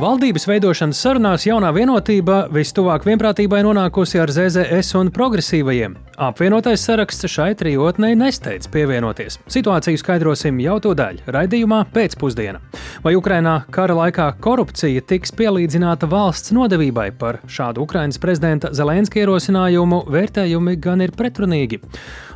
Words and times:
Valdības 0.00 0.46
veidošanas 0.48 1.00
sarunās 1.04 1.42
jaunā 1.44 1.74
vienotība 1.76 2.46
vistuvāk 2.54 3.04
vienprātībai 3.04 3.58
nonākusi 3.66 4.22
ar 4.22 4.32
ZZS 4.32 4.96
un 4.96 5.10
progresīvajiem. 5.12 5.98
Apvienotais 6.20 6.82
saraksts 6.84 7.24
šai 7.32 7.54
trijotnei 7.56 8.12
nesteidz 8.12 8.66
pievienoties. 8.68 9.38
Situāciju 9.48 9.96
skaidrosim 9.96 10.58
jau 10.60 10.74
to 10.84 10.90
daļu 10.92 11.32
raidījumā 11.32 11.78
pēcpusdienā. 11.94 12.58
Vai 13.00 13.14
Ukrainā 13.16 13.54
kara 13.72 13.94
laikā 13.96 14.26
korupcija 14.44 15.00
tiks 15.08 15.32
pielīdzināta 15.32 16.04
valsts 16.12 16.52
nodevībai 16.52 17.06
par 17.16 17.38
šādu 17.48 17.80
Ukrainas 17.86 18.20
prezidenta 18.20 18.68
Zelenska 18.76 19.22
ierosinājumu, 19.22 20.02
vērtējumi 20.12 20.76
gan 20.84 21.00
ir 21.00 21.14
pretrunīgi. 21.16 21.80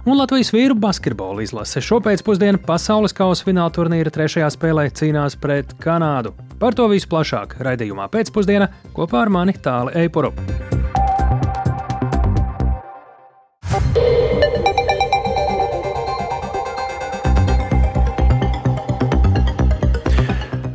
Un 0.09 0.17
Latvijas 0.17 0.55
vīru 0.57 0.79
basketbola 0.81 1.45
izlase 1.45 1.85
šopēcpusdienā 1.85 2.63
pasaules 2.65 3.13
kausa 3.13 3.45
fināla 3.45 3.75
turnīra 3.77 4.15
trešajā 4.17 4.49
spēlē 4.57 4.87
cīnās 4.97 5.37
pret 5.37 5.77
Kanādu. 5.85 6.33
Par 6.57 6.73
to 6.73 6.89
visu 6.89 7.13
plašāk 7.13 7.59
raidījumā 7.61 8.09
pēcpusdienā 8.17 8.71
kopā 8.97 9.27
ar 9.27 9.35
mani 9.37 9.59
Tāli 9.61 9.93
Eipuru. 10.07 10.33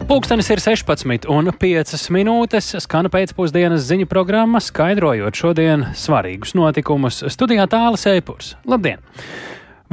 Pūkstens 0.09 0.47
ir 0.49 0.57
16 0.57 1.27
un 1.29 1.51
5 1.53 2.07
minūtes. 2.09 2.71
Skana 2.81 3.11
pēcpusdienas 3.13 3.83
ziņu 3.85 4.07
programma, 4.09 4.57
skaidrojot 4.57 5.37
šodien 5.37 5.83
svarīgus 5.93 6.55
notikumus. 6.57 7.19
Studijā 7.29 7.67
tālāk 7.69 8.07
Eipurs. 8.15 8.55
Labdien! 8.65 9.03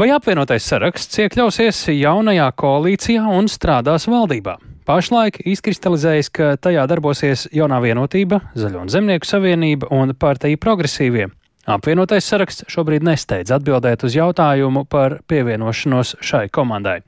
Vai 0.01 0.09
apvienotais 0.17 0.65
saraksts 0.65 1.21
iekļausies 1.21 1.83
jaunajā 1.99 2.49
koalīcijā 2.57 3.29
un 3.29 3.53
strādās 3.53 4.09
valdībā? 4.09 4.57
Pašlaik 4.89 5.43
izkristalizējas, 5.53 6.33
ka 6.33 6.55
tajā 6.65 6.89
darbosies 6.89 7.45
jaunā 7.53 7.83
vienotība, 7.85 8.41
Zaļo 8.57 8.87
un 8.87 8.93
Zemnieku 8.97 9.29
savienība 9.29 9.93
un 9.93 10.17
partija 10.17 10.57
progresīvie. 10.57 11.29
Apvienotais 11.67 12.27
saraksts 12.31 12.63
šobrīd 12.71 13.03
nesteidz 13.07 13.51
atbildēt 13.57 14.05
uz 14.07 14.15
jautājumu 14.15 14.85
par 14.87 15.19
pievienošanos 15.27 16.15
šai 16.23 16.45
komandai. 16.55 17.01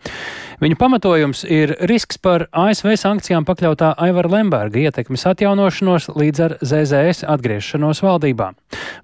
Viņa 0.58 0.78
pamatojums 0.80 1.44
ir 1.46 1.76
risks 1.86 2.18
par 2.18 2.48
ASV 2.50 2.96
sankcijām 2.98 3.46
pakļautā 3.46 3.92
Aivara 4.02 4.32
Lemberga 4.34 4.82
ietekmes 4.82 5.28
atjaunošanos 5.30 6.10
līdz 6.18 6.44
ar 6.48 6.56
ZZS 6.58 7.22
atgriešanos 7.30 8.02
valdībā. 8.02 8.50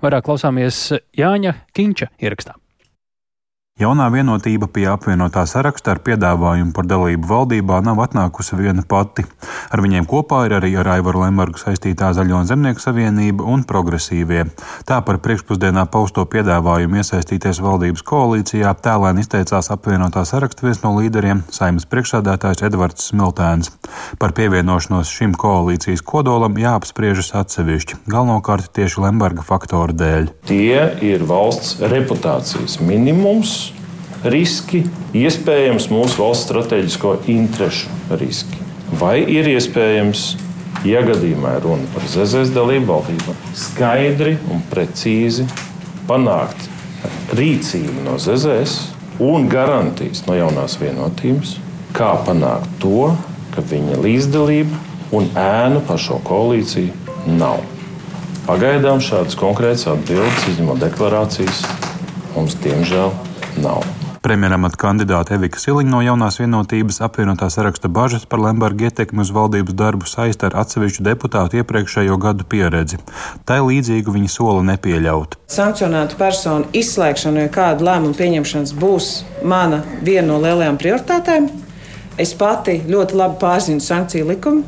Vairāk 0.03 0.27
klausāmies 0.27 0.89
Jāņa 1.15 1.55
Kinča 1.71 2.11
ierakstā. 2.19 2.59
Jaunā 3.75 4.05
vienotība 4.07 4.69
pie 4.71 4.85
apvienotā 4.87 5.43
saraksta 5.51 5.97
ar 5.97 5.99
piedāvājumu 6.07 6.71
par 6.77 6.87
dalību 6.87 7.27
valdībā 7.27 7.81
nav 7.83 7.99
atnākusi 8.05 8.55
viena 8.55 8.85
pati. 8.87 9.25
Ar 9.75 9.81
viņiem 9.83 10.07
kopā 10.07 10.45
ir 10.47 10.53
arī 10.61 10.69
ar 10.79 10.93
Aivaru 10.93 11.25
Lembergu 11.25 11.59
saistītā 11.59 12.13
Zaļo 12.15 12.45
Zemnieku 12.47 12.79
savienība 12.79 13.43
un 13.51 13.65
progresīvie. 13.67 14.45
Tā 14.87 15.01
par 15.03 15.19
priekšpusdienā 15.25 15.89
pausto 15.91 16.23
piedāvājumu 16.23 17.01
iesaistīties 17.03 17.59
valdības 17.67 18.07
koalīcijā 18.07 18.77
tēlēni 18.79 19.27
izteicās 19.27 19.73
apvienotā 19.75 20.23
saraksta 20.23 20.69
viens 20.69 20.85
no 20.87 20.95
līderiem- 20.95 21.43
saimnes 21.59 21.91
priekšsādātājs 21.91 22.63
Edvards 22.71 23.11
Smiltēns. 23.11 23.73
Par 24.23 24.31
pievienošanos 24.39 25.11
šim 25.11 25.35
koalīcijas 25.35 25.99
kodolam 26.01 26.55
jāapspriežas 26.55 27.35
atsevišķi, 27.43 28.07
galvenokārt 28.07 28.71
tieši 28.71 29.03
Lemberga 29.03 29.43
faktoru 29.43 29.99
dēļ. 29.99 30.31
Tie 30.47 30.79
ir 31.03 31.27
valsts 31.27 31.81
reputācijas 31.83 32.79
minimums 32.79 33.65
riski, 34.25 34.85
iespējams 35.17 35.91
mūsu 35.93 36.23
valsts 36.23 36.49
strateģisko 36.49 37.17
interešu 37.31 38.17
riski. 38.21 38.61
Vai 39.01 39.19
ir 39.31 39.49
iespējams, 39.51 40.25
ja 40.89 41.03
gadījumā 41.05 41.57
ir 41.59 41.67
runa 41.67 41.89
par 41.95 42.07
ZZS 42.09 42.53
dalību 42.55 42.89
valdībā, 42.93 43.37
skaidri 43.59 44.37
un 44.53 44.63
precīzi 44.71 45.47
panākt 46.09 46.69
rīcību 47.37 48.05
no 48.05 48.17
ZZS 48.21 48.95
un 49.25 49.49
garantijas 49.51 50.25
no 50.29 50.37
jaunās 50.39 50.79
vienotības, 50.81 51.57
kā 51.95 52.15
panākt 52.27 52.71
to, 52.83 53.13
ka 53.55 53.63
viņa 53.71 54.01
līdzdalība 54.03 54.81
un 55.15 55.29
ēna 55.39 55.83
par 55.87 56.01
šo 56.03 56.19
koalīciju 56.27 57.37
nav. 57.39 57.63
Pagaidām 58.45 59.01
šādas 59.01 59.39
konkrētas 59.41 59.87
atbildes, 59.95 60.49
izņemot 60.53 60.83
deklarācijas, 60.83 61.65
mums 62.35 62.59
diemžēl 62.65 63.15
nav. 63.65 64.04
Premjeramata 64.25 64.79
kandidāte 64.81 65.35
Evika 65.37 65.61
Siliņa 65.61 65.91
no 65.93 65.99
jaunās 66.01 66.39
vienotības 66.41 67.03
apvienotā 67.05 67.51
saraksta 67.53 67.91
bažas 67.93 68.23
par 68.25 68.41
Lemberga 68.41 68.87
ietekmi 68.89 69.21
uz 69.21 69.29
valdības 69.37 69.77
darbu 69.77 70.09
saista 70.09 70.49
ar 70.49 70.57
atsevišķu 70.63 71.05
deputātu 71.05 71.59
iepriekšējo 71.61 72.17
gadu 72.23 72.47
pieredzi. 72.49 73.03
Tā 73.45 73.59
līdzīgu 73.61 74.15
viņa 74.15 74.31
sola 74.33 74.63
nepieļaut. 74.71 75.37
Sankcionētu 75.53 76.17
personu 76.17 76.71
izslēgšana 76.73 77.45
vai 77.45 77.51
kāda 77.53 77.85
lēmuma 77.91 78.17
pieņemšanas 78.17 78.73
būs 78.81 79.11
mana 79.45 79.83
viena 80.01 80.31
no 80.31 80.41
lielajām 80.41 80.81
prioritātēm. 80.81 81.51
Es 82.17 82.33
pati 82.33 82.79
ļoti 82.89 83.21
labi 83.21 83.37
pārzinu 83.45 83.85
sankciju 83.85 84.31
likumu. 84.33 84.65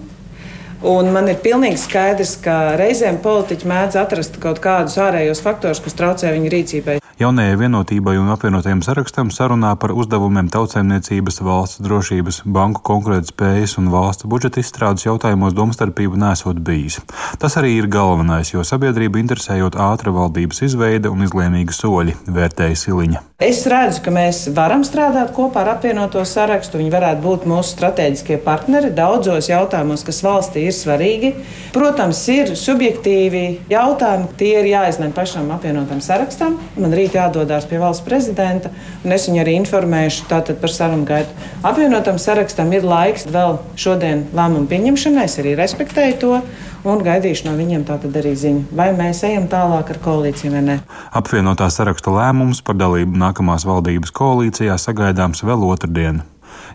Un 0.84 1.08
man 1.16 1.32
ir 1.32 1.40
pilnīgi 1.40 1.80
skaidrs, 1.80 2.36
ka 2.44 2.76
reizēm 2.76 3.22
politiķi 3.24 3.72
mēdz 3.72 3.96
atrast 4.04 4.36
kaut 4.42 4.60
kādus 4.60 5.00
ārējos 5.00 5.40
faktorus, 5.40 5.80
kas 5.80 5.96
traucē 5.96 6.36
viņu 6.36 6.52
rīcībai. 6.52 7.00
Jaunajai 7.16 7.54
vienotībai 7.56 8.18
un 8.20 8.26
apvienotajam 8.28 8.82
sarakstam 8.84 9.30
sarunā 9.32 9.70
par 9.80 9.94
uzdevumiem 9.96 10.50
tautsēmniecības, 10.52 11.38
valsts 11.46 11.80
drošības, 11.80 12.42
banku 12.44 12.82
konkurētspējas 12.84 13.78
un 13.80 13.86
valsts 13.88 14.26
budžeta 14.28 14.60
izstrādes 14.60 15.06
jautājumos 15.06 15.56
domstarpību 15.56 16.20
nesot 16.20 16.60
bijis. 16.60 16.98
Tas 17.40 17.56
arī 17.56 17.78
ir 17.78 17.88
galvenais, 17.88 18.50
jo 18.52 18.60
sabiedrību 18.60 19.22
interesējot 19.22 19.78
ātra 19.80 20.12
valdības 20.12 20.60
izveide 20.68 21.08
un 21.08 21.24
izlēmīga 21.24 21.72
soļi, 21.72 22.18
vērtēja 22.36 22.76
Siliņa. 22.82 23.24
Es 23.40 23.58
redzu, 23.68 24.02
ka 24.04 24.12
mēs 24.12 24.42
varam 24.56 24.84
strādāt 24.84 25.32
kopā 25.36 25.60
ar 25.60 25.74
apvienoto 25.74 26.22
sarakstu. 26.24 26.78
Viņi 26.80 26.92
varētu 26.92 27.20
būt 27.24 27.48
mūsu 27.48 27.74
strateģiskie 27.74 28.38
partneri 28.44 28.92
daudzos 28.96 29.48
jautājumos, 29.48 30.04
kas 30.08 30.22
valstī 30.24 30.62
ir 30.68 30.76
svarīgi. 30.76 31.32
Protams, 31.72 32.22
ir 32.32 32.54
subjektīvi 32.56 33.42
jautājumi, 33.72 34.30
tie 34.40 34.54
ir 34.62 34.70
jāizlem 34.70 35.12
pašam 35.16 35.52
apvienotam 35.52 36.00
sarakstam. 36.04 36.56
Man 36.80 36.96
rīt 37.06 37.16
jādodas 37.16 37.66
pie 37.68 37.78
valsts 37.80 38.04
prezidenta, 38.06 38.70
un 39.04 39.14
es 39.14 39.26
viņu 39.28 39.42
arī 39.42 39.56
informēšu 39.60 40.26
par 40.28 40.72
sarunu 40.72 41.06
gaitu. 41.06 41.30
Apvienotam 41.62 42.18
sarakstam 42.18 42.72
ir 42.74 42.84
laiks 42.86 43.26
vēl 43.30 43.58
šodien 43.78 44.26
lēmumu 44.34 44.66
pieņemšanai, 44.70 45.26
es 45.26 45.38
arī 45.38 45.54
respektēju 45.58 46.18
to 46.20 46.42
un 46.86 47.02
gaidīšu 47.02 47.48
no 47.48 47.56
viņiem 47.58 47.86
tātad 47.86 48.14
arī 48.18 48.34
ziņu, 48.38 48.68
vai 48.76 48.92
mēs 48.96 49.24
ejam 49.26 49.48
tālāk 49.50 49.90
ar 49.94 50.00
koalīciju 50.02 50.54
vai 50.54 50.62
nē. 50.66 50.78
Apvienotā 51.18 51.70
saraksta 51.70 52.14
lēmums 52.14 52.62
par 52.66 52.78
dalību 52.78 53.18
nākamās 53.22 53.66
valdības 53.66 54.14
koalīcijā 54.14 54.78
sagaidāms 54.78 55.44
vēl 55.46 55.66
otrdien. 55.66 56.24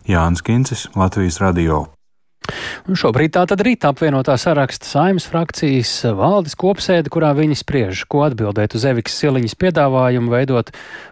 Jānis 0.08 0.44
Kincis, 0.44 0.88
Latvijas 0.96 1.40
Radio. 1.44 1.86
Un 2.90 2.98
šobrīd 2.98 3.36
tā 3.36 3.44
tad 3.50 3.62
rīt 3.66 3.86
apvienotā 3.86 4.34
saraksta 4.42 4.88
saimnes 4.90 5.28
frakcijas 5.30 5.92
valdes 6.18 6.56
kopsēde, 6.60 7.12
kurā 7.14 7.32
viņi 7.38 7.60
spriež, 7.60 8.06
ko 8.10 8.24
atbildēt 8.26 8.74
uz 8.78 8.88
Evikas 8.90 9.20
Siliņas 9.22 9.56
piedāvājumu 9.62 10.34
veidot 10.34 10.72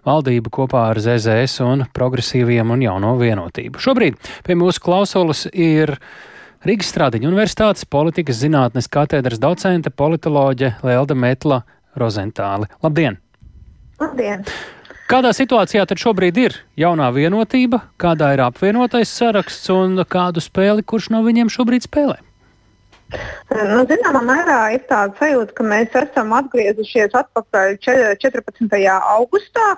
valdību 0.09 0.53
kopā 0.57 0.87
ar 0.93 1.01
ZZS 1.03 1.61
un 1.67 1.85
progresīviem 1.95 2.73
un 2.73 2.83
jauno 2.87 3.13
vienotību. 3.21 3.81
Šobrīd 3.83 4.17
pie 4.47 4.57
mūsu 4.57 4.81
klausulas 4.83 5.45
ir 5.53 5.95
Rīgas 6.65 6.89
Strādiņa 6.91 7.29
Universitātes 7.29 7.85
politikas 7.87 8.41
zinātnes 8.41 8.89
katedras 8.91 9.39
docente 9.39 9.93
politoloģe 9.93 10.73
Lelda 10.83 11.15
Metla 11.15 11.61
Rozentāli. 11.99 12.67
Labdien! 12.83 13.21
Labdien! 14.01 14.43
Kādā 15.09 15.31
situācijā 15.33 15.87
tad 15.89 15.97
šobrīd 15.97 16.37
ir 16.37 16.55
jaunā 16.77 17.07
vienotība, 17.15 17.79
kādā 17.97 18.27
ir 18.35 18.43
apvienotais 18.45 19.09
saraksts 19.09 19.71
un 19.73 20.03
kādu 20.05 20.43
spēli 20.45 20.85
kurš 20.85 21.07
no 21.15 21.23
viņiem 21.25 21.49
šobrīd 21.49 21.87
spēlē? 21.87 22.19
Nu, 23.49 23.79
zināmā 23.89 24.19
mērā 24.21 24.57
ir 24.75 24.83
tāda 24.85 25.17
sajūta, 25.17 25.55
ka 25.57 25.65
mēs 25.65 25.95
esam 25.97 26.29
atgriezušies 26.37 27.15
atpakaļ 27.17 27.79
14. 28.21 28.75
augustā, 29.15 29.71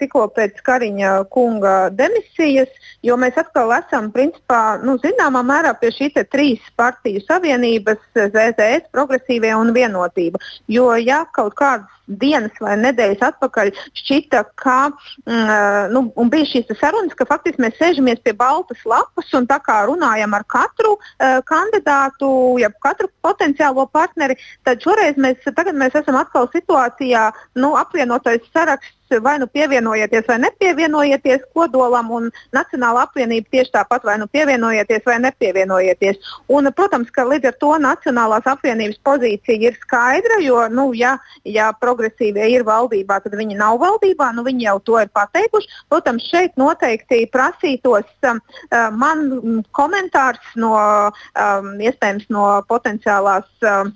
tikko 0.00 0.24
pēc 0.32 0.62
Kariņa 0.64 1.10
kunga 1.34 1.74
demisijas, 1.92 2.72
jo 3.06 3.16
mēs 3.20 3.38
atkal 3.40 3.72
esam 3.76 4.10
principā, 4.14 4.80
nu, 4.84 4.96
zināmā 5.02 5.42
mērā 5.46 5.74
pie 5.80 5.92
šīs 5.94 6.18
trīs 6.32 6.66
partiju 6.80 7.22
savienības, 7.26 8.02
ZZS, 8.16 8.90
progresīvie 8.94 9.54
un 9.56 9.72
vienotība. 9.76 10.40
Jo 10.68 10.92
ja 11.00 11.24
kaut 11.36 11.56
kādas 11.60 11.88
dienas 12.10 12.56
vai 12.58 12.74
nedēļas 12.80 13.22
atpakaļ 13.28 13.70
šķita, 14.00 14.42
ka 14.58 14.76
mm, 14.90 15.92
nu, 15.94 16.02
bija 16.32 16.48
šīs 16.50 16.72
sarunas, 16.80 17.14
ka 17.14 17.26
faktiski 17.28 17.62
mēs 17.62 17.78
sēžamies 17.78 18.22
pie 18.24 18.34
baltas 18.36 18.82
lapas 18.88 19.30
un 19.38 19.46
runājam 19.90 20.34
ar 20.34 20.46
katru 20.50 20.96
uh, 20.96 21.38
kandidātu, 21.46 22.58
ja 22.58 22.70
katru 22.82 23.10
potenciālo 23.22 23.86
partneri, 23.92 24.38
tad 24.66 24.82
šoreiz 24.82 25.16
mēs, 25.16 25.46
mēs 25.72 25.94
esam 25.94 26.18
atkal 26.18 26.50
situācijā, 26.54 27.30
nu, 27.54 27.76
apvienotais 27.78 28.42
saraksts 28.52 28.99
vai 29.18 29.38
nu 29.38 29.46
pievienojieties 29.46 30.26
vai 30.28 30.38
nepievienojieties 30.44 31.46
kodolam, 31.54 32.10
un 32.10 32.28
Nacionāla 32.54 33.04
apvienība 33.06 33.50
tieši 33.50 33.72
tāpat 33.74 34.04
vai 34.06 34.16
nu 34.20 34.28
pievienojieties 34.30 35.06
vai 35.06 35.18
nepievienojieties. 35.24 36.20
Un, 36.48 36.70
protams, 36.76 37.10
ka 37.14 37.24
līdz 37.26 37.50
ar 37.50 37.56
to 37.60 37.72
Nacionālās 37.82 38.46
apvienības 38.50 39.00
pozīcija 39.06 39.70
ir 39.70 39.78
skaidra, 39.82 40.40
jo, 40.44 40.62
nu, 40.72 40.90
ja, 40.94 41.16
ja 41.44 41.70
progresīvie 41.80 42.50
ir 42.54 42.66
valdībā, 42.68 43.20
tad 43.24 43.36
viņi 43.38 43.58
nav 43.58 43.80
valdībā, 43.82 44.30
nu, 44.36 44.44
viņi 44.46 44.68
jau 44.68 44.78
to 44.86 45.00
ir 45.02 45.10
pateikuši. 45.16 45.70
Protams, 45.90 46.28
šeit 46.30 46.56
noteikti 46.60 47.24
prasītos 47.32 48.06
um, 48.28 48.40
uh, 48.70 48.88
man 48.94 49.64
komentārs 49.76 50.54
no, 50.60 50.76
um, 50.76 51.74
iespējams, 51.80 52.30
no 52.30 52.46
potenciālās. 52.68 53.48
Um, 53.64 53.94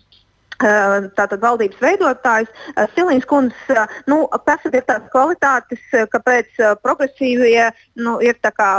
tātad 0.61 1.41
valdības 1.43 1.81
veidotājs, 1.83 2.51
Silīns 2.95 3.27
kundze, 3.29 3.87
nu, 4.11 4.25
pasaka 4.47 4.79
ir 4.79 4.87
tās 4.89 5.07
kvalitātes, 5.13 5.83
kāpēc 6.13 6.61
progresīvie 6.83 7.71
nu, 8.01 8.19
ir 8.25 8.39
kā, 8.45 8.71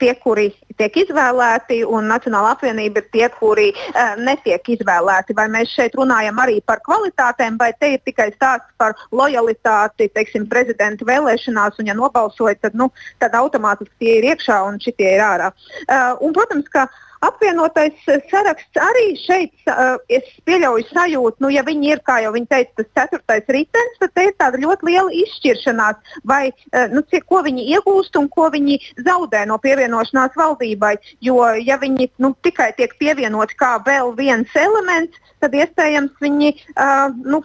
tie, 0.00 0.14
kuri 0.22 0.50
tiek 0.78 0.96
izvēlēti, 1.04 1.82
un 1.86 2.08
Nacionāla 2.10 2.54
apvienība 2.54 3.02
ir 3.02 3.08
tie, 3.14 3.28
kuri 3.38 3.68
uh, 3.74 4.14
netiek 4.20 4.68
izvēlēti. 4.76 5.36
Vai 5.38 5.46
mēs 5.52 5.72
šeit 5.74 5.96
runājam 5.98 6.38
arī 6.42 6.60
par 6.66 6.82
kvalitātēm, 6.86 7.58
vai 7.60 7.72
te 7.78 7.94
ir 7.94 8.02
tikai 8.06 8.30
stāsts 8.34 8.70
par 8.80 8.96
lojalitāti, 9.14 10.10
teiksim, 10.14 10.48
prezidenta 10.50 11.06
vēlēšanās, 11.08 11.78
un 11.80 11.90
ja 11.90 11.96
nobalsoja, 11.98 12.56
tad, 12.62 12.78
nu, 12.78 12.90
tad 13.22 13.36
automātiski 13.38 13.94
tie 14.02 14.18
ir 14.18 14.30
iekšā 14.32 14.60
un 14.68 14.80
šitie 14.82 15.14
ir 15.16 15.24
ārā. 15.24 15.52
Uh, 15.84 16.14
un, 16.24 16.34
protams, 16.36 16.68
ka 16.72 16.88
apvienotais 17.24 17.96
saraksts 18.30 18.80
arī 18.80 19.06
šeit, 19.20 19.52
uh, 19.70 19.96
es 20.12 20.26
pieļauju 20.48 20.86
sajūtu, 20.90 21.42
nu, 21.44 21.50
ja 21.54 21.64
viņi 21.66 21.92
ir, 21.94 22.02
kā 22.06 22.20
jau 22.24 22.32
viņi 22.34 22.50
teica, 22.50 22.72
tas 22.80 22.90
ceturtais 23.00 23.50
ritenis, 23.56 23.98
tad 24.00 24.14
te 24.14 24.26
ir 24.28 24.36
tāda 24.40 24.60
ļoti 24.62 24.88
liela 24.90 25.14
izšķiršanās, 25.22 26.16
vai, 26.28 26.42
uh, 26.50 26.86
nu, 26.92 27.04
cik, 27.10 27.26
ko 27.30 27.42
viņi 27.46 27.66
iegūst 27.76 28.18
un 28.20 28.28
ko 28.32 28.48
viņi 28.54 28.80
zaudē 29.06 29.44
no 29.50 29.58
pievienošanās 29.62 30.36
valdībai. 30.38 30.94
Jo, 31.24 31.40
ja 31.60 31.78
viņi 31.80 32.10
nu, 32.22 32.34
tikai 32.44 32.72
tiek 32.78 32.94
pievienoti 33.00 33.56
kā 33.60 33.76
vēl 33.86 34.14
viens 34.18 34.50
elements, 34.58 35.20
tad 35.42 35.56
iespējams 35.56 36.22
viņi, 36.24 36.52
uh, 36.74 37.08
nu, 37.24 37.42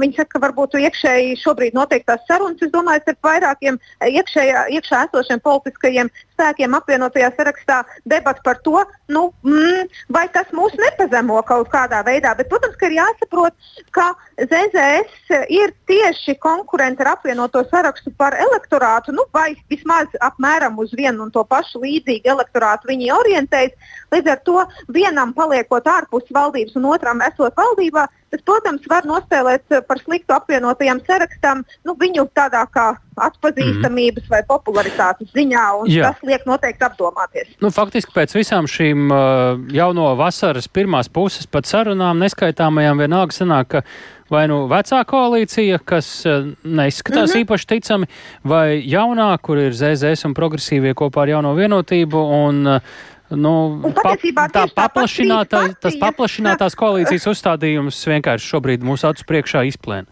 viņi 0.00 0.18
saka, 0.18 0.34
ka 0.36 0.42
varbūt 0.46 0.78
iekšēji 0.78 1.38
šobrīd 1.42 1.76
noteiktās 1.76 2.24
sarunas, 2.28 2.62
es 2.62 2.72
domāju, 2.72 3.04
ar 3.06 3.18
vairākiem 3.24 3.78
iekšējā, 4.04 4.66
iekšā 4.78 5.04
esošiem 5.08 5.42
politiskajiem 5.44 6.10
spēkiem 6.38 6.76
apvienotajā 6.78 7.30
sarakstā 7.36 7.82
debatu 8.08 8.44
par 8.46 8.60
to, 8.66 8.82
nu, 9.08 9.32
mm, 9.42 9.88
vai 10.12 10.26
tas 10.32 10.50
mūs 10.52 10.74
nepazemo 10.76 11.40
kaut 11.48 11.70
kādā 11.72 12.02
veidā. 12.04 12.34
Bet, 12.36 12.50
protams, 12.50 12.76
ka 12.76 12.88
ir 12.90 12.98
jāsaprot, 12.98 13.56
ka 13.96 14.10
ZZS 14.36 15.32
ir 15.54 15.72
tieši 15.88 16.36
konkurenti 16.42 17.04
ar 17.04 17.14
apvienoto 17.14 17.64
sarakstu 17.70 18.12
par 18.20 18.36
elektorātu, 18.36 19.14
nu, 19.16 19.24
vai 19.32 19.54
vismaz 19.72 20.12
apmēram 20.28 20.76
uz 20.78 20.92
vienu 20.92 21.24
un 21.24 21.32
to 21.32 21.44
pašu 21.48 21.80
līdzīgu 21.86 22.28
elektorātu 22.34 22.92
viņi 22.92 23.12
orientējas. 23.16 23.96
Līdz 24.12 24.34
ar 24.34 24.44
to 24.44 24.66
vienam 24.92 25.32
paliekot 25.36 25.88
ārpus 25.88 26.28
valdības 26.34 26.76
un 26.76 26.90
otram 26.92 27.24
esot 27.24 27.56
valdībā, 27.56 28.06
tas, 28.30 28.42
protams, 28.46 28.86
var 28.90 29.06
nospēlēt 29.08 29.78
par 29.88 30.00
sliktu 30.02 30.34
apvienotajam 30.36 31.00
sarakstam 31.06 31.64
nu, 31.86 31.94
viņu 31.98 32.28
tādā 32.36 32.64
kā 32.72 32.90
atpazīstamības 33.18 34.26
mm. 34.26 34.32
vai 34.32 34.42
popularitātes 34.48 35.32
ziņā, 35.34 35.64
un 35.80 35.90
Jā. 35.90 36.12
tas 36.12 36.28
liek 36.28 36.44
noteikti 36.48 36.86
apdomāties. 36.86 37.56
Nu, 37.62 37.72
faktiski 37.74 38.14
pēc 38.14 38.36
visām 38.36 38.68
šīm 38.70 39.08
uh, 39.10 39.64
jauno 39.74 40.12
vasaras 40.18 40.70
pirmās 40.70 41.10
puses 41.10 41.48
pat 41.50 41.68
sarunām 41.68 42.22
neskaitāmajām 42.22 43.02
vienalga 43.02 43.34
sanāk, 43.34 43.74
ka 43.74 43.82
vai 44.32 44.44
nu 44.50 44.62
vecā 44.70 45.02
koalīcija, 45.08 45.80
kas 45.88 46.08
uh, 46.28 46.50
neizskatās 46.62 47.30
mm 47.30 47.34
-hmm. 47.34 47.44
īpaši 47.44 47.70
ticami, 47.74 48.10
vai 48.44 48.82
jaunā, 48.86 49.30
kur 49.42 49.58
ir 49.58 49.72
ZZS 49.72 50.28
un 50.28 50.34
progresīvie 50.34 50.94
kopā 50.94 51.24
ar 51.24 51.28
jauno 51.36 51.54
vienotību. 51.54 52.24
Un, 52.44 52.80
Nu, 53.28 53.52
pa, 53.92 54.14
tā 54.48 54.64
paplašinātā, 54.72 55.60
tas 55.82 55.98
paplašinātās 56.00 56.76
koalīcijas 56.80 57.28
uzstādījums 57.28 58.00
vienkārši 58.08 58.54
šobrīd 58.54 58.86
mūsu 58.86 59.10
acu 59.10 59.26
priekšā 59.28 59.66
izplēna. 59.68 60.08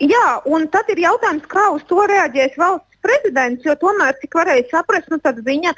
Jā, 0.00 0.40
un 0.48 0.64
tad 0.72 0.88
ir 0.90 1.02
jautājums, 1.04 1.44
kā 1.50 1.66
uz 1.74 1.84
to 1.86 2.00
reaģēs 2.08 2.56
valsts 2.58 2.90
prezidents, 3.04 3.64
jo 3.64 3.74
tomēr, 3.80 4.16
cik 4.20 4.34
varēja 4.36 4.66
saprast, 4.70 5.10
nu, 5.12 5.18
viņa 5.46 5.72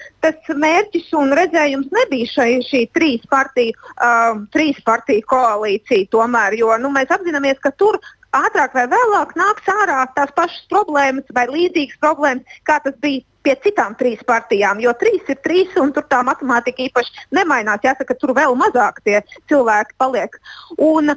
mērķis 0.63 1.13
un 1.19 1.35
redzējums 1.39 1.91
nebija 1.95 2.31
šai, 2.31 2.51
šī 2.67 2.83
trīs 2.95 3.27
partiju, 3.31 3.75
uh, 3.93 4.41
trīs 4.55 4.79
partiju 4.87 5.27
koalīcija. 5.31 6.11
Tomēr, 6.15 6.57
jo 6.59 6.71
nu, 6.83 6.91
mēs 6.95 7.11
apzināmies, 7.15 7.61
ka 7.63 7.75
tur 7.79 7.99
ātrāk 8.37 8.75
vai 8.77 8.87
vēlāk 8.91 9.35
nāks 9.39 9.69
ārā 9.69 10.01
tās 10.17 10.33
pašas 10.37 10.65
problēmas 10.73 11.29
vai 11.37 11.47
līdzīgas 11.51 12.01
problēmas, 12.03 12.59
kā 12.69 12.79
tas 12.85 12.97
bija 13.05 13.25
pie 13.43 13.57
citām 13.65 13.95
trīs 13.99 14.23
partijām, 14.27 14.81
jo 14.81 14.93
trīs 14.99 15.29
ir 15.33 15.39
trīs, 15.45 15.73
un 15.83 15.93
tur 15.95 16.07
tā 16.11 16.23
matemātika 16.27 16.85
īpaši 16.87 17.27
nemainās. 17.35 17.83
Jāsaka, 17.85 18.17
tur 18.19 18.35
vēl 18.39 18.55
mazāk 18.59 19.03
tie 19.05 19.21
cilvēki 19.51 19.99
paliek. 19.99 20.39
Un, 20.79 21.17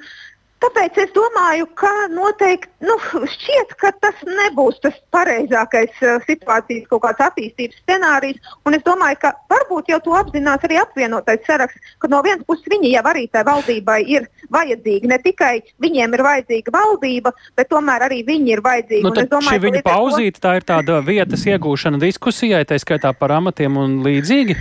Tāpēc 0.65 0.95
es 1.03 1.11
domāju, 1.13 1.67
ka 1.77 1.89
noteikti 2.09 2.87
nu, 2.87 2.95
šķiet, 3.29 3.75
ka 3.77 3.91
tas 4.01 4.21
nebūs 4.25 4.79
tas 4.81 4.95
pareizākais 5.13 5.99
uh, 6.01 6.15
situācijas 6.25 6.87
kaut 6.89 7.03
kāds 7.03 7.21
attīstības 7.27 7.77
scenārijs. 7.83 8.39
Un 8.65 8.77
es 8.77 8.81
domāju, 8.87 9.19
ka 9.21 9.33
varbūt 9.51 9.91
jau 9.93 9.99
to 10.07 10.15
apzinās 10.17 10.65
arī 10.65 10.79
apvienotais 10.81 11.45
saraksts, 11.45 11.93
ka 12.01 12.09
no 12.09 12.23
vienas 12.25 12.47
puses 12.49 12.65
viņi 12.71 12.95
jau 12.95 13.05
arī 13.11 13.27
tai 13.29 13.45
valdībai 13.45 13.99
ir 14.15 14.25
vajadzīgi. 14.55 15.11
Ne 15.11 15.21
tikai 15.21 15.53
viņiem 15.85 16.17
ir 16.17 16.25
vajadzīga 16.31 16.73
valdība, 16.73 17.35
bet 17.59 17.69
tomēr 17.69 18.09
arī 18.09 18.23
viņi 18.25 18.57
ir 18.57 18.65
vajadzīgi. 18.65 19.05
Nu, 19.05 19.13
domāju, 19.21 19.51
šī 19.51 19.63
viņa 19.69 19.85
pauzīte, 19.85 20.41
tā 20.41 20.57
ir 20.57 20.65
tāda 20.65 21.01
vietas 21.05 21.45
iegūšana 21.45 22.01
diskusijai, 22.01 22.65
tā 22.65 22.81
skaitā 22.81 23.13
par 23.13 23.37
amatiem 23.37 23.77
un 23.77 23.99
līdzīgi. 24.07 24.57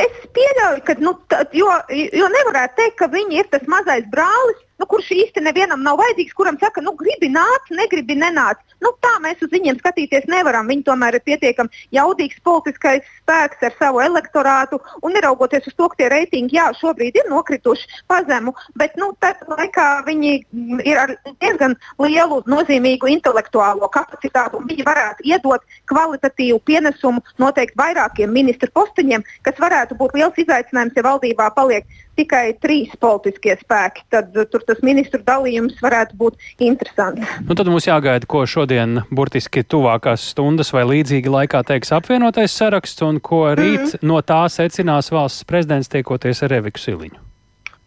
Es 0.00 0.26
pieļauju, 0.32 0.82
ka, 0.86 0.94
nu, 1.04 1.12
tā, 1.28 1.42
jo, 1.56 1.68
jo 1.92 2.28
nevarētu 2.32 2.78
teikt, 2.78 2.96
ka 3.02 3.08
viņi 3.12 3.42
ir 3.42 3.48
tas 3.52 3.66
mazais 3.68 4.06
brālis, 4.12 4.60
nu, 4.82 4.88
kurš 4.90 5.12
īsti 5.14 5.42
nevienam 5.46 5.82
nav 5.86 6.00
vajadzīgs, 6.00 6.34
kuram 6.34 6.58
saka, 6.58 6.82
nu, 6.82 6.96
gribi 6.98 7.30
nāc, 7.30 7.70
negribi 7.70 8.16
nenāc. 8.18 8.58
Nu, 8.82 8.90
tā 9.04 9.12
mēs 9.22 9.42
uz 9.44 9.52
viņiem 9.52 9.78
skatīties 9.78 10.26
nevaram. 10.30 10.66
Viņi 10.66 10.82
tomēr 10.88 11.14
ir 11.14 11.22
pietiekami 11.28 11.84
jaudīgs 11.94 12.40
politiskais 12.42 13.06
spēks 13.20 13.62
ar 13.68 13.76
savu 13.78 14.02
elektorātu, 14.02 14.80
un 15.06 15.14
neraugoties 15.14 15.68
uz 15.70 15.76
to, 15.78 15.86
ka 15.92 16.00
tie 16.00 16.08
reitingi 16.10 16.58
jā, 16.58 16.66
šobrīd 16.80 17.20
ir 17.20 17.30
nokrituši 17.30 18.02
pazemu, 18.10 18.56
bet 18.80 18.98
nu, 18.98 19.12
tādā 19.22 19.46
laikā 19.54 19.86
viņi 20.08 20.34
ir 20.82 21.02
ar 21.04 21.14
diezgan 21.30 21.78
lielu 22.02 22.42
nozīmīgu 22.50 23.12
intelektuālo 23.14 23.86
kapacitāti, 23.94 24.58
un 24.58 24.66
viņi 24.66 24.88
varētu 24.88 25.28
iedot 25.30 25.62
kvalitatīvu 25.92 26.58
pienesumu 26.66 27.22
noteikti 27.38 27.78
vairākiem 27.78 28.34
ministru 28.34 28.72
posteņiem, 28.74 29.22
kas 29.46 29.62
varētu 29.62 29.98
būt 30.00 30.18
liels 30.18 30.42
izaicinājums, 30.42 30.98
ja 30.98 31.06
valdībā 31.06 31.52
paliek 31.54 31.86
tikai 32.18 32.44
trīs 32.62 32.92
politiskie 33.00 33.56
spēki, 33.60 34.04
tad 34.12 34.36
uh, 34.36 34.46
tur 34.50 34.64
tas 34.68 34.82
ministru 34.84 35.22
dalījums 35.26 35.80
varētu 35.82 36.18
būt 36.20 36.38
interesants. 36.62 37.34
Nu, 37.46 37.56
tad 37.58 37.70
mums 37.70 37.88
jāgaida, 37.88 38.28
ko 38.28 38.44
šodien 38.48 39.02
burtiski 39.10 39.64
tuvākās 39.64 40.28
stundas 40.34 40.72
vai 40.74 40.84
līdzīgi 40.90 41.32
laikā 41.32 41.64
teiks 41.68 41.92
apvienotais 41.96 42.54
saraksts 42.54 43.02
un 43.06 43.20
ko 43.20 43.44
rīt 43.54 43.80
mm 43.80 43.90
-hmm. 43.90 44.08
no 44.12 44.20
tā 44.20 44.44
secinās 44.48 45.12
valsts 45.12 45.44
prezidents 45.44 45.88
tiekoties 45.88 46.42
ar 46.42 46.52
Eviku 46.52 46.78
Siliņu. 46.78 47.32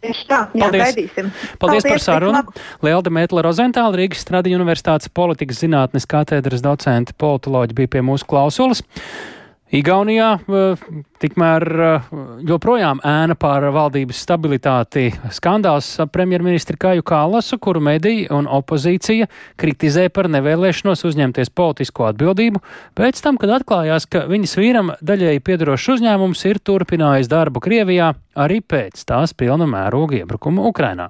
Tā, 0.06 0.48
jā, 0.54 0.66
Paldies. 0.66 0.84
Gaidīsim. 0.84 1.30
Paldies, 1.32 1.60
Paldies 1.60 1.86
par 1.90 2.00
sarunu. 2.04 2.42
Lielda 2.86 3.10
Mētla 3.10 3.42
Rozentāla, 3.46 3.96
Rīgas 3.98 4.22
Stradiņu 4.26 4.60
universitātes 4.60 5.10
politikas 5.10 5.64
zinātnes 5.64 6.06
katedras 6.10 6.62
docente 6.62 7.16
politoloģi 7.18 7.78
bija 7.78 7.96
pie 7.96 8.04
mūsu 8.06 8.28
klausulas. 8.30 8.84
Igaunijā 9.74 10.28
eh, 10.46 10.82
tikmēr 11.18 11.64
eh, 11.66 12.10
joprojām 12.46 13.00
ēna 13.02 13.34
pār 13.40 13.66
valdības 13.74 14.20
stabilitāti 14.22 15.08
skandāls 15.34 15.88
ap 16.04 16.12
premjerministru 16.14 16.78
Kāju 16.78 17.02
Kālasu, 17.08 17.58
kuru 17.58 17.82
mediji 17.82 18.28
un 18.30 18.46
opozīcija 18.46 19.26
kritizē 19.58 20.06
par 20.14 20.30
nevēlēšanos 20.30 21.02
uzņemties 21.10 21.50
politisko 21.58 22.12
atbildību, 22.12 22.62
pēc 22.94 23.24
tam, 23.26 23.42
kad 23.42 23.56
atklājās, 23.58 24.06
ka 24.06 24.28
viņas 24.30 24.54
vīram 24.62 24.94
daļēji 25.02 25.42
piedarošs 25.50 25.96
uzņēmums 25.98 26.46
ir 26.52 26.62
turpinājis 26.62 27.32
darbu 27.34 27.64
Krievijā 27.66 28.14
arī 28.38 28.62
pēc 28.62 29.02
tās 29.10 29.34
pilna 29.34 29.66
mēroga 29.66 30.22
iebrukuma 30.22 30.70
Ukrainā. 30.70 31.10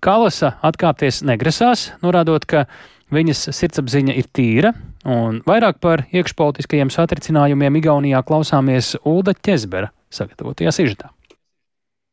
Kālasa 0.00 0.54
atkāpties 0.64 1.24
negrasās, 1.26 1.90
norādot, 2.06 2.46
ka 2.48 2.68
viņas 3.14 3.48
sirdsapziņa 3.56 4.16
ir 4.18 4.30
tīra, 4.34 4.74
Un 5.08 5.38
vairāk 5.48 5.78
par 5.80 6.02
iekšpolitiskajiem 6.12 6.90
satricinājumiem 6.92 7.78
Igaunijā 7.80 8.20
klausāmies 8.26 8.98
Ulda 9.08 9.32
Ķezbera 9.32 9.88
sagatavotajā 10.12 10.74
sižetā. 10.76 11.08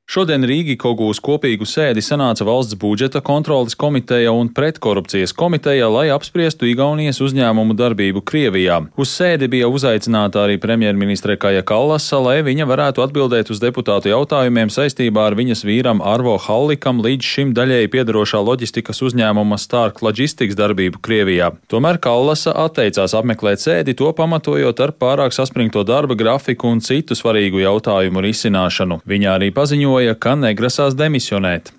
Šodien 0.07 0.45
Rīgi 0.47 0.77
Kogūs 0.79 1.19
kopīgu 1.19 1.65
sēdi 1.67 1.99
sanāca 1.99 2.45
valsts 2.47 2.77
budžeta 2.79 3.19
kontrolas 3.19 3.75
komiteja 3.75 4.31
un 4.31 4.47
pretkorupcijas 4.55 5.33
komiteja, 5.35 5.89
lai 5.91 6.05
apspriestu 6.15 6.63
Igaunijas 6.71 7.17
uzņēmumu 7.25 7.75
darbību 7.75 8.21
Krievijā. 8.23 8.77
Uz 8.95 9.11
sēdi 9.11 9.49
bija 9.51 9.67
uzaicināta 9.67 10.45
arī 10.45 10.55
premjerministre 10.63 11.35
Kaja 11.35 11.65
Kallasa, 11.67 12.21
lai 12.23 12.37
viņa 12.47 12.67
varētu 12.69 13.03
atbildēt 13.03 13.51
uz 13.51 13.59
deputātu 13.59 14.07
jautājumiem 14.13 14.71
saistībā 14.71 15.25
ar 15.27 15.35
viņas 15.35 15.65
vīram 15.67 15.99
Arvo 15.99 16.37
Hallikam 16.39 17.03
līdz 17.03 17.33
šim 17.33 17.51
daļēji 17.59 17.91
piedarošā 17.97 18.39
loģistikas 18.47 19.03
uzņēmuma 19.09 19.59
Stark 19.59 19.99
Logistics 20.07 20.55
darbību 20.55 21.03
Krievijā. 21.03 21.51
Tomēr 21.67 21.99
Kallasa 21.99 22.55
atteicās 22.63 23.11
apmeklēt 23.11 23.59
sēdi, 23.59 23.97
to 23.99 24.15
pamatojot 24.15 24.79
ar 24.87 24.95
pārāk 24.95 25.35
saspringto 25.35 25.83
darba 25.83 26.15
grafiku 26.15 26.71
un 26.71 26.79
citu 26.79 27.19
svarīgu 27.19 27.59
jautājumu 27.65 28.23
risināšanu. 28.23 29.01
Viņa 29.03 29.35
arī 29.35 29.51
paziņoja, 29.51 29.96
paziņoja, 29.97 30.15
ka 30.19 30.35
negrasās 30.37 30.95
demisionēt. 30.95 31.71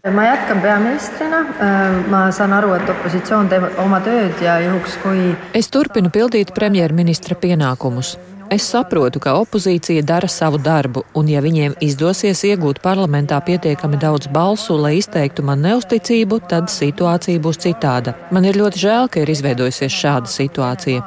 es 5.55 5.69
turpinu 5.69 6.11
pildīt 6.11 6.55
premjerministra 6.55 7.37
pienākumus. 7.37 8.17
Es 8.49 8.65
saprotu, 8.65 9.21
ka 9.21 9.35
opozīcija 9.37 10.01
dara 10.09 10.29
savu 10.33 10.57
darbu, 10.65 11.03
un 11.21 11.27
ja 11.29 11.43
viņiem 11.45 11.75
izdosies 11.85 12.41
iegūt 12.49 12.79
parlamentā 12.81 13.37
pietiekami 13.45 13.99
daudz 14.01 14.31
balsu, 14.33 14.79
lai 14.81 14.95
izteiktu 14.97 15.43
man 15.45 15.61
neusticību, 15.67 16.39
tad 16.49 16.73
situācija 16.73 17.43
būs 17.45 17.61
citāda. 17.61 18.15
Man 18.33 18.49
ir 18.49 18.57
ļoti 18.57 18.81
žēl, 18.81 19.11
ka 19.13 19.21
ir 19.21 19.33
izveidojusies 19.35 19.93
šāda 19.93 20.33
situācija. 20.33 21.03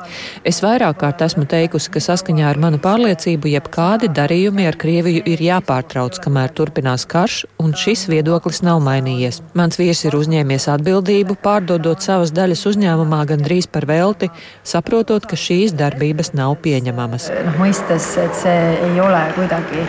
Es 0.46 0.62
vairāk 0.62 1.00
kārt 1.02 1.24
esmu 1.26 1.48
teikusi, 1.50 1.90
ka 1.90 2.04
saskaņā 2.06 2.46
ar 2.52 2.62
manu 2.62 2.78
pārliecību 2.84 3.56
jebkādi 3.56 4.12
darījumi 4.14 4.70
ar 4.70 4.78
Krieviju 4.78 5.26
ir 5.34 5.42
jāpārtrauc, 5.42 6.22
kamēr 6.22 6.54
turpinās 6.54 7.08
karš, 7.10 7.40
un 7.58 7.74
šis 7.74 8.06
viedoklis 8.14 8.62
nav 8.62 8.84
mainījies. 8.86 9.42
Mans 9.58 9.82
vīrs 9.82 10.04
ir 10.06 10.20
uzņēmies 10.20 10.70
atbildību, 10.76 11.40
pārdodot 11.42 12.06
savas 12.06 12.38
daļas 12.38 12.68
uzņēmumā 12.76 13.26
gandrīz 13.34 13.66
par 13.66 13.90
velti, 13.90 14.30
saprotot, 14.62 15.26
ka 15.26 15.42
šīs 15.50 15.74
darbības 15.82 16.36
nav 16.38 16.60
pieņemamas 16.62 17.31
noh, 17.46 17.62
mõistes, 17.62 18.12
et 18.22 18.42
see 18.44 18.58
ei 18.90 19.00
ole 19.04 19.24
kuidagi 19.38 19.86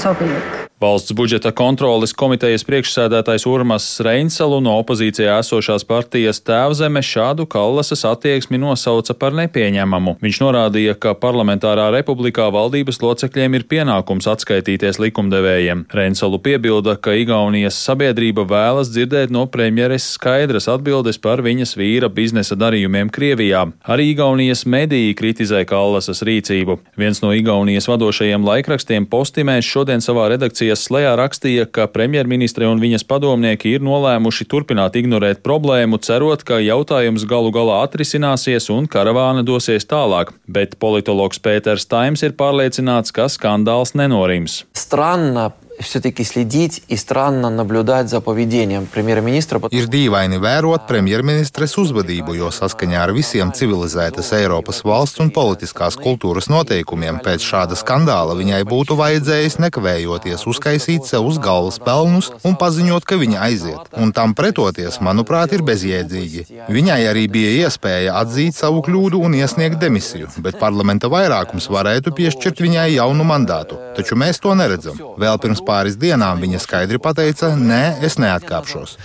sobilik 0.00 0.61
Valsts 0.82 1.12
budžeta 1.14 1.52
kontroles 1.54 2.10
komitejas 2.10 2.64
priekšsēdētājs 2.66 3.44
Urmas 3.46 3.84
Reinsalu 4.02 4.56
no 4.64 4.72
opozīcijā 4.80 5.36
esošās 5.38 5.84
partijas 5.86 6.40
tēvzeme 6.42 6.98
šādu 7.06 7.44
Kallasas 7.46 8.00
attieksmi 8.08 8.58
nosauca 8.58 9.14
par 9.14 9.36
nepieņemamu. 9.38 10.16
Viņš 10.24 10.40
norādīja, 10.42 10.96
ka 10.98 11.12
parlamentārā 11.14 11.84
republikā 11.94 12.48
valdības 12.50 12.98
locekļiem 12.98 13.54
ir 13.60 13.66
pienākums 13.70 14.26
atskaitīties 14.32 14.98
likumdevējiem. 15.04 15.84
Reinsalu 15.94 16.40
piebilda, 16.42 16.96
ka 16.98 17.14
Igaunijas 17.14 17.78
sabiedrība 17.78 18.42
vēlas 18.50 18.90
dzirdēt 18.90 19.30
no 19.30 19.46
premjeres 19.46 20.08
skaidras 20.16 20.66
atbildes 20.66 21.22
par 21.22 21.44
viņas 21.46 21.76
vīra 21.78 22.10
biznesa 22.10 22.58
darījumiem 22.58 23.14
Krievijā. 23.14 23.68
Arī 23.86 24.08
Igaunijas 24.16 24.66
mediji 24.66 25.14
kritizē 25.14 25.62
Kallasas 25.62 26.26
rīcību. 26.26 26.80
Viens 26.98 27.22
no 27.22 27.30
Igaunijas 27.38 27.86
vadošajiem 27.86 28.42
laikrakstiem 28.50 29.06
Postimēs 29.06 29.70
šodien 29.70 30.02
savā 30.02 30.26
redakcijā 30.34 30.71
Latvijas 30.71 30.85
slēgā 30.87 31.11
rakstīja, 31.19 31.65
ka 31.67 31.89
premjerministre 31.91 32.67
un 32.69 32.79
viņas 32.79 33.03
padomnieki 33.07 33.73
ir 33.75 33.83
nolēmuši 33.83 34.47
turpināt 34.47 34.95
ignorēt 34.95 35.43
problēmu, 35.43 35.99
cerot, 35.99 36.45
ka 36.47 36.61
jautājums 36.63 37.27
galu 37.27 37.51
galā 37.51 37.81
atrisināsies 37.83 38.69
un 38.71 38.87
karavāna 38.87 39.43
dosies 39.43 39.87
tālāk, 39.89 40.31
bet 40.47 40.77
politologs 40.79 41.41
Pēters 41.43 41.87
Taims 41.91 42.23
ir 42.23 42.37
pārliecināts, 42.39 43.11
ka 43.11 43.27
skandāls 43.31 43.91
nenorims. 43.99 44.61
Странно 44.77 45.51
все-таки 45.81 46.23
следить 46.23 46.83
и 46.87 46.95
странно 46.95 47.49
наблюдать 47.49 48.09
за 48.09 48.21
поведением 48.21 48.87
премьер-министра. 48.87 49.59
Ir 49.71 49.87
dīvaini 49.89 50.39
vērot 50.41 50.87
premjerministres 50.89 51.75
uzvedību, 51.77 52.35
jo 52.37 52.49
saskaņā 52.53 53.03
ar 53.05 53.13
visiem 53.15 53.51
civilizētas 53.53 54.31
Eiropas 54.37 54.83
valsts 54.85 55.21
un 55.23 55.31
politiskās 55.33 55.97
kultūras 55.99 56.49
noteikumiem 56.49 57.19
pēc 57.25 57.45
šāda 57.45 57.77
skandāla 57.77 58.35
viņai 58.37 58.63
būtu 58.69 58.97
vajadzējis 58.97 59.59
nekavējoties 59.65 60.45
uzkaisīt 60.49 61.05
sev 61.09 61.27
uz 61.29 61.39
galvas 61.41 61.79
pelnus 61.83 62.31
un 62.43 62.57
paziņot, 62.57 63.05
ka 63.05 63.19
viņa 63.21 63.41
aiziet. 63.47 63.91
Un 63.97 64.13
tam 64.13 64.33
pretoties, 64.37 64.99
manuprāt, 65.01 65.53
ir 65.53 65.65
bezjēdzīgi. 65.67 66.47
Viņai 66.73 66.99
arī 67.11 67.27
bija 67.29 67.67
iespēja 67.67 68.17
atzīt 68.21 68.57
savu 68.57 68.81
kļūdu 68.85 69.21
un 69.21 69.37
iesniegt 69.37 69.79
demisiju, 69.81 70.31
bet 70.41 70.59
parlamenta 70.61 71.11
vairākums 71.11 71.69
varētu 71.69 72.15
piešķirt 72.17 72.65
viņai 72.65 72.89
jaunu 72.97 73.27
mandātu. 73.27 73.77
Taču 73.97 74.17
mēs 74.17 74.41
to 74.41 74.53
neredzam. 74.57 74.99
Vēl 75.17 75.37
pirms 75.41 75.61
pāris 75.72 75.96
dienām 75.96 76.42
viņa 76.44 76.60
skaidri 76.60 77.00
pateica, 77.02 77.54
nē, 77.56 78.04
es 78.04 78.18
neatkāpšos. 78.20 78.98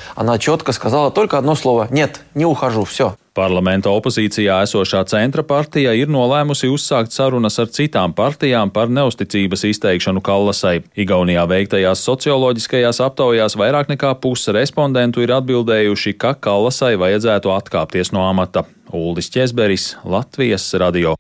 Parlamenta 3.38 3.91
opozīcijā 3.93 4.55
esošā 4.65 5.03
centra 5.12 5.43
partija 5.45 5.91
ir 5.93 6.09
nolēmusi 6.09 6.71
uzsākt 6.74 7.13
sarunas 7.13 7.59
ar 7.62 7.69
citām 7.69 8.15
partijām 8.17 8.71
par 8.74 8.89
neusticības 8.89 9.67
izteikšanu 9.69 10.24
Kallasai. 10.25 10.79
Igaunijā 10.97 11.45
veiktajās 11.51 12.01
socioloģiskajās 12.07 13.03
aptaujās 13.05 13.57
vairāk 13.62 13.93
nekā 13.93 14.15
puse 14.24 14.55
respondentu 14.57 15.21
ir 15.21 15.36
atbildējuši, 15.38 16.17
ka 16.17 16.33
Kallasai 16.33 16.95
vajadzētu 16.97 17.53
atkāpties 17.59 18.12
no 18.17 18.25
amata. 18.25 18.65
Uldis 18.89 19.29
Česberis, 19.29 19.91
Latvijas 20.01 20.71
radio. 20.81 21.13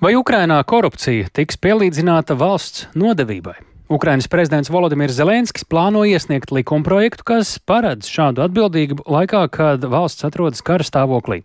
Vai 0.00 0.16
Ukrainā 0.16 0.62
korupcija 0.64 1.28
tiks 1.36 1.60
pielīdzināta 1.60 2.38
valsts 2.40 2.88
nodevībai? 2.96 3.69
Ukrainas 3.90 4.28
prezidents 4.30 4.70
Volodimirs 4.70 5.16
Zelenskis 5.18 5.64
plāno 5.66 6.04
iesniegt 6.06 6.52
likumprojektu, 6.54 7.24
kas 7.26 7.56
paredz 7.66 8.06
šādu 8.06 8.44
atbildību 8.44 9.02
laikā, 9.02 9.40
kad 9.50 9.82
valsts 9.82 10.22
atrodas 10.28 10.62
kara 10.62 10.86
stāvoklī. 10.86 11.40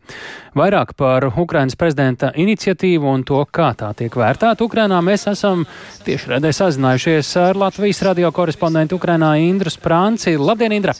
Vairāk 0.54 0.94
par 0.94 1.26
Ukrainas 1.32 1.74
prezidenta 1.74 2.30
iniciatīvu 2.38 3.10
un 3.16 3.26
to, 3.26 3.42
kā 3.50 3.72
tā 3.74 3.90
tiek 3.98 4.14
vērtēta 4.14 4.62
Ukrainā, 4.62 5.02
mēs 5.02 5.26
esam 5.34 5.66
tieši 6.06 6.36
redē 6.36 6.54
sazinājušies 6.54 7.34
ar 7.48 7.58
Latvijas 7.66 8.06
radio 8.06 8.30
korespondentu 8.30 9.02
Ukrainā 9.02 9.34
Indru 9.42 9.74
Sprānci. 9.74 10.38
Labdien, 10.38 10.78
Indra! 10.78 10.94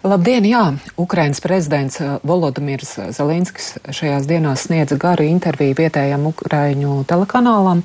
Labdien, 0.00 0.46
jā! 0.48 0.62
Ukrainas 0.96 1.42
prezidents 1.44 1.98
eh, 2.00 2.14
Volodimirs 2.24 2.94
Zelenskis 3.12 3.74
šajās 3.92 4.24
dienās 4.24 4.62
sniedza 4.64 4.96
garu 4.96 5.26
interviju 5.28 5.76
vietējam 5.76 6.24
Ukraiņu 6.30 7.02
telekanālam, 7.04 7.82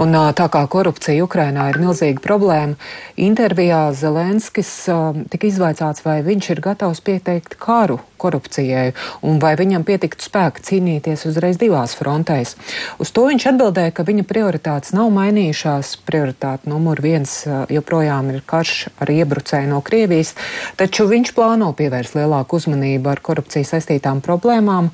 un 0.00 0.16
eh, 0.16 0.30
tā 0.32 0.46
kā 0.48 0.62
korupcija 0.64 1.26
Ukrainā 1.26 1.66
ir 1.68 1.76
milzīga 1.82 2.24
problēma, 2.24 2.80
intervijā 3.20 3.82
Zelenskis 3.92 4.70
eh, 4.88 5.20
tika 5.28 5.50
izvaicāts, 5.50 6.06
vai 6.08 6.22
viņš 6.24 6.48
ir 6.54 6.64
gatavs 6.70 7.04
pieteikt 7.04 7.60
karu 7.60 8.00
korupcijai 8.20 8.92
un 9.26 9.38
vai 9.42 9.54
viņam 9.58 9.86
pietiktu 9.88 10.26
spēka 10.28 10.64
cīnīties 10.68 11.26
uzreiz 11.30 11.58
divās 11.60 11.94
frontēs. 11.98 12.54
Uz 13.02 13.12
to 13.14 13.26
viņš 13.28 13.48
atbildēja, 13.52 13.94
ka 13.96 14.06
viņa 14.08 14.26
prioritātes 14.28 14.94
nav 14.96 15.10
mainījušās. 15.14 15.94
Prioritāte 16.08 16.70
numur 16.70 17.00
viens 17.02 17.40
joprojām 17.72 18.32
ir 18.34 18.42
karš 18.48 18.88
ar 19.00 19.12
iebrucēju 19.12 19.70
no 19.70 19.80
Krievijas, 19.84 20.34
taču 20.78 21.08
viņš 21.10 21.32
plāno 21.36 21.70
pievērst 21.76 22.16
lielāku 22.18 22.58
uzmanību 22.58 23.12
ar 23.12 23.22
korupciju 23.24 23.66
saistītām 23.68 24.22
problēmām, 24.24 24.90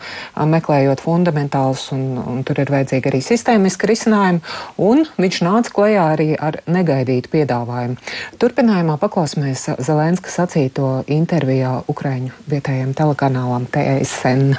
meklējot 0.55 1.03
fundamentālus, 1.05 1.87
un, 1.97 2.19
un 2.21 2.43
tur 2.47 2.61
ir 2.63 2.73
vajadzīgi 2.75 3.11
arī 3.11 3.21
sistēmiski 3.25 3.91
risinājumi, 3.91 4.43
un 4.85 5.05
viņš 5.21 5.41
nāca 5.47 5.75
klajā 5.75 6.07
arī 6.15 6.29
ar 6.37 6.61
negaidītu 6.71 7.33
piedāvājumu. 7.33 7.99
Turpinājumā 8.43 8.99
paklausīsimies 9.03 9.67
Zelenska 9.85 10.33
sacīto 10.33 10.91
intervijā 11.11 11.77
Ukraiņu 11.91 12.35
vietējiem 12.51 12.95
telekanālam 13.14 13.66
TSN. 13.66 14.58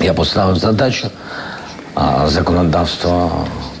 Я 0.00 0.14
поставив 0.14 0.58
задачу 0.58 1.10
законодавства. 2.26 3.30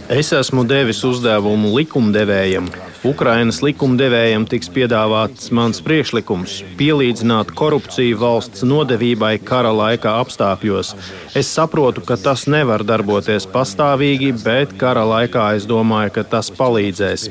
Es 0.08 0.32
esmu 0.32 0.64
devis 0.64 1.04
uzdevumu 1.04 1.76
likumdevējiem 1.78 2.70
Ukrainas 3.06 3.60
likumdevējiem 3.62 4.42
tiks 4.50 4.66
piedāvāts 4.74 5.52
mans 5.54 5.78
priekšlikums - 5.86 6.78
pielīdzināt 6.80 7.52
korupciju 7.54 8.18
valsts 8.18 8.64
nodevībai 8.66 9.38
kara 9.38 9.70
laika 9.70 10.18
apstākļos. 10.18 10.94
Es 11.34 11.46
saprotu, 11.46 12.04
ka 12.04 12.16
tas 12.16 12.46
nevar 12.46 12.82
darboties 12.82 13.46
pastāvīgi, 13.46 14.42
bet 14.42 14.76
kara 14.78 15.04
laikā 15.06 15.54
es 15.54 15.66
domāju, 15.66 16.12
ka 16.12 16.22
tas 16.24 16.50
palīdzēs. 16.50 17.28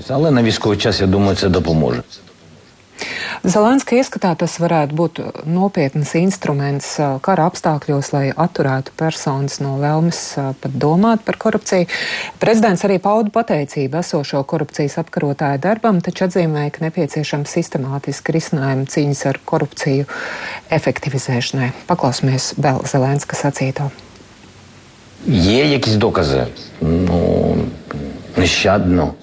Zelenska 3.45 3.93
ieskatā 3.95 4.31
tas 4.39 4.55
varētu 4.59 4.95
būt 4.97 5.19
nopietns 5.45 6.15
instruments 6.17 6.87
kara 7.23 7.45
apstākļos, 7.51 8.09
lai 8.15 8.23
atturētu 8.33 8.95
personas 8.97 9.59
no 9.61 9.75
vēlmes 9.77 10.21
pat 10.61 10.73
domāt 10.73 11.21
par 11.27 11.37
korupciju. 11.37 11.85
Prezidents 12.41 12.83
arī 12.87 12.97
pauda 13.03 13.29
pateicību 13.35 14.01
esošo 14.01 14.41
korupcijas 14.49 14.97
apkarotāju 15.03 15.61
darbam, 15.67 16.01
taču 16.01 16.25
atzīmēja, 16.25 16.73
ka 16.73 16.85
nepieciešams 16.87 17.53
sistemātiski 17.59 18.35
risinājumi 18.39 18.89
cīņas 18.95 19.23
ar 19.29 19.39
korupciju 19.45 20.09
efektivizēšanai. 20.79 21.71
Paklausīsimies 21.87 22.55
vēl 22.57 22.83
Zelenska 22.89 23.37
sacīto. 23.37 23.91
Є 25.27 25.65
якісь 25.65 25.95
докази. 25.95 26.47
Ну, 26.81 27.55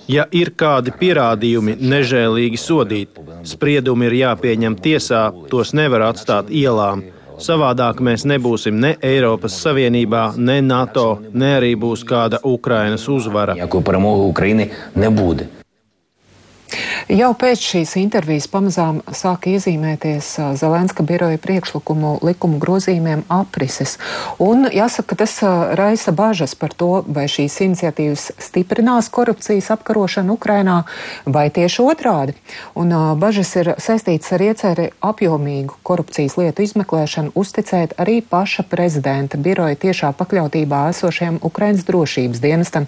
Ja 0.10 0.26
ir 0.36 0.52
kādi 0.58 0.94
pierādījumi 1.00 1.78
nežēlīgi 1.82 2.60
sodīt, 2.62 3.22
spriedumi 3.48 4.10
ir 4.10 4.18
jāpieņem 4.24 4.78
tiesā, 4.84 5.30
tos 5.52 5.74
nevar 5.78 6.10
atstāt 6.12 6.52
ielām. 6.54 7.06
Savādāk 7.40 8.02
mēs 8.04 8.26
nebūsim 8.28 8.82
ne 8.84 8.96
Eiropas 9.06 9.56
Savienībā, 9.64 10.34
ne 10.38 10.60
NATO, 10.62 11.22
ne 11.32 11.54
arī 11.62 11.72
būs 11.80 12.04
kāda 12.04 12.42
Ukrainas 12.44 13.08
uzvara. 13.08 13.56
Jau 17.10 17.32
pēc 17.34 17.64
šīs 17.64 17.96
intervijas 17.98 18.46
pamazām 18.52 19.00
sāka 19.18 19.50
iezīmēties 19.50 20.28
Zelenska 20.60 21.02
biroja 21.02 21.40
priekšlikumu 21.42 22.20
likumu 22.22 22.60
grozījumiem 22.62 23.24
aprises. 23.34 23.96
Un 24.38 24.68
jāsaka, 24.70 25.16
ka 25.16 25.24
tas 25.24 25.40
raisa 25.80 26.14
bažas 26.14 26.54
par 26.60 26.76
to, 26.78 27.02
vai 27.08 27.26
šīs 27.32 27.56
iniciatīvas 27.66 28.28
stiprinās 28.46 29.10
korupcijas 29.10 29.72
apkarošanu 29.74 30.36
Ukrainā, 30.38 30.84
vai 31.26 31.48
tieši 31.50 31.82
otrādi. 31.82 32.38
Un 32.78 32.94
bažas 33.18 33.56
ir 33.58 33.72
saistītas 33.82 34.30
ar 34.38 34.46
ieceri 34.46 34.88
apjomīgu 35.02 35.80
korupcijas 35.82 36.38
lietu 36.38 36.68
izmeklēšanu 36.68 37.34
uzticēt 37.34 37.98
arī 37.98 38.20
paša 38.22 38.68
prezidenta 38.70 39.42
biroja 39.42 39.80
tiešā 39.88 40.14
pakļautībā 40.20 40.86
esošiem 40.94 41.42
Ukrainas 41.50 41.88
drošības 41.90 42.46
dienestam, 42.46 42.86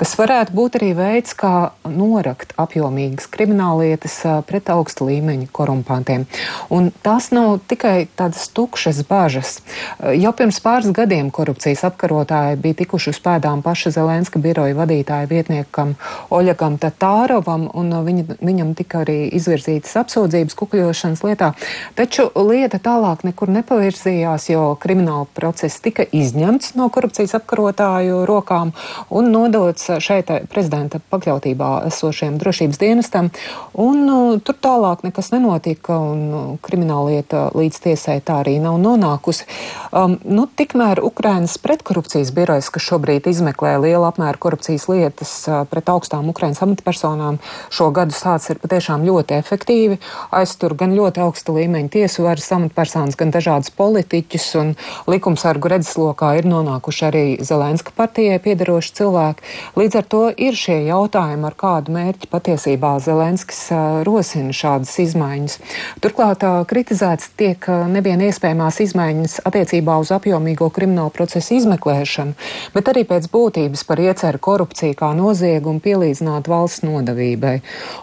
kas 0.00 0.16
varētu 0.16 0.56
būt 0.56 0.80
arī 0.80 0.94
veids, 0.96 1.36
kā 1.36 1.74
norakt 1.84 2.56
apjomīgas 2.56 3.09
kriminālas 3.16 3.50
krimināllietas 3.50 4.16
pret 4.46 4.68
augsta 4.70 5.04
līmeņa 5.04 5.48
korumpantiem. 5.52 6.26
Un 6.70 6.90
tās 7.02 7.30
nav 7.34 7.60
tikai 7.68 8.08
tādas 8.16 8.48
tukšas 8.54 9.02
bažas. 9.08 9.60
Jau 10.00 10.32
pirms 10.36 10.60
pāris 10.62 10.92
gadiem 10.94 11.30
korupcijas 11.30 11.84
apkarotāji 11.88 12.58
bija 12.60 12.78
tikuši 12.82 13.10
uz 13.10 13.20
pēdām 13.20 13.62
paša 13.62 13.90
Zelenska 13.90 14.38
biroja 14.38 14.74
vadītāja 14.78 15.28
vietniekam 15.30 15.96
Oļegam 16.30 16.78
Tatārovam, 16.80 17.68
un 17.74 17.92
viņa, 18.06 18.38
viņam 18.40 18.74
tika 18.78 19.02
arī 19.04 19.28
izvirzītas 19.36 19.96
apsūdzības 20.00 20.56
kukļošanas 20.56 21.24
lietā. 21.26 21.52
Taču 21.98 22.28
lieta 22.36 22.80
tālāk 22.82 23.24
nekur 23.26 23.50
nepavirzījās, 23.50 24.50
jo 24.52 24.74
krimināla 24.80 25.28
process 25.34 25.82
tika 25.82 26.06
izņemts 26.06 26.74
no 26.78 26.88
korupcijas 26.92 27.36
apkarotāju 27.40 28.24
rokām 28.28 28.72
un 29.10 29.30
nodots 29.34 29.90
šeit 30.00 30.30
prezidenta 30.50 31.00
pakļautībā 31.10 31.72
esošiem 31.90 32.38
drošības 32.40 32.80
dienestam. 33.00 33.30
Un 33.72 34.08
uh, 34.08 34.40
tur 34.42 34.54
tālāk 34.60 35.04
nekas 35.04 35.30
nenotika, 35.32 35.96
un 35.96 36.20
uh, 36.32 36.58
krimināllieta 36.60 37.50
līdz 37.56 37.80
tiesai 37.80 38.20
tā 38.20 38.40
arī 38.42 38.58
nav 38.60 38.78
nonākusi. 38.80 39.46
Um, 39.92 40.18
nu, 40.24 40.46
tikmēr 40.46 41.00
Ukrainas 41.02 41.56
pretkorupcijas 41.58 42.32
birojas, 42.34 42.70
kas 42.70 42.82
šobrīd 42.84 43.26
izmeklē 43.30 43.78
liela 43.80 44.10
apmēra 44.10 44.38
korupcijas 44.38 44.88
lietas 44.90 45.32
uh, 45.48 45.64
pret 45.70 45.88
augstām 45.88 46.28
Ukrainas 46.28 46.60
amatpersonām, 46.62 47.40
šo 47.70 47.90
gadu 47.90 48.12
sācis 48.12 48.54
ir 48.54 48.60
patiešām 48.60 49.06
ļoti 49.06 49.38
efektīvi. 49.38 50.00
Aiztur 50.30 50.74
gan 50.74 50.94
ļoti 50.96 51.24
augsta 51.24 51.54
līmeņa 51.56 51.94
tiesu 51.94 52.26
varas 52.26 52.50
amatpersonas, 52.52 53.16
gan 53.16 53.32
dažādas 53.32 53.72
politiķus, 53.72 54.50
un 54.60 54.74
likumsargu 55.10 55.72
redzeslokā 55.72 56.34
ir 56.40 56.50
nonākuši 56.50 57.06
arī 57.08 57.24
Zelenska 57.46 57.94
partijai 57.96 58.40
piedaroši 58.42 58.94
cilvēki. 59.00 59.46
Līdz 59.78 60.00
ar 60.02 60.10
to 60.10 60.22
ir 60.36 60.58
šie 60.58 60.82
jautājumi, 60.90 61.46
ar 61.46 61.56
kādu 61.58 61.94
mērķi 61.94 62.28
patiesībā 62.30 62.89
Zelenska 62.98 63.40
Zelenskis 63.40 63.70
rosina 64.04 64.52
šādas 64.52 64.92
izmaiņas. 65.00 65.58
Turklāt 66.02 66.42
kritizēts 66.68 67.30
tiek 67.38 67.66
nevien 67.88 68.20
iespējamās 68.26 68.80
izmaiņas 68.84 69.40
attiecībā 69.48 69.96
uz 70.02 70.10
apjomīgo 70.14 70.70
kriminālu 70.74 71.12
procesu 71.14 71.54
izmeklēšanu, 71.58 72.34
bet 72.74 72.90
arī 72.90 73.04
pēc 73.08 73.28
būtības 73.32 73.84
par 73.88 74.02
ieceru 74.02 74.38
korupciju 74.42 74.96
kā 74.98 75.12
noziegumu 75.16 75.80
pielīdzināt 75.84 76.50
valsts 76.50 76.84
nodavībai. 76.84 77.60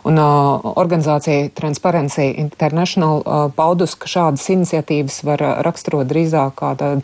Un 0.08 0.22
uh, 0.22 0.70
organizācija 0.77 1.51
Transparency 1.58 2.32
International 2.38 3.22
uh, 3.22 3.48
paudus, 3.56 3.98
ka 4.00 4.08
šādas 4.08 4.48
iniciatīvas 4.53 5.22
var 5.27 5.44
raksturot 5.67 6.08
drīzāk 6.08 6.56
kā 6.58 6.74
tādu 6.79 7.03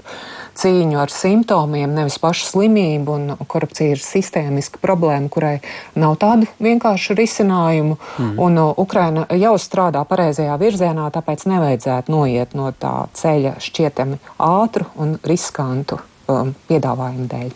cīņu 0.60 1.00
ar 1.02 1.12
simptomiem, 1.14 1.92
nevis 1.96 2.20
pašu 2.22 2.48
slimību, 2.52 3.18
korupcija 3.50 3.96
ir 3.96 4.04
sistēmiska 4.04 4.82
problēma, 4.84 5.30
kurai 5.34 5.56
nav 6.00 6.18
tādu 6.22 6.50
vienkāršu 6.64 7.18
risinājumu. 7.18 7.98
Mm. 8.20 8.34
Un 8.44 8.62
uh, 8.62 8.72
Ukraina 8.84 9.26
jau 9.40 9.56
strādā 9.62 10.04
pareizajā 10.08 10.56
virzienā, 10.62 11.10
tāpēc 11.14 11.48
nevajadzētu 11.50 12.14
noiet 12.14 12.58
no 12.58 12.72
tā 12.78 12.96
ceļa 13.18 13.58
šķietami 13.64 14.20
ātru 14.44 14.90
un 15.02 15.18
riskantu 15.26 16.00
um, 16.28 16.54
piedāvājumu 16.70 17.30
dēļ. 17.32 17.50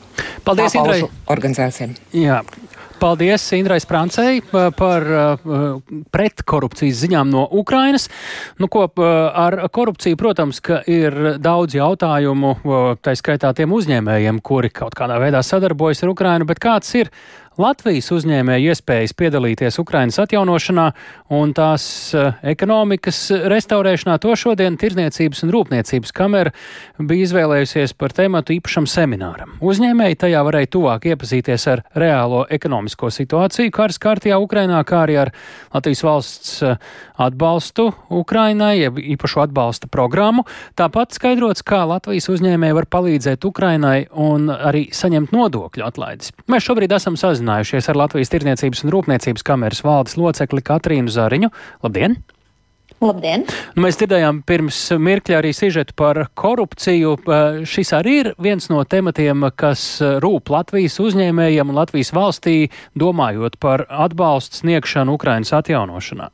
Paldies, 0.48 0.78
Indrai! 0.78 1.02
Organizācijām. 1.34 1.96
Jā. 2.16 2.42
Paldies 2.98 3.46
Indrai 3.54 3.78
Sprancei 3.82 4.42
par 4.78 5.06
pretkorupcijas 6.14 7.02
ziņām 7.04 7.30
no 7.30 7.44
Ukrainas. 7.60 8.08
Nu, 8.58 8.70
ko, 8.72 8.88
ar 8.98 9.60
korupciju, 9.74 10.18
protams, 10.20 10.62
ka 10.66 10.82
ir 10.90 11.38
daudz 11.44 11.78
jautājumu, 11.78 12.56
tā 13.06 13.14
skaitā 13.18 13.54
tiem 13.58 13.76
uzņēmējiem, 13.78 14.42
kuri 14.42 14.74
kaut 14.74 14.98
kādā 14.98 15.20
veidā 15.22 15.44
sadarbojas 15.46 16.02
ar 16.04 16.14
Ukrainu, 16.16 16.50
bet 16.50 16.62
kāds 16.64 16.96
ir 16.98 17.14
Latvijas 17.58 18.12
uzņēmēju 18.14 18.70
iespējas 18.70 19.16
piedalīties 19.18 19.80
Ukrainas 19.82 20.20
atjaunošanā 20.22 20.84
un 21.34 21.54
tās 21.58 21.88
uh, 22.14 22.36
ekonomikas 22.46 23.32
restaurēšanā, 23.50 24.20
to 24.22 24.36
šodien 24.38 24.78
Tirzniecības 24.78 25.42
un 25.42 25.54
Rūpniecības 25.56 26.14
kamera 26.14 26.52
bija 27.02 27.26
izvēlējusies 27.26 27.96
par 27.98 28.14
tēmatu 28.14 28.54
īpašam 28.60 28.86
semināram. 28.86 29.56
Uzņēmēji 29.66 30.20
tajā 30.22 30.44
varēja 30.46 30.70
tuvāk 30.76 31.08
iepazīties 31.10 31.66
ar 31.74 31.82
reālo 31.98 32.44
ekonomisko 32.54 33.10
situāciju 33.16 33.74
karas 33.74 33.98
kārtījā 34.06 34.38
Ukrainā, 34.38 34.84
kā 34.86 35.02
arī 35.08 35.18
ar 35.24 35.34
Latvijas 35.74 36.06
valsts 36.06 36.54
uh, 36.62 36.78
atbalstu 37.18 37.88
Ukrainai, 38.14 38.76
jeb 38.84 39.02
īpašu 39.02 39.42
atbalsta 39.48 39.90
programmu. 39.90 40.46
Tāpat 40.78 41.18
skaidrots, 41.18 41.66
kā 41.66 41.82
Latvijas 41.90 42.30
uzņēmēji 42.38 42.78
var 42.84 42.92
palīdzēt 43.00 43.50
Ukrainai 43.50 43.98
un 44.14 44.46
arī 44.54 44.92
saņemt 44.94 45.34
nodokļu 45.34 45.90
atlaides. 45.90 46.36
Mēs 46.46 46.70
šobrīd 46.70 46.94
esam 46.94 47.18
sazinājušies 47.18 47.47
sazinājušies 47.48 47.88
ar 47.90 47.98
Latvijas 47.98 48.32
Tirniecības 48.32 48.84
un 48.84 48.92
Rūpniecības 48.92 49.46
kameras 49.46 49.84
valdes 49.84 50.18
locekli 50.18 50.62
Katrīnu 50.62 51.08
Zariņu. 51.08 51.50
Labdien! 51.84 52.18
Labdien! 53.00 53.46
Nu, 53.76 53.84
mēs 53.86 54.00
dzirdējām 54.00 54.42
pirms 54.48 54.80
mirkļa 54.98 55.38
arī 55.40 55.54
sižetu 55.54 55.94
par 55.96 56.28
korupciju. 56.36 57.16
Šis 57.64 57.94
arī 57.94 58.16
ir 58.24 58.32
viens 58.42 58.68
no 58.72 58.84
tematiem, 58.84 59.48
kas 59.56 60.02
rūp 60.24 60.50
Latvijas 60.50 60.98
uzņēmējiem 61.00 61.70
un 61.70 61.78
Latvijas 61.78 62.12
valstī, 62.16 62.72
domājot 62.98 63.60
par 63.62 63.86
atbalstu 63.88 64.64
sniegšanu 64.64 65.16
Ukrainas 65.16 65.54
atjaunošanā. 65.56 66.32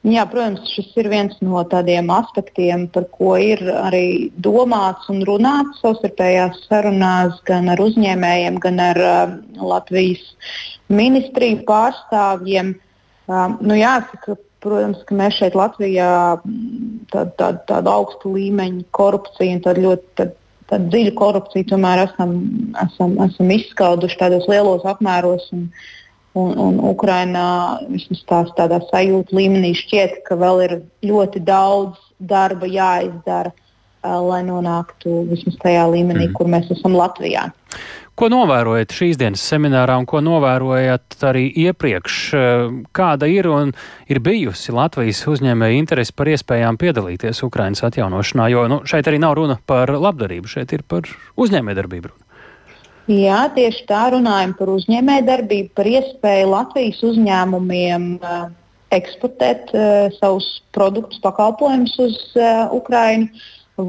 Jā, 0.00 0.22
protams, 0.24 0.64
šis 0.72 0.94
ir 0.96 1.10
viens 1.12 1.34
no 1.44 1.60
tādiem 1.68 2.06
aspektiem, 2.14 2.86
par 2.88 3.04
ko 3.12 3.34
ir 3.36 3.60
arī 3.68 4.30
domāts 4.40 5.10
un 5.12 5.20
runāts 5.28 5.82
savstarpējās 5.82 6.62
sarunās 6.70 7.36
gan 7.44 7.68
ar 7.68 7.82
uzņēmējiem, 7.84 8.56
gan 8.64 8.80
ar 8.80 9.00
uh, 9.04 9.34
Latvijas 9.60 10.22
ministriju 10.88 11.60
pārstāvjiem. 11.68 12.72
Uh, 13.28 13.52
nu, 13.60 13.76
jāsaka, 13.76 14.38
protams, 14.64 15.04
ka 15.04 15.20
mēs 15.20 15.36
šeit 15.36 15.60
Latvijā 15.60 16.08
tādu 17.12 17.36
tā, 17.36 17.52
tā 17.68 17.84
augstu 17.92 18.32
līmeņu 18.38 18.88
korupciju 18.96 19.58
un 19.58 19.64
tādu 19.68 19.84
ļoti 19.84 20.16
tādu, 20.16 20.36
tādu 20.72 20.92
dziļu 20.96 21.16
korupciju 21.20 21.72
tomēr 21.74 22.06
esam, 22.06 22.38
esam, 22.88 23.18
esam 23.28 23.52
izskauduši 23.52 24.22
tādos 24.24 24.48
lielos 24.48 24.88
apmēros. 24.88 25.50
Un, 25.52 25.68
uh, 25.68 25.99
Un, 26.38 26.52
un 26.62 26.76
Ukrainā 26.86 27.80
vismaz 27.90 28.20
tās 28.28 28.52
tādā 28.54 28.78
sajūta 28.86 29.34
līmenī 29.34 29.72
šķiet, 29.74 30.20
ka 30.28 30.38
vēl 30.38 30.60
ir 30.66 30.74
ļoti 31.02 31.42
daudz 31.42 31.98
darba 32.22 32.68
jāizdara, 32.70 33.50
uh, 33.50 34.20
lai 34.28 34.44
nonāktu 34.46 35.24
vismaz 35.30 35.58
tajā 35.64 35.88
līmenī, 35.90 36.28
mm. 36.28 36.36
kur 36.38 36.50
mēs 36.52 36.70
esam 36.70 36.94
Latvijā. 36.94 37.48
Ko 38.20 38.28
novērojat 38.28 38.92
šīs 38.92 39.16
dienas 39.16 39.40
seminārā 39.48 39.94
un 39.96 40.04
ko 40.04 40.20
novērojat 40.20 41.22
arī 41.24 41.46
iepriekš? 41.62 42.16
Kāda 42.92 43.28
ir 43.32 43.48
un 43.48 43.70
ir 44.12 44.20
bijusi 44.20 44.74
Latvijas 44.76 45.22
uzņēmēja 45.30 45.78
interese 45.78 46.12
par 46.12 46.28
iespējām 46.28 46.76
piedalīties 46.82 47.40
Ukrainas 47.46 47.80
atjaunošanā? 47.88 48.50
Jo 48.52 48.66
nu, 48.68 48.82
šeit 48.84 49.08
arī 49.08 49.22
nav 49.22 49.38
runa 49.38 49.56
par 49.64 49.94
labdarību, 49.94 50.52
šeit 50.52 50.74
ir 50.76 50.84
par 50.84 51.08
uzņēmējdarbību. 51.40 52.12
Jā, 53.10 53.48
tieši 53.50 53.86
tā 53.88 54.04
runājam 54.14 54.52
par 54.54 54.70
uzņēmējdarbību, 54.70 55.72
par 55.74 55.88
iespēju 55.90 56.50
Latvijas 56.52 57.00
uzņēmumiem 57.08 58.04
uh, 58.22 58.44
eksportēt 58.94 59.72
uh, 59.74 60.12
savus 60.20 60.46
produktus, 60.76 61.18
pakalpojumus 61.24 61.96
uz 62.04 62.20
uh, 62.38 62.70
Ukrajinu 62.76 63.26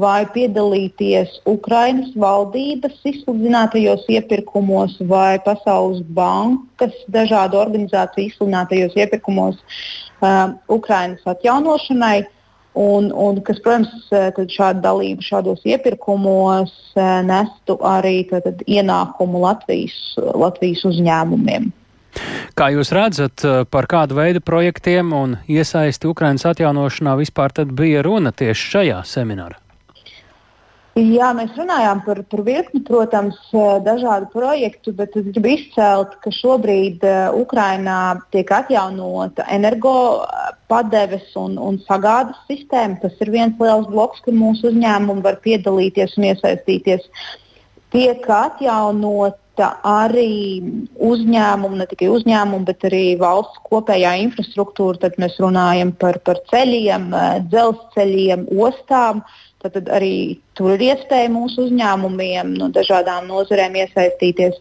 vai 0.02 0.24
piedalīties 0.34 1.36
Ukrainas 1.46 2.10
valdības 2.18 2.98
izsludinātajos 3.12 4.08
iepirkumos 4.10 4.96
vai 5.06 5.38
Pasaules 5.44 6.02
bankas 6.16 6.96
dažādu 7.12 7.60
organizāciju 7.60 8.30
izsludinātajos 8.32 8.96
iepirkumos 8.98 9.58
uh, 9.62 10.56
Ukrainas 10.66 11.22
atjaunošanai. 11.30 12.24
Un, 12.78 13.10
un 13.12 13.40
kas, 13.44 13.58
protams, 13.60 14.08
šāda 14.48 14.80
dalība 14.80 15.24
šādos 15.24 15.60
iepirkumos 15.68 16.72
nestu 17.28 17.76
arī 17.84 18.22
tad, 18.30 18.64
ienākumu 18.64 19.42
Latvijas, 19.44 19.96
Latvijas 20.16 20.86
uzņēmumiem. 20.88 21.68
Kā 22.56 22.68
jūs 22.72 22.92
redzat, 22.92 23.44
par 23.72 23.88
kādu 23.88 24.18
veidu 24.18 24.42
projektiem 24.44 25.12
un 25.16 25.38
iesaisti 25.48 26.08
Ukrainas 26.08 26.44
atjaunošanā 26.48 27.16
vispār 27.20 27.54
bija 27.72 28.04
runa 28.04 28.32
tieši 28.36 28.72
šajā 28.76 29.02
seminārā? 29.08 29.61
Jā, 30.92 31.30
mēs 31.32 31.54
runājām 31.56 32.02
par, 32.04 32.18
par 32.28 32.42
virkni, 32.44 32.82
protams, 32.84 33.38
dažādu 33.80 34.26
projektu, 34.34 34.92
bet 34.92 35.14
es 35.16 35.24
gribu 35.30 35.54
izcelt, 35.54 36.18
ka 36.20 36.28
šobrīd 36.36 37.00
Ukrainā 37.38 38.18
tiek 38.34 38.50
atjaunota 38.52 39.46
energo 39.48 39.94
padeves 40.68 41.30
un, 41.40 41.56
un 41.56 41.78
sagādas 41.86 42.36
sistēma. 42.50 43.00
Tas 43.00 43.16
ir 43.24 43.32
viens 43.32 43.56
liels 43.56 43.88
bloks, 43.88 44.20
kur 44.20 44.36
mūsu 44.36 44.68
uzņēmumi 44.68 45.24
var 45.24 45.38
piedalīties 45.40 46.18
un 46.18 46.26
iesaistīties. 46.28 47.06
Tiek 47.92 48.28
atjaunota 48.28 49.70
arī 49.88 50.60
uzņēmumu, 51.00 51.78
ne 51.80 51.86
tikai 51.88 52.10
uzņēmumu, 52.12 52.66
bet 52.68 52.84
arī 52.88 53.16
valsts 53.20 53.64
kopējā 53.68 54.12
infrastruktūra. 54.26 55.06
Tad 55.06 55.16
mēs 55.20 55.40
runājam 55.40 55.94
par, 55.96 56.20
par 56.24 56.40
ceļiem, 56.52 57.08
dzelzceļiem, 57.48 58.44
ostām. 58.60 59.24
Uh, 59.62 59.70
Tad 59.70 59.86
arī 59.94 60.40
tur 60.58 60.74
ir 60.74 60.82
iespēja 60.90 61.30
mūsu 61.30 61.68
uzņēmumiem 61.68 62.56
no 62.58 62.68
dažādām 62.74 63.28
nozarēm 63.30 63.76
iesaistīties. 63.78 64.58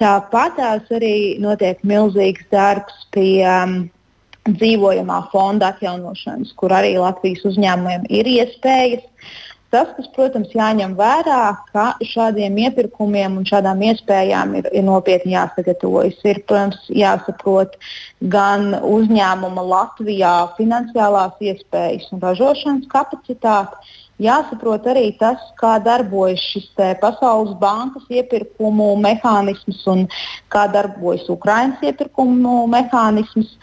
Tāpat 0.00 0.56
tās 0.56 0.92
arī 0.96 1.36
notiek 1.42 1.82
milzīgs 1.84 2.46
darbs 2.54 3.04
pie 3.12 3.42
um, 3.44 3.90
dzīvojamā 4.46 5.18
fonda 5.32 5.74
atjaunošanas, 5.74 6.54
kur 6.56 6.72
arī 6.72 6.94
Latvijas 7.02 7.44
uzņēmumiem 7.50 8.06
ir 8.08 8.30
iespējas. 8.38 9.04
Tas, 9.70 9.90
kas, 9.94 10.08
protams, 10.16 10.50
jāņem 10.50 10.96
vērā, 10.98 11.42
ka 11.70 11.84
šādiem 12.02 12.56
iepirkumiem 12.58 13.36
un 13.38 13.44
šādām 13.46 13.82
iespējām 13.86 14.56
ir, 14.58 14.66
ir 14.74 14.82
nopietni 14.82 15.36
jāsagatavojas. 15.36 16.18
Ir, 16.26 16.40
protams, 16.46 16.80
jāsaprot 16.90 17.76
gan 18.32 18.72
uzņēmuma 18.78 19.66
Latvijā 19.74 20.34
finansiālās 20.56 21.38
iespējas 21.52 22.10
un 22.10 22.22
ražošanas 22.24 22.90
kapacitāte, 22.90 23.78
jāsaprot 24.20 24.86
arī 24.92 25.10
tas, 25.20 25.42
kā 25.60 25.76
darbojas 25.84 26.42
šis 26.52 26.70
Pasaules 27.00 27.56
bankas 27.60 28.06
iepirkumu 28.12 28.92
mehānisms 29.00 29.84
un 29.90 30.06
kā 30.52 30.66
darbojas 30.72 31.28
Ukraiņas 31.32 31.86
iepirkumu 31.90 32.64
mehānisms. 32.70 33.56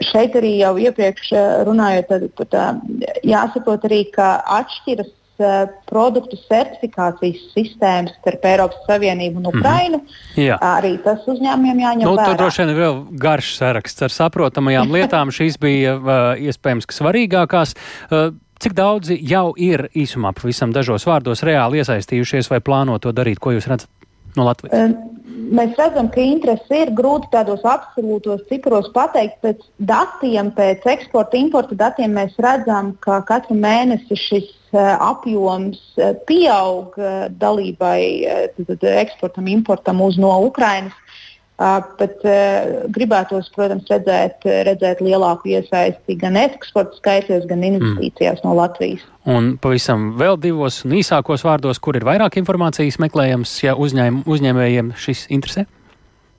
Šeit 0.00 0.36
arī 0.38 0.54
jau 0.62 0.76
iepriekš 0.80 1.32
runājot, 1.68 2.08
tad, 2.08 2.44
tad, 2.54 2.84
jāsaprot 3.26 3.82
arī, 3.84 4.06
ka 4.14 4.38
atšķiras 4.62 5.12
produktu 5.88 6.38
certifikācijas 6.48 7.42
sistēmas 7.52 8.14
starp 8.18 8.46
Eiropas 8.48 8.80
Savienību 8.88 9.38
un 9.38 9.46
mhm. 9.46 9.58
Ukrainu. 9.58 9.98
Mm 9.98 10.42
-hmm. 10.42 10.58
Arī 10.60 10.92
tas 11.04 11.18
uzņēmumiem 11.26 11.78
jāņem 11.84 12.04
nu, 12.04 12.16
vērā. 12.16 12.26
Tur 12.26 12.36
droši 12.36 12.62
vien 12.62 12.70
ir 12.74 12.82
vēl 12.82 13.06
garš 13.10 13.56
saraksts 13.56 14.02
ar 14.02 14.10
saprotamajām 14.10 14.92
lietām. 14.96 15.30
Šīs 15.30 15.58
bija 15.60 15.96
uh, 15.96 16.34
iespējams 16.38 16.86
svarīgākās. 16.86 17.74
Uh, 18.10 18.34
Cik 18.58 18.74
daudzi 18.74 19.14
jau 19.22 19.52
ir 19.54 19.86
īsumā, 19.94 20.32
pavisam 20.34 20.72
dažos 20.74 21.06
vārdos, 21.06 21.44
reāli 21.46 21.78
iesaistījušies 21.78 22.50
vai 22.50 22.58
plāno 22.64 22.96
to 22.98 23.12
darīt? 23.14 23.38
Ko 23.38 23.52
jūs 23.54 23.68
redzat 23.70 23.86
no 24.34 24.48
Latvijas? 24.48 24.96
Mēs 25.48 25.78
redzam, 25.78 26.10
ka 26.12 26.20
interese 26.20 26.80
ir 26.82 26.90
grūti 26.96 27.30
tādos 27.32 27.62
absolūtos 27.64 28.42
cipros 28.50 28.90
pateikt. 28.92 29.38
Pēc 29.44 29.62
datiem, 29.78 30.50
pēc 30.56 30.84
eksporta, 30.90 31.38
importa 31.38 31.78
datiem 31.78 32.18
mēs 32.18 32.34
redzam, 32.42 32.90
ka 33.04 33.20
katru 33.28 33.56
mēnesi 33.56 34.18
šis 34.18 34.50
apjoms 34.74 35.78
pieaug 36.28 36.98
dalībai, 37.40 38.02
eksportam, 38.98 39.46
importam 39.54 40.02
uz 40.04 40.18
no 40.20 40.34
Ukrainas. 40.44 40.98
Bet 41.58 42.20
gribētos, 42.94 43.48
protams, 43.50 43.88
redzēt, 43.90 44.44
redzēt 44.68 45.00
lielāku 45.02 45.50
iesaisti 45.56 46.14
gan 46.20 46.38
eksporta 46.38 46.94
skaitļos, 47.00 47.48
gan 47.50 47.64
investīcijās 47.66 48.38
mm. 48.38 48.46
no 48.46 48.52
Latvijas. 48.60 49.02
Un 49.26 49.56
pavisam 49.58 50.12
vēl 50.20 50.38
divos 50.38 50.84
un 50.86 50.94
īsākos 51.00 51.42
vārdos, 51.42 51.80
kur 51.82 51.98
ir 51.98 52.06
vairāk 52.06 52.38
informācijas 52.38 53.00
meklējams, 53.02 53.56
ja 53.64 53.74
uzņēm, 53.74 54.22
uzņēmējiem 54.30 54.94
šis 55.02 55.26
interesē? 55.34 55.66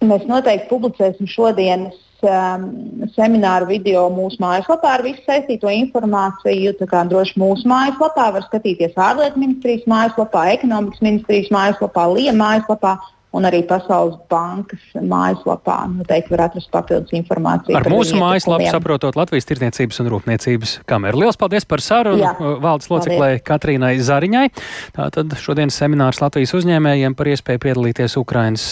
Mēs 0.07 0.23
noteikti 0.29 0.69
publicēsim 0.69 1.27
šodienas 1.27 1.99
um, 2.23 2.65
semināru 3.11 3.67
video 3.73 4.05
mūsu 4.15 4.39
mājaslapā 4.39 4.95
ar 4.95 5.03
visu 5.03 5.19
saistīto 5.25 5.67
informāciju. 5.67 6.77
Tā 6.79 6.87
kā 6.87 7.03
droši 7.11 7.35
mūsu 7.43 7.67
mājaslapā 7.67 8.31
var 8.37 8.47
skatīties 8.47 8.95
ārlietu 8.95 9.43
ministrijas 9.43 9.83
mājaslapā, 9.91 10.47
ekonomikas 10.55 11.03
ministrijas 11.03 11.51
mājaslapā, 11.51 12.07
LIE 12.15 12.35
mājaslapā 12.39 12.95
un 13.35 13.45
arī 13.45 13.61
Pasaules 13.69 14.17
bankas 14.31 14.81
mājaslapā 14.95 15.77
noteikti 15.91 16.33
var 16.33 16.47
atrast 16.47 16.71
papildus 16.73 17.13
informāciju. 17.17 17.77
Ar 17.77 17.89
mūsu 17.91 18.17
mājaslapu 18.19 18.69
saprotot 18.73 19.19
Latvijas 19.19 19.47
tirdzniecības 19.49 20.01
un 20.03 20.09
rūpniecības 20.15 20.77
kameru. 20.89 21.21
Lielas 21.23 21.37
paldies 21.39 21.67
par 21.69 21.83
sarunu 21.85 22.23
Jā. 22.23 22.33
valdes 22.63 22.89
loceklē 22.89 23.35
Katrīnai 23.45 23.95
Zariņai. 24.01 24.47
Tātad 24.97 25.37
šodienas 25.41 25.77
seminārs 25.77 26.23
Latvijas 26.23 26.55
uzņēmējiem 26.57 27.17
par 27.17 27.29
iespēju 27.35 27.63
piedalīties 27.67 28.17
Ukrainas 28.21 28.65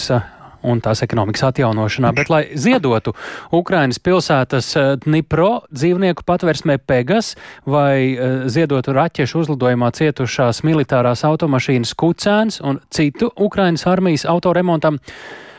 un 0.68 0.82
tās 0.84 1.02
ekonomikas 1.06 1.48
atjaunošanā, 1.50 2.12
bet 2.16 2.30
lai 2.32 2.42
ziedotu 2.58 3.14
Ukrainas 3.54 4.00
pilsētas 4.02 4.70
eh, 4.76 4.92
Dnipro 5.04 5.50
dzīvnieku 5.72 6.26
patversmē 6.28 6.78
Pegas 6.78 7.34
vai 7.66 8.12
eh, 8.12 8.38
ziedotu 8.52 8.94
raķešu 8.96 9.44
uzlidojumā 9.44 9.90
cietušās 9.98 10.62
militārās 10.68 11.24
automašīnas 11.28 11.94
Kucēns 11.98 12.62
un 12.64 12.82
citu 12.94 13.32
Ukrainas 13.36 13.86
armijas 13.88 14.26
autoremontam. 14.28 15.00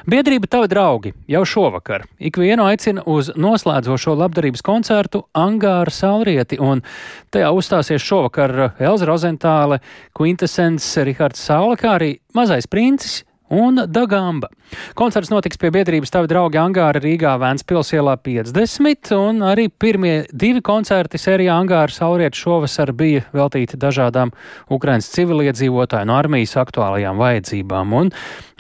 Biedrība 0.10 0.48
Tavi 0.48 0.70
draugi 0.72 1.12
jau 1.30 1.42
šovakar 1.46 2.06
ikvienu 2.24 2.64
aicina 2.66 3.04
uz 3.06 3.28
noslēdzošo 3.36 4.16
labdarības 4.18 4.64
koncertu 4.66 5.26
Angāra 5.38 5.92
Saulrieti, 5.94 6.58
un 6.58 6.82
tajā 7.30 7.52
uzstāsies 7.54 8.02
šovakar 8.02 8.56
Elza 8.80 9.06
Rozentāle, 9.10 9.82
Quintessence, 10.18 11.04
Rihards 11.06 11.44
Saule, 11.44 11.78
kā 11.78 11.98
arī 12.00 12.14
Mazais 12.34 12.66
princis 12.72 13.20
un 13.50 13.84
Dagamba. 13.88 14.50
Koncerts 14.98 15.32
notiks 15.34 15.58
pie 15.58 15.72
biedrības 15.74 16.14
Tavi 16.14 16.30
draugi 16.30 16.60
Angāra 16.62 17.02
Rīgā 17.02 17.34
Vēnspils 17.42 17.92
ielā 17.98 18.16
50, 18.22 19.12
un 19.18 19.44
arī 19.50 19.68
pirmie 19.70 20.14
divi 20.30 20.62
koncerti 20.66 21.20
sērijā 21.22 21.58
Angāra 21.58 21.94
Sauriet 21.94 22.38
šovasar 22.38 22.94
bija 22.98 23.26
veltīti 23.34 23.80
dažādām 23.82 24.34
Ukrainas 24.70 25.10
civiliedzīvotāju 25.16 26.10
no 26.10 26.18
armijas 26.20 26.58
aktuālajām 26.62 27.22
vajadzībām, 27.22 27.96
un 28.02 28.12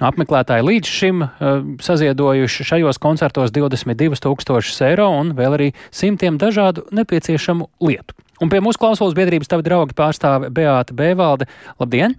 apmeklētāji 0.02 0.65
līdz 0.65 0.93
šim 0.99 1.25
uh, 1.25 1.60
saziedojuši 1.86 2.69
šajos 2.71 3.02
koncertos 3.02 3.54
22 3.56 4.23
tūkstošus 4.25 4.82
eiro 4.89 5.10
un 5.19 5.36
vēl 5.38 5.60
arī 5.60 5.69
simtiem 5.91 6.39
dažādu 6.41 6.88
nepieciešamu 6.95 7.69
lietu. 7.86 8.17
Un 8.39 8.47
pie 8.47 8.62
mūsu 8.63 8.80
klausulas 8.80 9.17
biedrības 9.17 9.52
Tavi 9.52 9.67
draugi 9.67 9.97
pārstāve 9.97 10.47
Beāta 10.56 10.95
Bēvalde. 10.95 11.49
Labdien! 11.82 12.15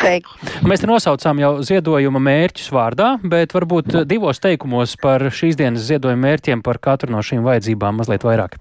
Sveiki. 0.00 0.32
Mēs 0.64 0.80
te 0.80 0.88
nosaucām 0.88 1.42
jau 1.42 1.50
ziedojuma 1.66 2.22
mērķus 2.24 2.70
vārdā, 2.72 3.10
bet 3.20 3.52
varbūt 3.52 4.00
divos 4.08 4.40
teikumos 4.40 4.96
par 5.00 5.26
šīs 5.28 5.60
dienas 5.60 5.84
ziedojuma 5.90 6.30
mērķiem 6.30 6.64
par 6.64 6.80
katru 6.80 7.12
no 7.12 7.20
šīm 7.24 7.44
vajadzībām 7.44 8.00
mazliet 8.00 8.24
vairāk. 8.24 8.56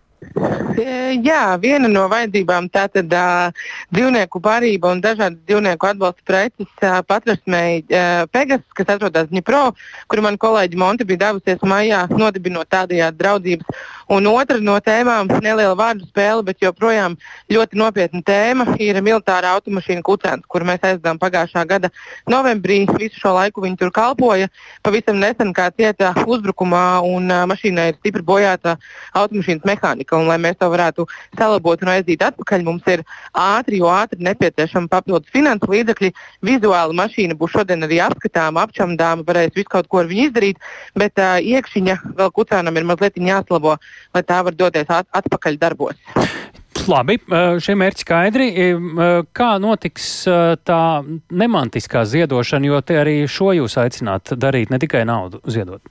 Jā, 0.79 1.57
viena 1.59 1.89
no 1.91 2.05
vajadzībām 2.11 2.69
tā 2.71 2.85
tad 2.93 3.11
uh, 3.11 3.65
dzīvnieku 3.91 4.39
barība 4.43 4.93
un 4.93 5.01
dažādas 5.03 5.39
dzīvnieku 5.49 5.89
atbalsta 5.89 6.25
preces 6.27 6.69
uh, 6.85 6.99
patrasmēji 7.09 7.83
uh, 7.89 8.23
Pegas, 8.31 8.63
kas 8.77 8.93
atrodas 8.95 9.27
Dņipro, 9.31 9.63
kuru 10.07 10.25
man 10.27 10.37
kolēģi 10.39 10.79
Monti 10.79 11.07
bija 11.09 11.25
devusies 11.25 11.65
maijā, 11.67 12.05
nodibinot 12.13 12.69
tādajādi 12.71 13.19
draudzības 13.19 13.81
Un 14.09 14.25
otra 14.25 14.57
no 14.57 14.73
tēmām- 14.81 15.27
neliela 15.45 15.75
vārdu 15.77 16.07
spēle, 16.09 16.41
bet 16.41 16.63
joprojām 16.63 17.13
ļoti 17.53 17.77
nopietna 17.77 18.23
tēma- 18.25 18.65
ir 18.81 18.97
militārā 19.05 19.53
automašīna 19.53 20.01
Kucēns, 20.01 20.47
kur 20.49 20.65
mēs 20.65 20.81
aizdevām 20.81 21.19
pagājušā 21.21 21.61
gada 21.67 21.91
novembrī. 22.27 22.89
Visu 22.97 23.19
šo 23.21 23.35
laiku 23.37 23.61
viņi 23.61 23.77
tur 23.77 23.91
kalpoja. 23.91 24.49
Pavisam 24.83 25.19
nesen 25.21 25.53
kā 25.53 25.69
cieta 25.69 26.15
uzbrukumā 26.25 27.03
un 27.05 27.29
uh, 27.29 27.45
mašīnai 27.45 27.89
ir 27.89 27.99
stipri 28.01 28.23
bojāta 28.23 28.79
automašīnas 29.13 29.61
mehānika. 29.61 30.17
Un, 30.19 30.27
lai 30.29 30.37
mēs 30.41 30.59
to 30.59 30.69
varētu 30.71 31.07
salabot 31.37 31.83
un 31.85 31.93
aizdīt 31.95 32.23
atpakaļ, 32.27 32.65
mums 32.67 32.87
ir 32.91 33.05
ātri, 33.33 33.79
jo 33.81 33.89
ātri 33.91 34.21
nepieciešama 34.27 34.91
papildus 34.91 35.31
finanses 35.33 35.71
līdzekļi. 35.71 36.13
Vizuāli 36.45 36.97
mašīna 36.99 37.37
būs 37.39 37.55
šodien 37.55 37.87
arī 37.87 38.01
apskatāma, 38.03 38.67
apčamdāma, 38.67 39.25
varēs 39.27 39.55
visu 39.55 39.71
kaut 39.71 39.89
ko 39.91 40.03
ar 40.03 40.11
viņu 40.11 40.29
izdarīt, 40.29 40.59
bet 40.99 41.19
uh, 41.19 41.37
iekšķiņa 41.39 41.99
vēl 42.19 42.33
Kucēnam 42.35 42.77
ir 42.77 42.87
mazliet 42.87 43.17
jāslabo 43.19 43.77
lai 44.13 44.23
tā 44.25 44.39
var 44.45 44.55
doties 44.57 44.89
at 44.89 45.07
atpakaļ 45.21 45.59
darbos. 45.61 45.99
Labi, 46.89 47.17
šie 47.61 47.75
mērķi 47.77 48.05
skaidri. 48.05 48.47
Kā 49.35 49.49
notiks 49.61 50.09
tā 50.65 50.81
nemantiskā 51.29 52.05
ziedošana, 52.07 52.71
jo 52.71 52.81
te 52.81 52.97
arī 53.01 53.15
šo 53.29 53.51
jūs 53.57 53.77
aicināt 53.81 54.33
darīt, 54.39 54.71
ne 54.73 54.79
tikai 54.81 55.03
naudu 55.09 55.43
ziedot? 55.49 55.83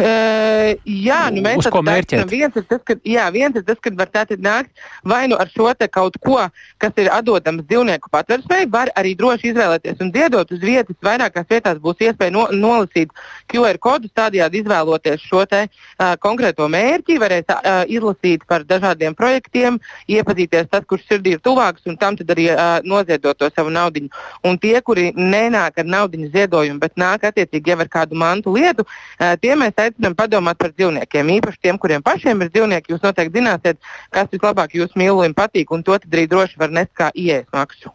Uh, 0.00 0.70
jā, 0.88 1.18
nu 1.34 1.42
mēs 1.44 1.66
ko 1.68 1.82
mērķēt? 1.84 2.24
Viens 2.30 2.54
ir 2.56 2.64
tas, 2.70 2.80
ka, 2.88 2.94
jā, 3.04 3.26
viens 3.34 3.56
ir 3.58 3.64
tas, 3.66 3.76
ka 3.84 3.90
var 3.98 4.08
tātad 4.08 4.40
nākt 4.40 4.70
vai 5.04 5.26
nu 5.28 5.36
ar 5.36 5.50
šo 5.52 5.68
kaut 5.92 6.16
ko, 6.24 6.38
kas 6.80 6.96
ir 6.96 7.10
atdodams 7.12 7.66
dzīvnieku 7.68 8.08
patversmei, 8.12 8.64
var 8.72 8.88
arī 8.96 9.12
droši 9.18 9.50
izvēlēties 9.52 10.00
un 10.00 10.12
dziedot 10.14 10.52
uz 10.56 10.62
vietas. 10.64 10.96
Vairākās 11.04 11.48
vietās 11.50 11.80
būs 11.84 12.00
iespēja 12.00 12.32
no, 12.32 12.46
nolasīt 12.52 13.12
QR 13.52 13.76
kodus, 13.78 14.12
tādējādi 14.16 14.62
izvēloties 14.62 15.20
šo 15.20 15.44
te 15.50 15.66
uh, 15.66 16.14
konkrēto 16.22 16.68
mērķi, 16.72 17.18
varēs 17.20 17.52
uh, 17.52 17.84
izlasīt 17.84 18.46
par 18.48 18.64
dažādiem 18.64 19.16
projektiem, 19.18 19.76
iepazīties 20.08 20.72
tas, 20.72 20.86
kurš 20.88 21.04
sirdī 21.10 21.36
ir 21.36 21.44
tuvāks, 21.44 21.84
un 21.90 22.00
tam 22.00 22.16
tad 22.16 22.32
arī 22.32 22.48
uh, 22.54 22.80
noziedot 22.88 23.36
to 23.36 23.50
savu 23.52 23.68
naudu. 23.68 24.08
Un 24.46 24.56
tie, 24.60 24.78
kuri 24.80 25.10
nenāk 25.12 25.82
ar 25.82 25.88
naudu 25.88 26.24
ziedojumu, 26.32 26.80
bet 26.80 26.96
nāk 26.96 27.28
attiecīgi 27.28 27.74
jau 27.74 27.80
ar 27.84 27.92
kādu 27.92 28.16
mantu 28.16 28.56
lietu, 28.56 28.88
uh, 28.88 29.36
tie 29.40 29.52
mēs 29.60 29.76
aicinām 29.76 29.89
padomāt 30.18 30.58
par 30.60 30.74
dzīvniekiem. 30.74 31.32
Īpaši 31.38 31.62
tiem, 31.62 31.78
kuriem 31.78 32.02
pašiem 32.02 32.42
ir 32.42 32.52
dzīvnieki, 32.52 32.92
jūs 32.94 33.02
noteikti 33.02 33.40
zināsiet, 33.40 33.80
kas 34.10 34.30
vislabāk 34.32 34.76
jūsu 34.76 34.98
mīlulim 35.00 35.34
patīk, 35.34 35.70
un 35.70 35.82
to 35.82 35.96
arī 35.98 36.28
droši 36.30 36.60
var 36.60 36.70
nest 36.70 36.94
kā 36.94 37.10
ielas 37.14 37.48
maksu. 37.52 37.92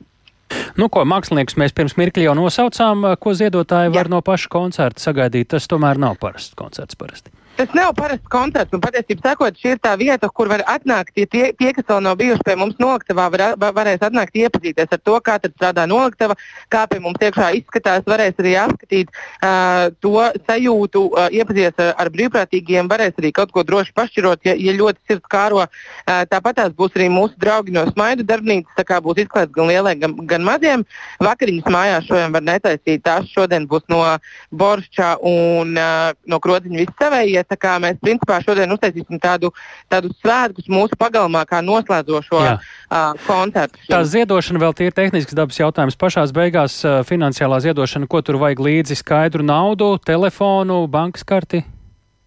Nu, 0.79 0.89
ko 0.91 1.03
mākslinieks 1.07 1.57
mēs 1.59 1.73
pirms 1.75 1.95
mirkļa 1.99 2.27
jau 2.27 2.35
nosaucām, 2.37 3.07
ko 3.19 3.33
ziedotāji 3.37 3.89
Jā. 3.89 3.95
var 3.97 4.11
no 4.11 4.21
paša 4.25 4.51
koncerta 4.51 5.01
sagaidīt. 5.01 5.49
Tas 5.55 5.67
tomēr 5.71 5.99
nav 6.01 6.19
parasts 6.21 6.55
koncerts 6.57 6.97
parasti. 6.99 7.33
Tas 7.55 7.71
nav 7.71 7.93
parasts 7.95 8.27
koncerts, 8.27 8.73
un 8.75 8.81
patiesībā 8.83 9.29
sakot, 9.29 9.55
šī 9.55 9.69
ir 9.75 9.77
tā 9.79 9.93
vieta, 9.95 10.27
kur 10.27 10.49
var 10.51 10.59
atnākt. 10.67 11.13
Ja 11.15 11.27
tie, 11.31 11.43
tie, 11.55 11.69
kas 11.75 11.85
vēl 11.87 12.01
nav 12.03 12.17
bijuši 12.19 12.43
pie 12.43 12.55
mums 12.59 12.75
noliktavā, 12.83 13.29
var, 13.31 13.71
varēs 13.77 14.01
atnākt 14.03 14.35
iepazīties 14.35 14.91
ar 14.91 14.99
to, 14.99 15.15
kā 15.23 15.37
strādā 15.39 15.85
noliktava, 15.87 16.35
kā 16.73 16.81
pie 16.91 16.99
mums 16.99 17.23
iekšā 17.23 17.53
izskatās. 17.61 18.03
Varēs 18.11 18.41
arī 18.43 18.57
apskatīt 18.59 19.13
uh, 19.15 19.87
to 20.03 20.25
sajūtu, 20.49 21.05
uh, 21.13 21.29
iepazīties 21.31 21.79
ar, 21.85 21.93
ar 22.03 22.11
brīvprātīgiem, 22.17 22.89
varēs 22.91 23.15
arī 23.23 23.31
kaut 23.39 23.55
ko 23.55 23.63
droši 23.63 23.95
pašķirot, 23.95 24.43
ja, 24.49 24.57
ja 24.59 24.75
ļoti 24.75 25.13
sirds 25.13 25.31
kāro. 25.31 25.63
Uh, 25.63 26.25
tāpat 26.27 26.59
tās 26.59 26.75
būs 26.75 26.99
arī 26.99 27.07
mūsu 27.13 27.39
draugi 27.39 27.77
no 27.77 27.85
smaidu 27.93 28.27
darbnīcas, 28.27 28.75
tā 28.75 28.83
kā 28.91 28.99
būs 28.99 29.23
izklāts 29.23 29.55
gan 29.55 29.71
lieliem, 29.71 30.03
gan, 30.03 30.17
gan 30.27 30.43
maziem. 30.43 30.83
Vakariņas 31.23 31.71
mājās 31.71 32.11
šodien 32.11 32.35
var 32.35 32.43
netaisīt. 32.51 33.05
Tās 33.07 33.31
šodien 33.31 33.71
būs 33.71 33.87
no 33.87 34.03
boršča 34.51 35.15
un 35.23 35.79
uh, 35.79 36.11
no 36.27 36.43
krodziņa 36.43 36.83
viss 36.83 36.99
savējie 36.99 37.44
tā 37.49 37.57
kā 37.59 37.75
mēs 37.81 37.99
principā 38.03 38.39
šodien 38.43 38.71
uztaisīsim 38.75 39.21
tādu, 39.21 39.51
tādu 39.91 40.11
svētkus 40.21 40.69
mūsu 40.71 40.97
pagalmā, 40.99 41.45
kā 41.49 41.61
noslēdzošo 41.65 42.41
Jā. 42.45 42.55
uh, 42.57 43.13
koncertu. 43.27 43.79
Tā 43.91 44.01
ziedošana 44.07 44.63
vēl 44.65 44.75
ir 44.87 44.95
tehnisks 44.95 45.37
dabas 45.37 45.59
jautājums. 45.61 45.99
Pašās 45.99 46.33
beigās 46.35 46.79
uh, 46.85 46.99
finansiālā 47.07 47.61
ziedošana, 47.67 48.09
ko 48.09 48.23
tur 48.25 48.39
vajag 48.41 48.65
līdzi 48.65 48.99
skaidru 49.01 49.45
naudu, 49.45 49.95
telefonu, 50.05 50.83
bankas 50.91 51.27
karti? 51.27 51.63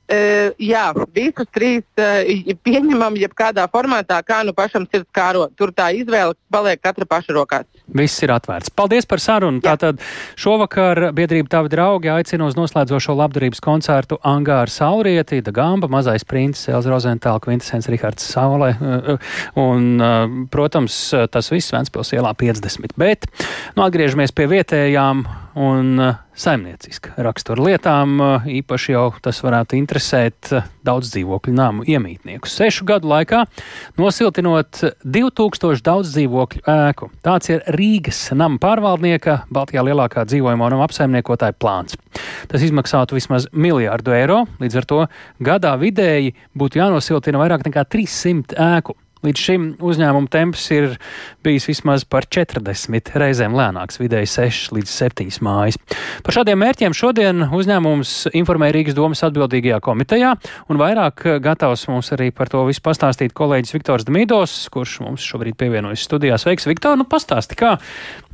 Uh, 0.08 0.54
jā, 0.56 0.86
visus 1.12 1.48
trīs 1.52 1.82
uh, 2.00 2.22
pieņemam, 2.64 3.18
jebkādā 3.20 3.66
formātā, 3.68 4.22
kā 4.24 4.38
nu 4.46 4.54
pašam 4.56 4.86
sirds 4.88 5.08
kāro. 5.12 5.42
Tur 5.52 5.68
tā 5.76 5.90
izvēle 5.92 6.32
paliek 6.48 6.80
katra 6.80 7.04
paša 7.04 7.34
rokās. 7.36 7.66
Viss 7.92 8.22
ir 8.24 8.32
atvērts. 8.32 8.72
Paldies 8.72 9.04
par 9.08 9.20
sarunu. 9.20 9.60
Jā. 9.60 9.74
Tātad 9.74 10.00
šovakar 10.40 11.10
biedrība 11.16 11.52
tavi 11.52 11.72
draugi 11.72 12.08
aicina 12.12 12.48
uz 12.48 12.56
noslēdzošo 12.56 13.18
labdarības 13.18 13.60
koncertu 13.64 14.16
Angāra 14.24 14.72
Saurieti, 14.72 15.42
Da 15.44 15.52
Gamba, 15.52 15.90
Mazais 15.92 16.24
princis, 16.28 16.70
Elza 16.72 16.88
Rozentāla, 16.92 17.42
Kvintesens 17.44 17.90
Rihards 17.92 18.30
Saulē. 18.32 18.72
Un, 19.60 20.00
protams, 20.48 21.02
tas 21.32 21.52
viss 21.52 21.76
Ventspils 21.76 22.14
ielā 22.16 22.32
50. 22.32 22.96
Bet, 22.96 23.28
nu, 23.76 23.84
atgriežamies 23.84 24.32
pie 24.32 24.48
vietējām 24.56 25.26
un 25.58 25.98
saimnieciska 26.38 27.16
rakstura 27.24 27.64
lietām. 27.66 28.18
Īpaši 28.46 28.94
jau 28.94 29.06
tas 29.22 29.40
varētu 29.42 29.78
interesēt 29.78 30.52
daudz 30.86 31.10
dzīvokļu 31.12 31.54
nāmu 31.58 31.86
iemītniekus. 31.90 32.54
Sešu 32.60 32.86
gadu 32.88 33.10
laikā 33.10 33.42
nosiltinot 33.98 34.82
2000 35.02 35.82
daudz 35.88 36.12
dzīvokļu 36.14 36.62
ēku. 36.74 37.10
Tāds 37.26 37.50
ir 37.50 37.64
Rīgas 37.74 38.20
nama 38.38 38.60
pārvaldnieka, 38.62 39.40
Baltijā 39.54 39.82
lielākā 39.88 40.24
dzīvojamo 40.28 40.70
nama 40.74 40.86
apsaimniekotāja 40.86 41.58
plāns. 41.58 41.98
Tas 42.48 42.62
izmaksātu 42.64 43.18
vismaz 43.18 43.48
miljārdu 43.52 44.14
eiro, 44.14 44.44
līdz 44.62 44.80
ar 44.80 44.88
to 44.88 45.02
gadā 45.42 45.74
vidēji 45.80 46.36
būtu 46.58 46.82
jānosiltina 46.82 47.42
vairāk 47.42 47.66
nekā 47.66 47.86
300 47.90 48.58
ēku. 48.78 48.96
Līdz 49.26 49.42
šim 49.42 49.64
uzņēmuma 49.82 50.30
temps 50.30 50.62
ir 50.74 50.92
bijis 51.42 51.66
vismaz 51.66 52.04
par 52.06 52.28
40 52.30 53.12
reizēm 53.18 53.56
lēnāks, 53.58 53.98
vidēji 53.98 54.30
6 54.30 54.72
līdz 54.76 54.92
7 54.92 55.40
mājas. 55.42 55.78
Par 56.22 56.36
šādiem 56.36 56.60
mērķiem 56.62 56.94
šodien 56.94 57.48
uzņēmums 57.58 58.14
informēja 58.38 58.76
Rīgas 58.78 58.98
domas 58.98 59.24
atbildīgajā 59.26 59.80
komitejā, 59.82 60.34
un 60.70 60.80
vairāk 60.80 61.26
gatavs 61.42 61.88
mums 61.90 62.12
arī 62.14 62.30
par 62.34 62.52
to 62.52 62.62
visu 62.68 62.84
pastāstīt 62.84 63.34
kolēģis 63.38 63.74
Viktors 63.74 64.08
Dmīdos, 64.08 64.56
kurš 64.74 65.00
mums 65.06 65.26
šobrīd 65.26 65.58
pievienojas 65.58 66.06
studijā. 66.06 66.38
Sveiks, 66.38 66.68
Viktor! 66.70 66.98
Nu, 66.98 67.08
pastāsti, 67.10 67.58
kā 67.58 67.76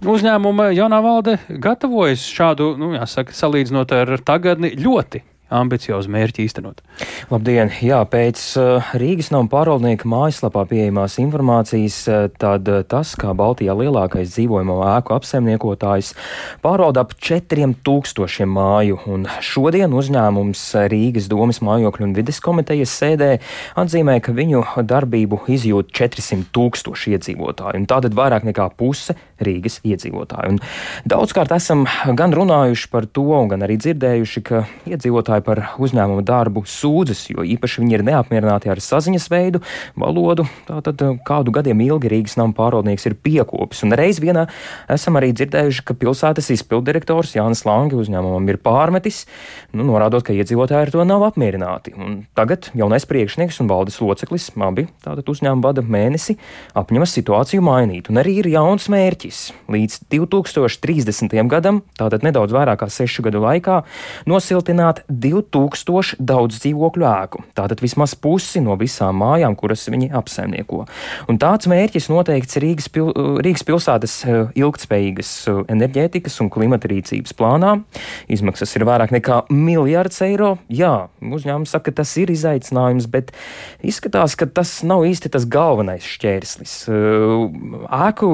uzņēmuma 0.04 0.70
jaunā 0.76 1.00
valde 1.04 1.38
gatavojas 1.48 2.28
šādu, 2.28 2.74
nu, 2.80 2.94
jāsaka, 2.98 3.36
salīdzinot 3.36 3.96
ar 3.96 4.18
tagadni 4.24 4.76
ļoti 4.76 5.24
ambiciozu 5.52 6.10
mērķi 6.12 6.44
īstenot. 6.46 6.80
Labdien! 7.32 7.70
Jā, 7.84 8.00
pēc 8.08 8.40
uh, 8.60 8.92
Rīgas 8.98 9.30
nav 9.34 9.46
pārvaldnieka 9.52 10.08
mājaslapā 10.08 10.64
pieejamās 10.70 11.18
informācijas, 11.22 11.98
uh, 12.08 12.26
tad 12.40 12.68
uh, 12.70 12.82
tas, 12.88 13.14
kā 13.20 13.34
Baltijā 13.36 13.74
lielākais 13.76 14.32
dzīvojamo 14.32 14.78
ēku 14.94 15.14
apsaimniekotājs, 15.16 16.14
pārvalda 16.64 17.04
ap 17.04 17.14
4000 17.18 18.48
māju, 18.50 19.00
un 19.10 19.28
šodien 19.44 19.94
uzņēmums 19.96 20.64
Rīgas 20.92 21.28
domas 21.32 21.60
mājokļu 21.64 22.08
un 22.08 22.16
vides 22.16 22.40
komitejas 22.44 22.94
sēdē 23.02 23.30
atzīmē, 23.80 24.18
ka 24.24 24.34
viņu 24.36 24.64
darbību 24.88 25.44
izjūt 25.54 25.92
400 25.94 26.50
tūkstoši 26.54 27.16
iedzīvotāju, 27.18 27.82
un 27.82 27.88
tātad 27.90 28.16
vairāk 28.16 28.48
nekā 28.48 28.70
puse 28.78 29.16
Rīgas 29.42 29.80
iedzīvotāju. 29.86 30.54
Un 30.54 30.60
daudzkārt 31.10 31.52
esam 31.56 31.84
gan 32.16 32.34
runājuši 32.34 32.90
par 32.92 33.06
to, 33.06 33.26
gan 33.50 33.64
arī 33.66 33.76
dzirdējuši, 33.80 34.42
ka 34.46 34.64
iedzīvotāji 34.88 35.44
par 35.46 35.62
uzņēmumu 35.82 36.24
darbu 36.26 36.64
sūdzas, 36.68 37.26
jo 37.32 37.44
īpaši 37.54 37.82
viņi 37.82 37.98
ir 37.98 38.04
neapmierināti 38.06 38.70
ar 38.72 38.82
saziņas 38.82 39.28
veidu, 39.32 39.62
valodu. 39.98 40.46
Tātad 40.68 41.02
eh, 41.04 41.16
kādu 41.26 41.54
gadiem 41.54 41.82
ilgi 41.84 42.12
Rīgas 42.12 42.38
nama 42.40 42.54
pārvaldnieks 42.56 43.08
ir 43.10 43.16
piekopis. 43.18 43.84
Un 43.86 43.96
reiz 43.98 44.20
vienā 44.22 44.46
esam 44.92 45.18
arī 45.20 45.32
dzirdējuši, 45.36 45.84
ka 45.88 45.96
pilsētas 45.98 46.52
izpildirektors 46.54 47.34
Jānis 47.36 47.64
Langi 47.68 47.98
uzņēmumam 47.98 48.48
ir 48.52 48.60
pārmetis, 48.64 49.24
nu, 49.74 49.86
norādot, 49.88 50.24
ka 50.26 50.36
iedzīvotāji 50.36 50.88
ar 50.88 50.94
to 50.94 51.06
nav 51.08 51.26
apmierināti. 51.28 51.94
Un 51.98 52.22
tagad 52.38 52.70
jaunais 52.76 53.06
priekšnieks 53.08 53.60
un 53.64 53.70
valdes 53.70 54.00
loceklis, 54.02 54.50
abi 54.64 54.86
tātad 55.04 55.28
uzņēmuma 55.30 55.64
vada 55.64 55.84
mēnesi, 55.84 56.36
apņemas 56.78 57.14
situāciju 57.18 57.64
mainīt. 57.64 58.10
Un 58.12 58.20
arī 58.22 58.38
ir 58.42 58.50
jauns 58.52 58.88
mērķis. 58.92 59.23
Līdz 59.24 60.00
2030. 60.12 61.32
gadam, 61.48 61.80
tātad 61.98 62.24
nedaudz 62.26 62.52
vairāk 62.52 62.82
kā 62.82 62.88
sešu 62.92 63.24
gadu 63.24 63.40
laikā, 63.44 63.80
nosiltināt 64.28 65.02
2000 65.08 66.18
daudz 66.18 66.60
dzīvokļu 66.62 67.06
ēku. 67.08 67.44
Tātad 67.56 67.80
vismaz 67.84 68.14
pusi 68.18 68.60
no 68.64 68.76
visām 68.80 69.20
mājām, 69.22 69.56
kuras 69.56 69.86
viņi 69.88 70.10
apsaimnieko. 70.14 70.84
Un 71.30 71.38
tāds 71.40 71.68
mērķis 71.70 72.10
noteikts 72.12 72.60
Rīgas, 72.60 72.90
pil 72.92 73.12
Rīgas 73.44 73.64
pilsētas 73.66 74.16
eh, 74.26 74.40
ilgtspējīgas 74.60 75.32
eh, 75.48 75.60
enerģētikas 75.74 76.40
un 76.44 76.50
klimata 76.52 76.90
rīcības 76.90 77.36
plānā. 77.38 77.76
Izmaksas 78.32 78.74
ir 78.76 78.86
vairāk 78.88 79.14
nekā 79.14 79.44
miljards 79.54 80.20
eiro. 80.26 80.54
Jā, 80.68 81.08
uzņēmums 81.24 81.74
saka, 81.74 81.90
ka 81.90 82.02
tas 82.02 82.14
ir 82.20 82.32
izaicinājums, 82.32 83.08
bet 83.10 83.32
izskatās, 83.84 84.36
ka 84.38 84.48
tas 84.48 84.76
nav 84.86 85.04
īsti 85.08 85.32
tas 85.34 85.48
galvenais 85.48 86.06
šķērslis. 86.14 86.76
Eh, 86.88 87.84
ēku 88.04 88.30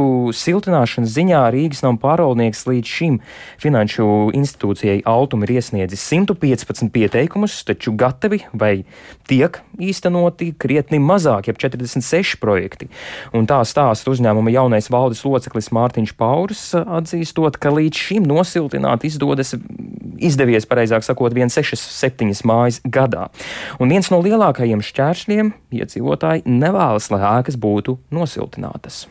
siltināšanas 0.81 1.13
ziņā 1.13 1.41
Rīgas 1.53 1.83
nav 1.85 1.99
pārvaldnieks 2.01 2.65
līdz 2.69 2.89
šim 2.89 3.19
finanšu 3.61 4.31
institūcijai 4.37 5.03
Altum 5.05 5.45
ir 5.45 5.57
iesniedzis 5.59 6.01
115 6.09 6.41
15 6.41 6.91
pieteikumus, 6.91 7.65
taču 7.65 7.93
gatavi 7.93 8.41
vai 8.53 8.85
tiek 9.29 9.61
īstenoti 9.79 10.55
krietni 10.59 10.99
mazāk, 10.99 11.49
jeb 11.49 11.59
46 11.59 12.39
projekti. 12.41 12.89
Un 13.33 13.47
tā 13.47 13.61
stāsta 13.65 14.11
uzņēmuma 14.11 14.53
jaunais 14.55 14.91
valdes 14.91 15.23
loceklis 15.25 15.71
Mārtiņš 15.71 16.15
Pauris, 16.17 16.65
atzīstot, 16.75 17.59
ka 17.61 17.73
līdz 17.75 18.01
šim 18.01 18.27
nosiltināt 18.29 19.05
izdodas, 19.05 19.55
izdevies, 20.19 20.69
pareizāk 20.69 21.05
sakot, 21.05 21.35
1,6-7 21.35 22.45
mājas 22.49 22.81
gadā. 22.85 23.29
Un 23.81 23.93
viens 23.93 24.11
no 24.11 24.21
lielākajiem 24.25 24.83
šķēršļiem 24.85 25.55
iedzīvotāji 25.81 26.47
nevēlas, 26.49 27.11
lai 27.13 27.25
ēkas 27.39 27.61
būtu 27.61 27.99
nosiltinātas. 28.15 29.07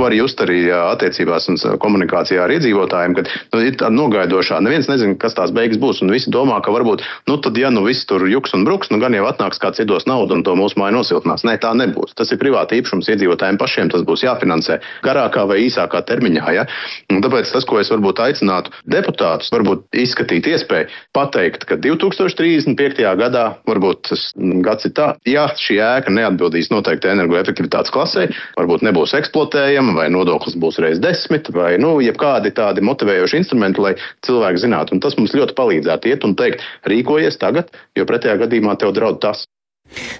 Var 0.00 0.14
just 0.14 0.40
arī 0.40 0.62
attiecībās 0.72 1.48
un 1.52 1.58
komunikācijā 1.82 2.44
ar 2.44 2.52
iedzīvotājiem, 2.54 3.14
ka 3.18 3.24
nu, 3.26 3.60
ir 3.66 3.76
tāda 3.78 3.92
nogaidošā. 3.94 4.60
Neviens 4.64 4.88
nezina, 4.90 5.16
kas 5.20 5.36
tās 5.36 5.52
beigas 5.54 5.80
būs. 5.82 6.00
Visi 6.10 6.32
domā, 6.32 6.58
ka 6.64 6.72
varbūt, 6.74 7.04
nu, 7.28 7.36
tad, 7.42 7.58
ja 7.60 7.70
nu 7.74 7.82
viss 7.84 8.06
tur 8.08 8.24
juks 8.30 8.54
un 8.56 8.64
bruks, 8.66 8.90
nu, 8.90 9.00
gan 9.02 9.14
jau 9.14 9.26
atnāks 9.28 9.60
kāds 9.62 9.82
iedos 9.82 10.06
naudu 10.10 10.38
un 10.38 10.44
to 10.46 10.54
mūsu 10.58 10.80
māju 10.80 10.96
nosiltinās. 10.98 11.44
Nē, 11.46 11.58
tā 11.62 11.74
nebūs. 11.76 12.14
Tas 12.18 12.32
ir 12.32 12.40
privāti 12.40 12.80
īpašums 12.80 13.10
iedzīvotājiem 13.12 13.60
pašiem. 13.60 13.92
Tas 13.92 14.06
būs 14.08 14.24
jāfinansē 14.24 14.80
garākā 15.06 15.44
vai 15.50 15.60
īsākā 15.66 16.02
termiņā. 16.08 16.46
Ja? 16.56 16.66
Un 17.12 17.22
tāpēc 17.24 17.52
tas, 17.52 17.66
ko 17.68 17.78
es 17.82 17.92
varbūt 17.92 18.22
aicinātu 18.24 18.74
deputātus, 18.90 19.52
varbūt 19.54 19.86
izskatīt 20.02 20.48
iespēju 20.50 20.90
pateikt, 21.16 21.66
ka 21.68 21.78
2035. 21.78 23.04
gadā 23.20 23.44
varbūt 23.68 24.08
tas 24.10 24.26
gads 24.64 24.88
ir 24.88 24.94
tā, 24.96 25.12
ja 25.28 25.46
šī 25.58 25.78
ēka 25.84 26.14
neatbildīs 26.14 26.70
noteikti 26.72 27.10
energoefektivitātes 27.12 27.92
klasē, 27.94 28.28
varbūt 28.58 28.86
nebūs 28.86 29.14
eksploatējama 29.60 29.94
vai 29.94 30.08
nodoklis 30.10 30.56
būs 30.56 30.78
reiz 30.80 31.00
desmit, 31.00 31.50
vai 31.52 31.76
nu, 31.78 32.00
jebkādi 32.00 32.52
tādi 32.56 32.80
motivējoši 32.80 33.40
instrumenti, 33.42 33.80
lai 33.80 33.94
cilvēki 34.24 34.62
zinātu. 34.64 34.94
Un 34.94 35.00
tas 35.00 35.16
mums 35.18 35.34
ļoti 35.34 35.54
palīdzētu 35.54 36.08
iet 36.08 36.24
un 36.24 36.34
teikt, 36.34 36.64
rīkojies 36.86 37.38
tagad, 37.38 37.70
jo 37.96 38.06
pretējā 38.06 38.38
gadījumā 38.40 38.76
tev 38.80 38.94
draud 38.96 39.20
tas. 39.20 39.44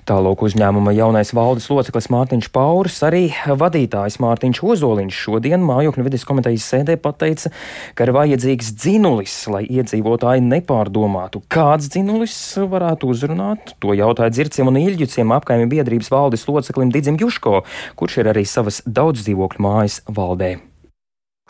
Tālāk 0.08 0.42
uzņēmuma 0.46 0.94
jaunais 0.96 1.32
valdes 1.36 1.68
loceklis 1.70 2.08
Mārtiņš 2.12 2.48
Pauris, 2.54 2.98
arī 3.06 3.28
vadītājs 3.46 4.18
Mārtiņš 4.22 4.62
Ozoliņš 4.72 5.20
šodien 5.26 5.64
mājokļu 5.66 6.06
vidas 6.06 6.26
komitejas 6.28 6.66
sēdē 6.72 6.96
pateica, 7.02 7.52
ka 7.94 8.06
ir 8.06 8.14
vajadzīgs 8.16 8.72
dzinulis, 8.78 9.36
lai 9.52 9.64
iedzīvotāji 9.68 10.46
nepārdomātu, 10.46 11.44
kāds 11.52 11.90
dzinulis 11.92 12.38
varētu 12.70 13.12
uzrunāt. 13.14 13.76
To 13.82 13.94
jautāja 13.96 14.34
dzirciem 14.34 14.72
un 14.72 14.80
īļģuciem 14.82 15.36
apkaimju 15.38 15.70
biedrības 15.76 16.10
valdes 16.14 16.48
loceklim 16.50 16.90
Didzim 16.94 17.20
Juško, 17.20 17.62
kurš 18.00 18.20
ir 18.22 18.34
arī 18.34 18.46
savas 18.48 18.82
daudzdzīvokļu 18.88 19.68
mājas 19.68 20.02
valdē 20.10 20.56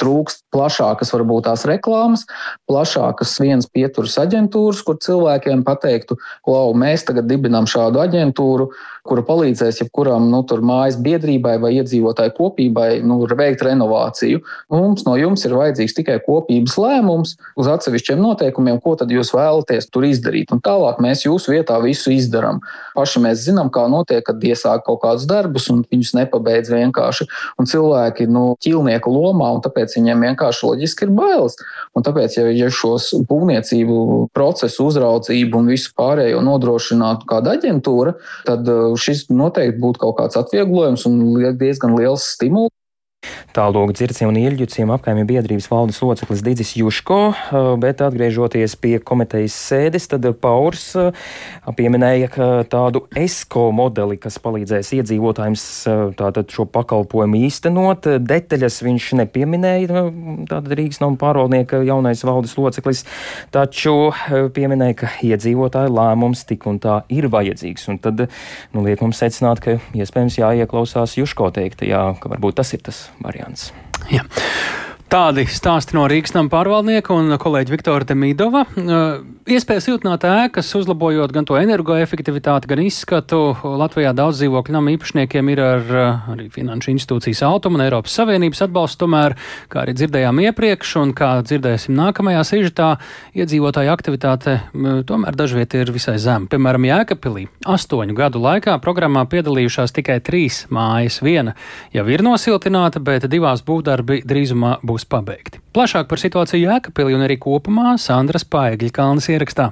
trūkst 0.01 0.45
plašākas, 0.55 1.13
varbūt 1.15 1.47
tās 1.49 1.67
reklāmas, 1.69 2.27
plašākas 2.71 3.37
vienas 3.43 3.69
pieturas 3.71 4.17
aģentūras, 4.23 4.83
kur 4.87 4.99
cilvēkiem 5.05 5.65
pateiktu, 5.67 6.19
wow, 6.49 6.73
mēs 6.77 7.07
tagad 7.09 7.29
dibinām 7.31 7.69
šādu 7.71 8.03
aģentūru, 8.03 8.71
kura 9.07 9.25
palīdzēs 9.27 9.81
jebkuram 9.83 10.29
nu, 10.33 10.43
mājas 10.67 10.99
biedrībai 11.01 11.57
vai 11.63 11.73
iedzīvotāju 11.79 12.35
kopībai 12.37 12.89
nu, 13.07 13.21
veikt 13.27 13.65
renovāciju. 13.65 14.43
Mums 14.73 15.07
no 15.07 15.17
jums 15.19 15.45
ir 15.47 15.57
vajadzīgs 15.57 15.97
tikai 15.97 16.19
kopības 16.25 16.77
lēmums 16.81 17.37
uz 17.61 17.71
atsevišķiem 17.71 18.21
noteikumiem, 18.21 18.81
ko 18.85 18.97
tad 19.01 19.13
jūs 19.15 19.33
vēlaties 19.35 19.91
tur 19.95 20.07
izdarīt. 20.09 20.53
Un 20.55 20.63
tālāk 20.65 21.01
mēs 21.03 21.25
jūsu 21.27 21.55
vietā 21.55 21.79
visu 21.83 22.13
izdarām. 22.15 22.61
Paši 22.97 23.23
mēs 23.25 23.45
zinām, 23.47 23.71
kā 23.73 23.87
notiek, 23.91 24.25
kad 24.27 24.43
iesāk 24.45 24.85
kaut 24.87 25.03
kādus 25.05 25.29
darbus 25.31 25.71
un 25.73 25.85
viņus 25.91 26.13
nepabeidz 26.19 26.73
vienkārši. 26.73 27.29
Un 27.61 27.69
cilvēki 27.71 28.29
nu, 28.31 28.55
ķilnieku 28.65 29.13
lomā, 29.15 29.53
un 29.57 29.65
tāpēc 29.65 29.97
viņiem 29.97 30.27
vienkārši 30.29 30.67
loģiski 30.67 31.07
ir 31.07 31.15
bailes. 31.17 31.57
Un 31.97 32.05
tāpēc, 32.07 32.37
ja, 32.39 32.47
ja 32.55 32.71
šos 32.75 33.11
būvniecību 33.31 34.31
procesu 34.37 34.89
uzraudzību 34.91 35.61
un 35.61 35.71
visu 35.73 35.93
pārējo 35.99 36.43
nodrošinātu 36.45 37.29
kāda 37.31 37.57
aģentūra, 37.57 38.15
tad 38.47 38.69
šis 38.99 39.27
noteikti 39.31 39.81
būtu 39.83 40.03
kaut 40.03 40.17
kāds 40.19 40.39
atvieglojums 40.41 41.07
un 41.11 41.21
diezgan 41.61 41.97
liels 41.99 42.27
stimuls. 42.35 42.75
Tālāk 43.51 43.91
dzirciem 43.99 44.31
un 44.31 44.37
ieļģuciem 44.39 44.93
apkaimju 44.95 45.27
biedrības 45.27 45.67
valdes 45.73 45.97
loceklis 46.05 46.43
Digis 46.47 46.71
Juško, 46.79 47.19
eh, 47.35 47.65
bet 47.83 47.99
atgriežoties 48.07 48.77
pie 48.79 49.01
komitejas 49.03 49.57
sēdes, 49.59 50.07
tad 50.13 50.29
Paurs 50.39 50.85
eh, 50.95 51.11
pieminēja 51.67 52.31
tādu 52.71 53.03
ESCO 53.19 53.73
modeli, 53.75 54.21
kas 54.23 54.39
palīdzēs 54.39 54.93
iedzīvotājiem 55.01 55.59
eh, 55.59 56.05
tātad 56.21 56.55
šo 56.55 56.69
pakalpojumu 56.71 57.43
īstenot. 57.49 58.07
Detaļas 58.23 58.81
viņš 58.87 59.11
nepieminēja, 59.25 60.07
tātad 60.47 60.71
Rīgas 60.79 61.03
nav 61.03 61.19
pārvaldnieka 61.19 61.83
jaunais 61.91 62.23
valdes 62.23 62.55
loceklis, 62.55 63.03
taču 63.51 64.13
pieminēja, 64.55 65.01
ka 65.03 65.15
iedzīvotāju 65.27 65.91
lēmums 65.99 66.47
tik 66.47 66.71
un 66.71 66.79
tā 66.79 67.01
ir 67.11 67.27
vajadzīgs. 67.35 67.91
Un 67.91 67.99
tad, 67.99 68.29
nu, 68.71 68.87
liek 68.87 69.03
mums 69.03 69.19
secināt, 69.19 69.59
ka 69.65 69.81
iespējams 69.91 70.39
jāieklausās 70.39 71.19
Juško 71.19 71.51
teiktajā, 71.59 72.05
ka 72.23 72.37
varbūt 72.37 72.63
tas 72.63 72.79
ir 72.79 72.87
tas 72.87 73.10
variants. 73.25 73.71
Jā. 74.13 74.25
Tādi 75.11 75.43
stāsti 75.51 75.97
no 75.97 76.05
Rīgas 76.07 76.37
nama 76.37 76.53
pārvaldnieka 76.53 77.15
un 77.17 77.35
kolēģa 77.43 77.75
Viktora 77.75 78.07
Demidova. 78.07 78.63
Iespēja 79.49 79.81
siltināt 79.81 80.21
ēkas, 80.29 80.69
uzlabojot 80.77 81.33
gan 81.33 81.47
to 81.49 81.57
energoefektivitāti, 81.57 82.69
gan 82.69 82.83
izskatu. 82.85 83.39
Latvijā 83.65 84.11
daudz 84.13 84.37
dzīvokļu 84.43 84.75
nama 84.75 84.93
īpašniekiem 84.93 85.49
ir 85.55 85.63
ar 85.65 85.95
arī 86.35 86.51
finanšu 86.53 86.91
institūcijas 86.93 87.41
automu 87.49 87.79
un 87.79 87.87
Eiropas 87.87 88.19
Savienības 88.19 88.61
atbalstu. 88.67 89.07
Tomēr, 89.07 89.39
kā 89.73 89.87
arī 89.87 89.95
dzirdējām 89.97 90.43
iepriekš 90.45 90.93
un 91.01 91.15
kā 91.17 91.31
dzirdēsim 91.41 91.97
nākamajā 91.97 92.43
sižetā, 92.51 92.91
iedzīvotāju 93.33 93.95
aktivitāte 93.95 94.59
tomēr 95.09 95.41
dažviet 95.41 95.79
ir 95.81 95.95
visai 95.95 96.19
zema. 96.21 96.45
Piemēram, 96.53 96.85
Jēkabpilī 96.91 97.47
astoņu 97.65 98.19
gadu 98.21 98.45
laikā 98.45 98.77
programmā 98.85 99.25
piedalījušās 99.33 99.97
tikai 99.97 100.19
trīs 100.21 100.67
mājas. 100.69 101.23
Viena 101.25 101.57
jau 101.97 102.05
ir 102.13 102.27
nosiltināta, 102.29 103.01
bet 103.01 103.25
divās 103.33 103.65
būvdarbi 103.65 104.21
drīzumā 104.21 104.77
būs 104.85 105.09
pabeigti. 105.09 105.65
Plašāk 105.73 106.13
par 106.13 106.21
situāciju 106.21 106.67
Jēkabpilī 106.67 107.17
un 107.17 107.25
arī 107.25 107.41
kopumā 107.41 107.97
Sandras 108.03 108.45
Paegļa 108.45 108.93
kalnas 108.93 109.30
ierakstā. 109.37 109.71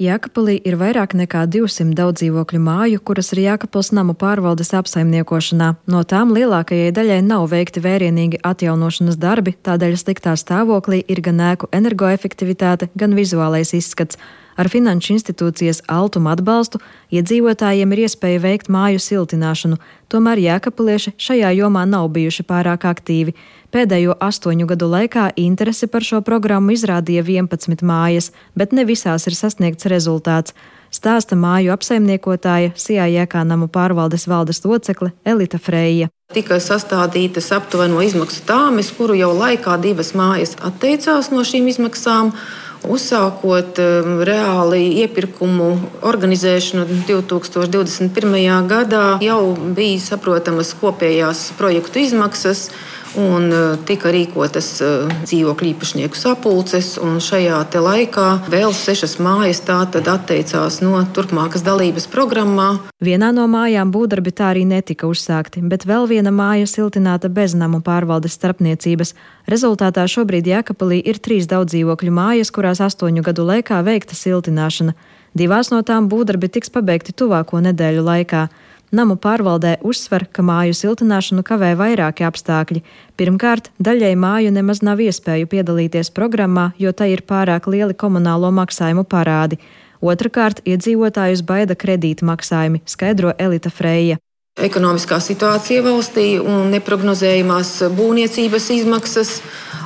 Jēkabpilī 0.00 0.54
ir 0.64 0.78
vairāk 0.80 1.12
nekā 1.12 1.42
200 1.52 1.92
daudzdzīvokļu 1.98 2.60
māju, 2.64 3.02
kuras 3.04 3.34
ir 3.34 3.42
Jēkabpils 3.42 3.90
namu 3.92 4.14
pārvaldes 4.16 4.72
apsaimniekošanā. 4.78 5.74
No 5.92 6.00
tām 6.08 6.32
lielākajai 6.32 6.94
daļai 6.96 7.18
nav 7.26 7.44
veikti 7.52 7.82
vērienīgi 7.84 8.40
atjaunošanas 8.40 9.20
darbi, 9.20 9.52
tādēļ 9.60 9.98
sliktā 10.00 10.32
stāvoklī 10.40 11.02
ir 11.04 11.20
gan 11.26 11.44
ēku 11.50 11.68
energoefektivitāte, 11.76 12.88
gan 12.96 13.12
vizuālais 13.18 13.74
izskats. 13.76 14.16
Ar 14.56 14.72
finanšu 14.72 15.14
institūcijas 15.18 15.82
altuma 15.88 16.32
atbalstu 16.32 16.80
iedzīvotājiem 17.12 17.92
ir 17.92 18.02
iespēja 18.06 18.40
veikt 18.40 18.72
māju 18.72 19.04
siltināšanu, 19.04 19.76
tomēr 20.08 20.40
jēkapilieši 20.46 21.14
šajā 21.20 21.52
jomā 21.60 21.84
nav 21.88 22.08
bijuši 22.16 22.48
pārāk 22.48 22.88
aktīvi. 22.88 23.36
Pēdējo 23.70 24.16
astoņu 24.18 24.66
gadu 24.66 24.88
laikā 24.90 25.28
interesi 25.38 25.86
par 25.86 26.02
šo 26.02 26.18
programmu 26.26 26.74
izrādīja 26.74 27.22
11 27.22 27.84
mājas, 27.86 28.32
bet 28.58 28.74
ne 28.74 28.82
visās 28.88 29.28
ir 29.30 29.36
sasniegts 29.38 29.86
rezultāts. 29.90 30.56
Stāsta 30.90 31.38
māju 31.38 31.70
apsaimniekotāja 31.70 32.72
Sijā 32.74 33.06
Jēkā 33.06 33.44
namu 33.46 33.68
pārvaldes 33.70 34.26
valdes 34.26 34.64
locekle 34.64 35.12
Elita 35.22 35.60
Freija. 35.62 36.10
Tika 36.34 36.58
sastādītas 36.62 37.52
aptuveno 37.54 38.02
izmaksu 38.02 38.42
tāmes, 38.46 38.90
kuru 38.94 39.14
jau 39.18 39.30
laikā 39.38 39.78
divas 39.82 40.16
mājas 40.18 40.56
atteicās 40.58 41.30
no 41.30 41.46
šīm 41.46 41.70
izmaksām. 41.70 42.34
Uzsākot 42.80 43.76
um, 43.78 44.22
reāli 44.24 45.02
iepirkumu 45.02 45.66
organizēšanu 46.10 46.86
2021. 47.04 48.38
gadā, 48.70 49.02
jau 49.20 49.42
bija 49.76 49.98
saprotamas 50.00 50.72
kopējās 50.80 51.50
projektu 51.60 52.00
izmaksas 52.00 52.70
un 53.18 53.48
uh, 53.50 53.78
tika 53.86 54.12
rīkotas 54.14 54.68
uh, 54.84 55.10
dzīvokļu 55.24 55.70
īpašnieku 55.72 56.18
sapulces. 56.18 56.92
Šajā 57.00 57.58
laikā 57.74 58.26
vēl 58.52 58.74
sešas 58.76 59.18
mājas 59.22 59.62
atteicās 59.66 60.80
no 60.84 61.00
turpmākas 61.14 61.64
dalības 61.66 62.06
programmā. 62.10 62.68
Vienā 63.00 63.30
no 63.32 63.46
mājām 63.50 63.90
būvdarbi 63.94 64.32
tā 64.36 64.50
arī 64.52 64.64
netika 64.68 65.08
uzsākti, 65.10 65.62
bet 65.66 65.86
vēl 65.88 66.06
viena 66.10 66.30
māja 66.30 66.66
siltināta 66.68 67.28
bez 67.28 67.54
namu 67.54 67.80
pārvaldes 67.80 68.36
starpniecības. 68.38 69.14
Rezultātā 69.50 70.06
šobrīd 70.06 70.46
Jēkabpilī 70.50 71.00
ir 71.04 71.18
trīs 71.18 71.48
daudzdzīvokļu 71.50 72.12
mājas, 72.12 72.52
kurās 72.54 72.82
astoņu 72.84 73.24
gadu 73.26 73.46
laikā 73.48 73.80
veikta 73.86 74.18
siltināšana. 74.18 74.94
Divās 75.34 75.70
no 75.70 75.80
tām 75.86 76.08
būvdarbi 76.10 76.50
tiks 76.50 76.72
pabeigti 76.74 77.14
tuvāko 77.14 77.60
nedēļu 77.62 78.02
laikā. 78.02 78.48
Namu 78.90 79.14
pārvaldē 79.14 79.76
uzsver, 79.86 80.24
ka 80.34 80.42
māju 80.42 80.74
siltināšanu 80.74 81.44
kavē 81.46 81.76
vairāki 81.78 82.24
apstākļi. 82.26 82.80
Pirmkārt, 83.14 83.68
daļai 83.78 84.16
māju 84.18 84.50
nemaz 84.50 84.80
nav 84.82 84.98
iespēju 85.04 85.46
piedalīties 85.52 86.10
programmā, 86.10 86.72
jo 86.74 86.90
tai 86.90 87.12
ir 87.12 87.22
pārāk 87.22 87.68
lieli 87.70 87.94
komunālo 87.94 88.50
maksājumu 88.50 89.04
parādi. 89.06 89.60
Otrakārt, 90.02 90.64
iedzīvotājus 90.66 91.44
baida 91.46 91.76
kredīta 91.78 92.26
maksājumi, 92.26 92.82
skaidro 92.90 93.30
Elita 93.38 93.70
Freja. 93.70 94.18
Ekonomiskā 94.58 95.20
situācija 95.22 95.84
valstī 95.86 96.26
un 96.42 96.72
neparedzējumās 96.74 97.70
būvniecības 97.94 98.66
izmaksas, 98.74 99.36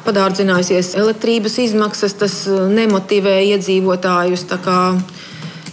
padārdzinājusies 0.07 0.95
elektrības 0.97 1.59
izmaksas, 1.67 2.17
tas 2.25 2.41
nemotivē 2.49 3.37
iedzīvotājus 3.53 4.49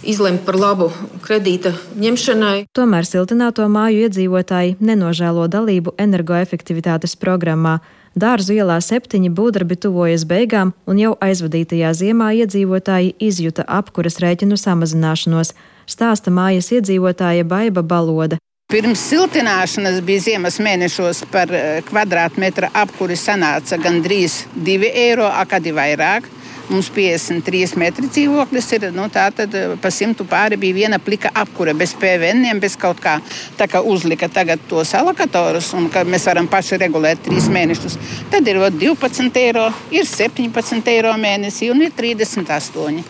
izlemt 0.02 0.44
par 0.44 0.58
labu 0.58 0.90
kredīta 1.22 1.72
ņemšanai. 1.98 2.66
Tomēr 2.76 3.06
siltināto 3.08 3.66
māju 3.70 4.06
iedzīvotāji 4.06 4.76
nenožēlo 4.82 5.48
dalību 5.48 5.94
energoefektivitātes 6.02 7.16
programmā. 7.16 7.78
Dārzu 8.12 8.58
ielā 8.58 8.76
septiņi 8.84 9.30
būvdarbi 9.32 9.78
tuvojas 9.80 10.26
beigām, 10.28 10.74
un 10.84 10.98
jau 11.00 11.14
aizvadītajā 11.24 11.94
ziemā 11.96 12.32
iedzīvotāji 12.42 13.14
izjuta 13.24 13.64
apkuras 13.64 14.20
rēķinu 14.20 14.58
samazināšanos, 14.60 15.54
stāsta 15.88 16.34
mājas 16.34 16.68
iedzīvotāja 16.76 17.48
Baiba 17.48 17.82
Baloda. 17.82 18.36
Pirms 18.72 19.00
siltināšanas 19.04 19.98
bija 20.04 20.20
ziemas 20.24 20.56
mēnešos 20.64 21.26
par 21.32 21.50
kvadrātmetra 21.88 22.70
apkuri 22.82 23.18
sanāca 23.20 23.76
gandrīz 23.80 24.46
2 24.56 24.92
eiro, 25.06 25.26
akadi 25.28 25.74
vairāk. 25.76 26.28
Mums 26.72 26.88
53 26.94 27.76
metri 27.76 28.08
dzīvoklis 28.08 28.70
ir. 28.76 28.88
Nu, 28.96 29.04
tā 29.12 29.26
tad 29.36 29.54
pa 29.82 29.90
simtu 29.92 30.24
pāri 30.28 30.56
bija 30.60 30.78
viena 30.80 30.98
plika 31.02 31.30
apkure 31.42 31.74
bez 31.76 31.92
PVN, 32.00 32.48
bez 32.62 32.78
kaut 32.80 33.02
kā. 33.02 33.18
Tā 33.58 33.68
kā 33.68 33.82
uzlika 33.84 34.30
tagad 34.32 34.62
tos 34.70 34.94
alokatorus, 34.96 35.72
un 35.76 35.90
mēs 36.08 36.28
varam 36.30 36.48
paši 36.48 36.80
regulēt 36.82 37.24
3 37.28 37.48
mēnešus. 37.52 37.98
Tad 38.32 38.48
ir 38.48 38.62
12 38.80 39.42
eiro, 39.44 39.68
ir 39.92 40.08
17 40.08 40.94
eiro 40.96 41.16
mēnesī 41.20 41.70
un 41.72 41.84
ir 41.84 41.92
38. 41.96 43.02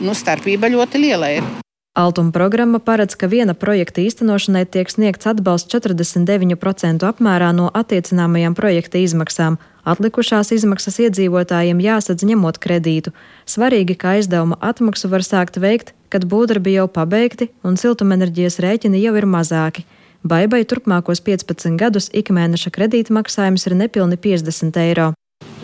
Nu, 0.00 0.16
starpība 0.16 0.72
ļoti 0.72 1.02
liela 1.02 1.34
ir. 1.36 1.69
Altuma 1.94 2.30
programma 2.30 2.78
paredz, 2.78 3.16
ka 3.18 3.26
viena 3.26 3.50
projekta 3.58 3.98
īstenošanai 3.98 4.62
tiek 4.70 4.86
sniegts 4.86 5.26
atbalsts 5.26 5.74
49% 5.74 7.02
apmērā 7.02 7.48
no 7.50 7.66
attiecināmajām 7.74 8.54
projekta 8.54 9.00
izmaksām. 9.02 9.56
Atlikušās 9.82 10.52
izmaksas 10.54 11.00
iedzīvotājiem 11.02 11.80
jāsadz 11.82 12.22
ņemot 12.30 12.60
kredītu. 12.62 13.10
Svarīgi, 13.42 13.96
ka 13.98 14.14
aizdevuma 14.20 14.60
atmaksu 14.62 15.10
var 15.10 15.26
sākt 15.26 15.58
veikt, 15.58 15.90
kad 16.14 16.28
būvdarbi 16.30 16.76
jau 16.76 16.86
pabeigti 16.86 17.50
un 17.66 17.74
siltumenerģijas 17.80 18.60
rēķini 18.62 19.02
jau 19.02 19.16
ir 19.18 19.26
mazāki. 19.26 19.82
Baibai 20.22 20.62
turpmākos 20.70 21.24
15 21.26 21.74
gadus 21.80 22.06
ikmēneša 22.14 22.70
kredīta 22.70 23.16
maksājums 23.18 23.66
ir 23.66 23.74
nepilni 23.82 24.20
50 24.20 24.78
eiro. 24.84 25.10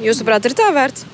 Jūsuprāt, 0.02 0.50
ir 0.50 0.58
tā 0.58 0.72
vērts? 0.74 1.06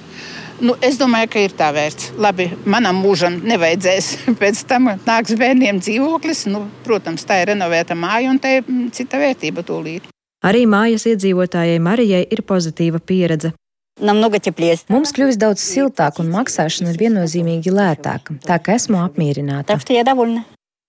Nu, 0.63 0.77
es 0.79 0.95
domāju, 0.95 1.27
ka 1.33 1.41
ir 1.43 1.55
tā 1.59 1.73
vērts. 1.75 2.13
Labi, 2.23 2.47
manam 2.71 3.01
mūžam 3.03 3.41
nevajadzēs. 3.43 4.13
Pēc 4.43 4.63
tam 4.71 4.93
nāks 4.95 5.35
bērniem 5.39 5.81
dzīvoklis. 5.83 6.45
Nu, 6.53 6.69
protams, 6.87 7.27
tā 7.27 7.41
ir 7.43 7.51
renovēta 7.51 7.97
māja 7.99 8.31
un 8.31 8.39
tā 8.43 8.61
ir 8.61 8.71
cita 8.95 9.19
vērtība 9.19 9.67
tūlīt. 9.67 10.07
Arī 10.47 10.63
mājas 10.71 11.09
iedzīvotājai 11.11 11.83
Marijai 11.83 12.23
ir 12.31 12.45
pozitīva 12.47 13.03
pieredze. 13.03 13.53
Mums 14.91 15.13
kļūst 15.15 15.43
daudz 15.43 15.63
siltāk 15.63 16.23
un 16.23 16.31
maksāšana 16.33 16.95
ir 16.95 16.99
viennozīmīgi 17.03 17.75
lētāka, 17.75 18.39
tā 18.47 18.57
ka 18.63 18.79
esmu 18.79 19.03
apmierināta. 19.03 19.77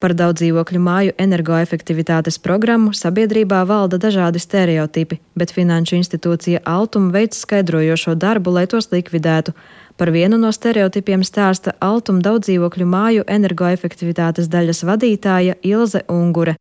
Par 0.04 0.12
daudz 0.20 0.41
dzīvokļu 0.41 0.80
māju 0.84 1.14
energoefektivitātes 1.24 2.36
programmu 2.43 2.89
sabiedrībā 2.99 3.62
valda 3.70 3.95
dažādi 4.04 4.41
stereotipi, 4.43 5.22
bet 5.39 5.54
Finanšu 5.56 5.95
institūcija 5.95 6.60
Altuma 6.68 7.14
veic 7.14 7.38
skaidrojošo 7.38 8.18
darbu, 8.20 8.51
lai 8.58 8.66
tos 8.68 8.89
likvidētu. 8.91 9.54
Par 9.95 10.12
vienu 10.12 10.36
no 10.41 10.51
stereotipiem 10.51 11.24
stāsta 11.24 11.72
Altuma 11.80 12.20
daudz 12.26 12.49
dzīvokļu 12.49 12.88
māju 12.95 13.24
energoefektivitātes 13.32 14.51
daļas 14.51 14.84
vadītāja 14.91 15.56
Ilze 15.72 16.04
Ungure. 16.12 16.58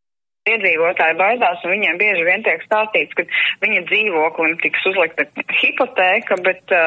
Iedzīvotāji 0.47 1.19
baidās, 1.19 1.67
un 1.67 1.75
viņiem 1.75 1.99
bieži 1.99 2.23
vien 2.27 2.47
tiek 2.47 2.63
stāstīts, 2.63 3.19
ka 3.19 3.27
viņa 3.67 3.83
dzīvoklim 3.91 4.55
tiks 4.63 4.87
uzlikta 4.91 5.27
hipotēka, 5.59 6.39
bet 6.47 6.79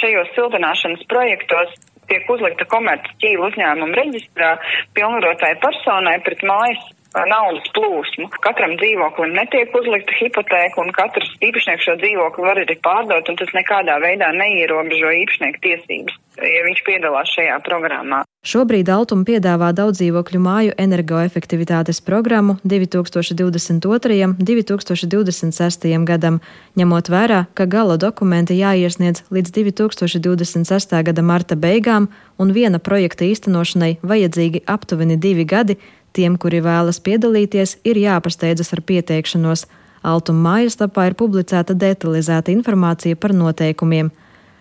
šajos 0.00 0.32
siltināšanas 0.36 1.04
projektos 1.12 1.76
tiek 2.10 2.30
uzlikta 2.32 2.66
komerces 2.72 3.16
ķīla 3.22 3.50
uzņēmuma 3.50 3.98
reģistrā 4.00 4.52
pilnvarotai 4.96 5.54
personai 5.64 6.16
pret 6.26 6.44
mājas 6.48 6.86
naudas 7.14 7.68
plūsmu. 7.76 8.28
Katram 8.44 8.76
dzīvoklim 8.80 9.34
netiek 9.36 9.74
uzlikta 9.76 10.14
hipotēka, 10.18 10.80
un 10.82 10.92
katrs 10.96 11.30
īpašnieks 11.40 11.86
šo 11.86 11.96
dzīvokli 12.02 12.44
var 12.44 12.62
arī 12.62 12.78
pārdot, 12.84 13.30
un 13.30 13.38
tas 13.40 13.52
nekādā 13.56 13.98
veidā 14.04 14.30
neierobežo 14.36 15.12
īpašnieku 15.24 15.62
tiesības, 15.64 16.18
ja 16.42 16.64
viņš 16.66 16.82
piedalās 16.86 17.32
šajā 17.36 17.60
programmā. 17.66 18.24
Šobrīd 18.48 18.88
Altuma 18.92 19.26
piedāvā 19.26 19.72
daudz 19.74 19.98
dzīvokļu 19.98 20.38
māju 20.40 20.74
energoefektivitātes 20.78 21.98
programmu 22.06 22.54
2022. 22.62 24.20
un 24.28 24.36
2026. 24.38 25.88
gadam, 26.06 26.38
ņemot 26.78 27.10
vērā, 27.12 27.42
ka 27.58 27.66
gala 27.66 27.98
dokumenti 27.98 28.60
jāiesniedz 28.60 29.26
līdz 29.34 29.52
2026. 29.58 30.96
gada 31.10 31.26
marta 31.26 31.58
beigām 31.58 32.08
un 32.38 32.54
viena 32.54 32.78
projekta 32.78 33.26
īstenošanai 33.26 33.98
vajadzīgi 34.06 34.62
aptuveni 34.70 35.18
divi 35.18 35.44
gadi, 35.48 35.76
Tiem, 36.18 36.34
kuri 36.34 36.58
vēlas 36.58 36.98
piedalīties, 36.98 37.76
ir 37.86 38.00
jāpasteidzas 38.02 38.72
ar 38.74 38.80
pieteikšanos. 38.82 39.68
Altuma 40.02 40.56
mājaslapā 40.56 41.04
ir 41.06 41.14
publicēta 41.18 41.76
detalizēta 41.78 42.50
informācija 42.50 43.14
par 43.14 43.36
noteikumiem. 43.38 44.10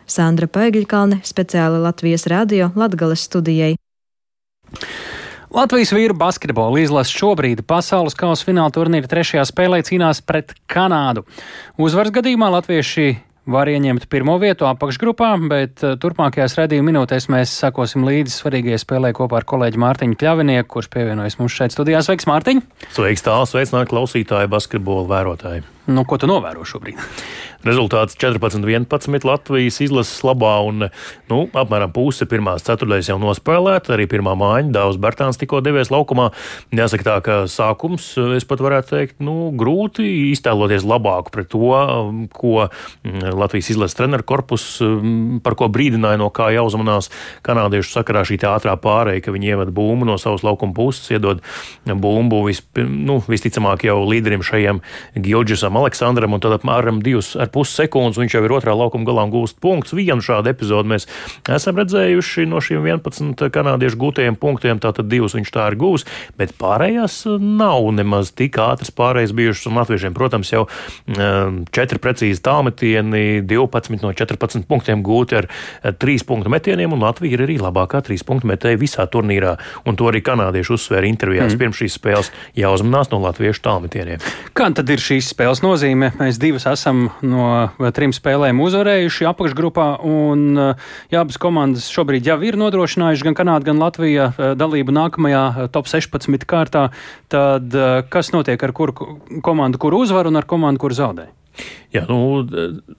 Sandra 0.05 0.45
Pēgļkalne, 0.45 1.23
speciāli 1.25 1.81
Latvijas 1.81 2.27
radio 2.29 2.69
Latgales 2.77 3.25
studijai. 3.25 3.73
Latvijas 5.49 5.95
vīru 5.95 6.13
basketbola 6.19 6.83
izlase 6.83 7.17
šobrīd 7.17 7.65
pasaules 7.65 8.13
kausa 8.19 8.45
fināla 8.45 8.69
turnīra 8.75 9.09
trešajā 9.09 9.47
spēlē 9.49 9.81
cīnās 9.87 10.21
pret 10.21 10.53
Kanādu. 10.69 11.25
Uzvaras 11.81 12.13
gadījumā 12.19 12.51
latvieši 12.59 13.15
var 13.47 13.71
ieņemt 13.71 14.07
pirmo 14.11 14.35
vietu 14.41 14.67
apakšgrupā, 14.69 15.31
bet 15.51 15.85
eh, 15.85 15.95
turpmākajās 16.01 16.57
redzījuma 16.59 16.91
minūtēs 16.91 17.29
mēs 17.33 17.55
sakosim 17.63 18.05
līdzi 18.07 18.35
svarīgajai 18.35 18.81
spēlē 18.83 19.13
kopā 19.17 19.41
ar 19.41 19.47
kolēģi 19.47 19.81
Mārtiņu 19.83 20.19
Kļavinieku, 20.19 20.69
kurš 20.75 20.91
pievienojas 20.93 21.39
mums 21.39 21.55
šeit 21.55 21.75
studijā. 21.75 22.03
Sveiks, 22.05 22.27
Mārtiņ! 22.29 22.61
Sveiks, 22.95 23.25
tāls, 23.25 23.55
sveicināt 23.55 23.91
klausītāji, 23.93 24.51
basketbola 24.51 25.07
vērotāji! 25.11 25.65
Nu, 25.87 26.03
ko 26.03 26.17
tu 26.19 26.27
novēro 26.27 26.65
šobrīd? 26.67 26.99
Rezultāts 27.63 28.17
14-11 28.19 29.23
Latvijas 29.27 29.79
izlases 29.81 30.19
labā, 30.27 30.57
un 30.67 30.89
nu, 31.31 31.37
apmēram 31.47 31.93
puse 31.95 32.27
pirmās 32.29 32.65
ceturdaļas 32.67 33.09
jau 33.09 33.15
nospēlēta. 33.21 33.95
Arī 33.95 34.05
pirmā 34.11 34.35
mājiņa 34.37 34.73
Dāvs 34.75 34.99
Bērtāns 35.01 35.39
tikko 35.39 35.61
devies 35.63 35.91
laukumā. 35.91 36.29
Jāsaka 36.75 37.07
tā, 37.07 37.15
ka 37.23 37.37
sākums, 37.51 38.09
es 38.35 38.47
pat 38.47 38.63
varētu 38.63 38.91
teikt, 38.91 39.15
nu, 39.23 39.53
grūti 39.57 40.05
iztēloties 40.33 40.85
labāku 40.87 41.33
pret 41.33 41.49
to, 41.55 41.71
ko 42.35 42.53
mm, 42.67 43.31
Latvijas 43.39 43.71
izlases 43.73 43.97
treneru 43.97 44.27
korpus, 44.27 44.67
mm, 44.83 45.39
par 45.45 45.55
ko 45.59 45.71
brīdināja, 45.71 46.19
no 46.19 46.29
kā 46.35 46.51
jāuzmanās 46.55 47.09
kanādiešu 47.47 47.95
sakarā 47.95 48.25
šī 48.27 48.41
ātrā 48.51 48.75
pārēja, 48.83 49.23
ka 49.23 49.35
viņi 49.35 49.53
ievada 49.55 49.73
bumbu 49.75 50.07
no 50.07 50.19
savas 50.21 50.43
laukuma 50.45 50.75
puses, 50.75 51.07
iedod 51.15 51.39
bumbu 51.87 52.43
vis, 52.49 52.61
nu, 52.77 53.17
visticamāk 53.23 53.87
jau 53.87 53.97
līderim 54.03 54.45
šajam 54.45 54.83
Gilģisam 55.15 55.76
Aleksandram, 55.77 56.35
un 56.35 56.43
tad 56.43 56.57
apmēram 56.57 57.01
divus 57.05 57.33
ar 57.39 57.51
pus 57.53 57.71
sekundes 57.77 58.19
viņš 58.19 58.37
jau 58.37 58.43
ir 58.45 58.55
otrā 58.57 58.75
laukuma 58.77 59.07
galā 59.07 59.27
un 59.27 59.33
gūst 59.33 59.59
punktus. 59.63 59.95
Vienu 59.97 60.23
šādu 60.23 60.51
epizodu 60.51 60.91
mēs 60.91 61.07
esam 61.53 61.79
redzējuši 61.79 62.47
no 62.49 62.61
šiem 62.63 62.85
11 62.87 63.47
kanādiešu 63.53 63.99
gūtajiem 64.01 64.37
punktiem, 64.39 64.81
tātad 64.83 65.09
divus 65.11 65.37
viņš 65.37 65.53
tā 65.53 65.67
ir 65.71 65.77
gūs, 65.79 66.07
bet 66.39 66.55
pārējās 66.59 67.23
nav 67.41 67.87
nemaz 67.97 68.33
tik 68.37 68.59
ātras 68.61 68.91
pārējais 68.95 69.35
bijušas 69.37 69.69
un 69.69 69.79
latviešiem, 69.81 70.15
protams, 70.17 70.51
jau 70.53 70.65
um, 70.67 71.61
četri 71.73 72.01
precīzi 72.01 72.43
tālmetieni, 72.45 73.43
12 73.47 74.03
no 74.03 74.13
14 74.17 74.67
punktiem 74.69 75.03
gūti 75.05 75.39
ar 75.41 75.49
3 75.83 76.25
punktu 76.27 76.51
metieniem, 76.53 76.93
un 76.93 77.05
Latvija 77.05 77.37
ir 77.37 77.45
arī 77.45 77.57
labākā 77.61 78.01
3 78.05 78.25
punktu 78.27 78.49
metēja 78.49 78.79
visā 78.81 79.05
turnīrā, 79.11 79.55
un 79.87 79.97
to 79.99 80.09
arī 80.09 80.23
kanādieši 80.25 80.73
uzsvēra 80.75 81.09
intervijās 81.09 81.53
mm. 81.53 81.61
pirms 81.61 81.81
šīs 81.81 81.97
spēles 81.99 82.31
jāuzmanās 82.57 83.11
no 83.13 83.21
latviešu 83.23 83.63
tālmetieniem. 83.65 84.23
Kā 84.57 84.69
tad 84.75 84.89
ir 84.93 85.01
šīs 85.03 85.31
spēles 85.33 85.63
nozīme? 85.67 86.13
Mēs 86.17 86.39
divas 86.41 86.65
esam 86.71 87.09
no 87.21 87.67
trim 87.95 88.15
spēlēm 88.15 88.61
uzvarējuši 88.63 89.27
apakšgrupā, 89.29 89.87
un 90.07 90.47
jā, 90.57 91.19
abas 91.19 91.37
komandas 91.41 91.89
šobrīd 91.93 92.27
jau 92.27 92.39
ir 92.47 92.57
nodrošinājuši 92.59 93.27
gan 93.27 93.37
Kanāda, 93.37 93.67
gan 93.67 93.81
Latvija 93.81 94.29
eh, 94.31 94.53
dalību 94.57 94.95
nākamajā 94.95 95.43
eh, 95.49 95.71
top 95.73 95.89
16 95.91 96.47
kārtā. 96.49 96.87
Tad 97.31 97.75
eh, 97.75 98.01
kas 98.09 98.31
notiek 98.35 98.63
ar 98.63 98.73
kuru 98.75 99.17
komandu, 99.45 99.81
kur 99.81 99.97
uzvar 99.97 100.29
un 100.29 100.39
ar 100.39 100.47
komandu, 100.49 100.81
kur 100.85 100.95
zaudē? 100.95 101.29
Jā, 101.93 102.03
nu, 102.05 102.45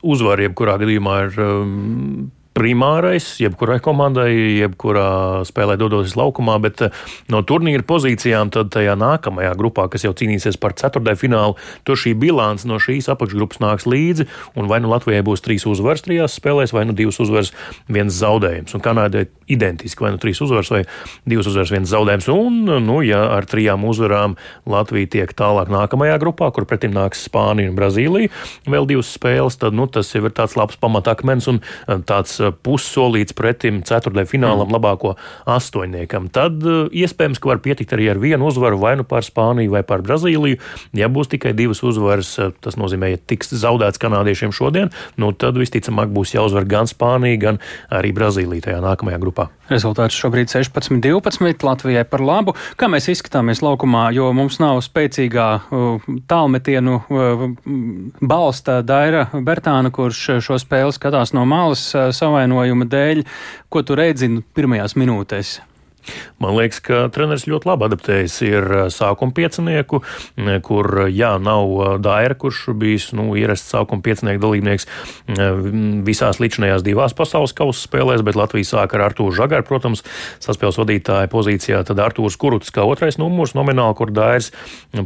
uzvar 0.02 0.40
jebkurā 0.42 0.78
gadījumā 0.80 1.18
ir 1.28 1.36
um, 1.44 2.30
primārais, 2.58 3.26
jebkurai 3.38 3.78
komandai, 3.82 4.32
jebkurā 4.58 5.44
spēlē 5.46 5.76
dodoties 5.78 6.16
laukumā, 6.18 6.56
bet 6.62 6.82
eh, 6.88 7.02
no 7.30 7.44
turnīra 7.46 7.84
pozīcijām 7.86 8.50
tad 8.54 8.72
tajā 8.74 8.96
nākamajā 8.98 9.52
grupā, 9.58 9.86
kas 9.92 10.06
jau 10.06 10.14
cīnīsies 10.18 10.58
par 10.60 10.74
ceturtajā 10.78 11.20
finālu, 11.20 11.54
tur 11.86 11.98
šī 12.00 12.16
bilants 12.18 12.66
no 12.68 12.80
šīs 12.82 13.10
apakšgrupas 13.14 13.62
nāks 13.62 13.86
līdzi, 13.88 14.26
un 14.58 14.70
vai 14.70 14.80
nu 14.82 14.90
Latvijai 14.90 15.22
būs 15.26 15.44
trīs 15.44 15.66
uzvaras 15.70 16.02
trijās 16.06 16.34
spēlēs, 16.40 16.74
vai 16.74 16.84
nu 16.88 16.96
divas 16.98 17.20
uzvaras, 17.22 17.52
viens 17.86 18.16
zaudējums. 18.18 18.74
Un 18.74 18.84
Kanādai 18.88 19.26
identiski, 19.52 20.02
vai 20.04 20.12
nu 20.14 20.20
trīs 20.22 20.40
uzvaras, 20.42 20.72
vai 20.72 20.82
divas 21.28 21.48
uzvaras, 21.50 21.72
viens 21.74 21.90
zaudējums. 21.92 22.30
Un, 22.32 22.58
nu, 22.84 22.98
ja 23.06 23.22
ar 23.36 23.46
trijām 23.48 23.86
uzvarām 23.88 24.34
Latvija 24.68 25.12
tiek 25.18 25.34
tālāk 25.38 25.70
nākamajā 25.72 26.18
grupā, 26.22 26.50
kur 26.54 26.66
pretim 26.68 26.94
nāks 26.96 27.22
Spānija 27.28 27.70
un 27.70 27.78
Brazīlija, 27.78 28.32
vēl 28.66 28.88
divas 28.90 29.12
spēles, 29.14 29.58
tad 29.60 29.76
nu, 29.76 29.86
tas 29.92 30.10
jau 30.14 30.24
ir 30.26 30.34
tāds 30.34 30.56
labs 30.58 30.78
pamatakmens 30.80 31.48
un 31.52 31.62
eh, 31.62 32.00
tāds 32.08 32.40
pussolīts 32.52 33.36
pretim 33.36 33.82
ceturtajam 33.86 34.28
finālam, 34.30 34.68
mm. 34.68 34.74
labāko 34.76 35.14
astoņniekam. 35.48 36.28
Tad 36.34 36.64
iespējams, 36.64 37.40
ka 37.42 37.52
var 37.52 37.62
pietikt 37.64 37.94
arī 37.96 38.10
ar 38.12 38.22
vienu 38.22 38.48
uzvaru 38.48 38.80
vai 38.82 38.94
nu 39.00 39.06
pār 39.08 39.26
Spāniju 39.26 39.74
vai 39.74 39.84
pār 39.86 40.04
Brazīliju. 40.06 40.60
Ja 40.98 41.10
būs 41.12 41.32
tikai 41.32 41.54
divas 41.56 41.82
uzvaras, 41.86 42.34
tas 42.64 42.78
nozīmē, 42.80 43.12
ja 43.14 43.20
tiks 43.20 43.52
zaudēts 43.52 44.00
kanādiešiem 44.02 44.54
šodien, 44.54 44.92
nu 45.20 45.32
tad 45.36 45.58
visticamāk 45.60 46.12
būs 46.14 46.34
jāuzvar 46.36 46.68
gan 46.68 46.90
Spānija, 46.90 47.40
gan 47.42 47.62
arī 47.94 48.12
Brazīlija 48.16 48.68
tajā 48.68 48.82
nākamajā 48.84 49.20
grupā. 49.22 49.48
Rezultāts 49.68 50.16
šobrīd 50.16 50.48
16-12 50.48 51.64
Latvijai 51.66 52.04
par 52.08 52.22
labu. 52.24 52.54
Kā 52.80 52.88
mēs 52.88 53.10
izskatāmies 53.12 53.60
laukumā, 53.64 54.08
jo 54.16 54.30
mums 54.36 54.56
nav 54.62 54.80
spēcīgā 54.84 55.48
tālmetienu 56.30 56.96
balsta 58.20 58.80
Daira 58.86 59.26
Bertāna, 59.32 59.92
kurš 59.92 60.22
šo 60.44 60.56
spēli 60.60 60.94
skatās 60.96 61.34
no 61.36 61.44
malas 61.48 61.82
uh, 61.92 62.08
savainojuma 62.38 62.86
dēļ. 62.88 63.24
Ko 63.68 63.82
tu 63.82 63.98
redzi 63.98 64.30
pirmajās 64.54 64.96
minūtēs? 64.98 65.58
Man 66.38 66.54
liekas, 66.54 66.78
ka 66.84 67.00
treneris 67.10 67.48
ļoti 67.50 67.66
labi 67.66 67.86
adaptējas 67.88 68.36
ir 68.46 68.66
eh, 68.66 68.84
sākuma 68.94 69.34
piecinieku, 69.34 70.00
eh, 70.38 70.58
kur 70.64 71.08
jā, 71.10 71.32
nav 71.42 71.72
eh, 71.74 71.94
Daira, 72.02 72.36
kurš 72.38 72.68
bijis 72.78 73.08
nu, 73.18 73.32
ierasts 73.38 73.72
sākuma 73.74 74.04
piecinieku 74.04 74.42
dalībnieks 74.44 74.86
visās 76.06 76.38
līdzinājās 76.40 76.84
divās 76.86 77.14
pasaules 77.16 77.52
kausa 77.56 77.82
spēlēs, 77.82 78.22
bet 78.24 78.36
Latvija 78.38 78.66
sāk 78.68 78.94
ar 78.96 79.08
Artūru 79.08 79.34
Žagaru, 79.34 79.66
protams, 79.66 80.04
saspēles 80.42 80.78
vadītāja 80.80 81.30
pozīcijā, 81.32 81.80
tad 81.86 82.00
Artūrs 82.02 82.38
Kuruts 82.40 82.72
kā 82.74 82.84
otrais 82.86 83.18
numurs 83.20 83.54
nomināli, 83.58 83.96
kur 83.98 84.12
Dairs 84.14 84.50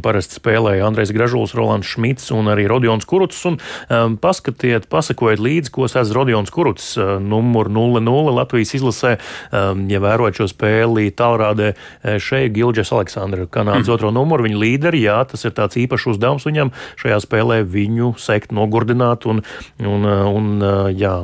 parasti 0.05 0.37
spēlēja 0.39 0.85
Andrejs 0.87 1.13
Gražuls, 1.15 1.55
Rolands 1.57 1.89
Šmits 1.89 2.31
un 2.35 2.49
arī 2.53 2.67
Rodions 2.69 3.07
Kuruts. 3.09 3.41
Un, 3.49 3.59
um, 3.89 4.17
paskatiet, 4.21 4.87
pasakojiet 4.91 5.41
līdzi, 5.43 5.73
ko 5.73 5.89
sēdz 5.91 6.13
Rodions 6.15 6.53
Kuruts, 6.53 6.93
numur 7.23 7.71
0-0 7.73 8.35
Latvijas 8.37 8.73
izlasē, 8.77 9.15
um, 9.51 9.85
ja 9.91 10.01
vērojat 10.03 10.41
šo 10.41 10.49
spēli 10.51 10.92
Itālija 10.93 11.15
tālrādē 11.17 11.73
e, 11.73 12.17
šeit 12.21 12.53
Gilģis 12.53 12.91
Aleksandra, 12.93 13.47
Kanādas 13.51 13.87
mm. 13.87 13.93
otro 13.95 14.11
numuru, 14.13 14.45
viņa 14.47 14.59
līderi. 14.59 15.03
Jā, 15.03 15.19
tas 15.29 15.43
ir 15.45 15.55
tāds 15.57 15.77
īpašs 15.79 16.13
uzdevums 16.13 16.45
viņam 16.47 16.73
šajā 17.01 17.19
spēlē 17.23 17.61
viņu 17.65 18.13
sekt, 18.21 18.53
nogurdināt 18.55 19.25
un, 19.29 19.41
un, 19.81 20.05
un 20.05 20.49
e, 20.61 20.73
jā, 20.99 21.15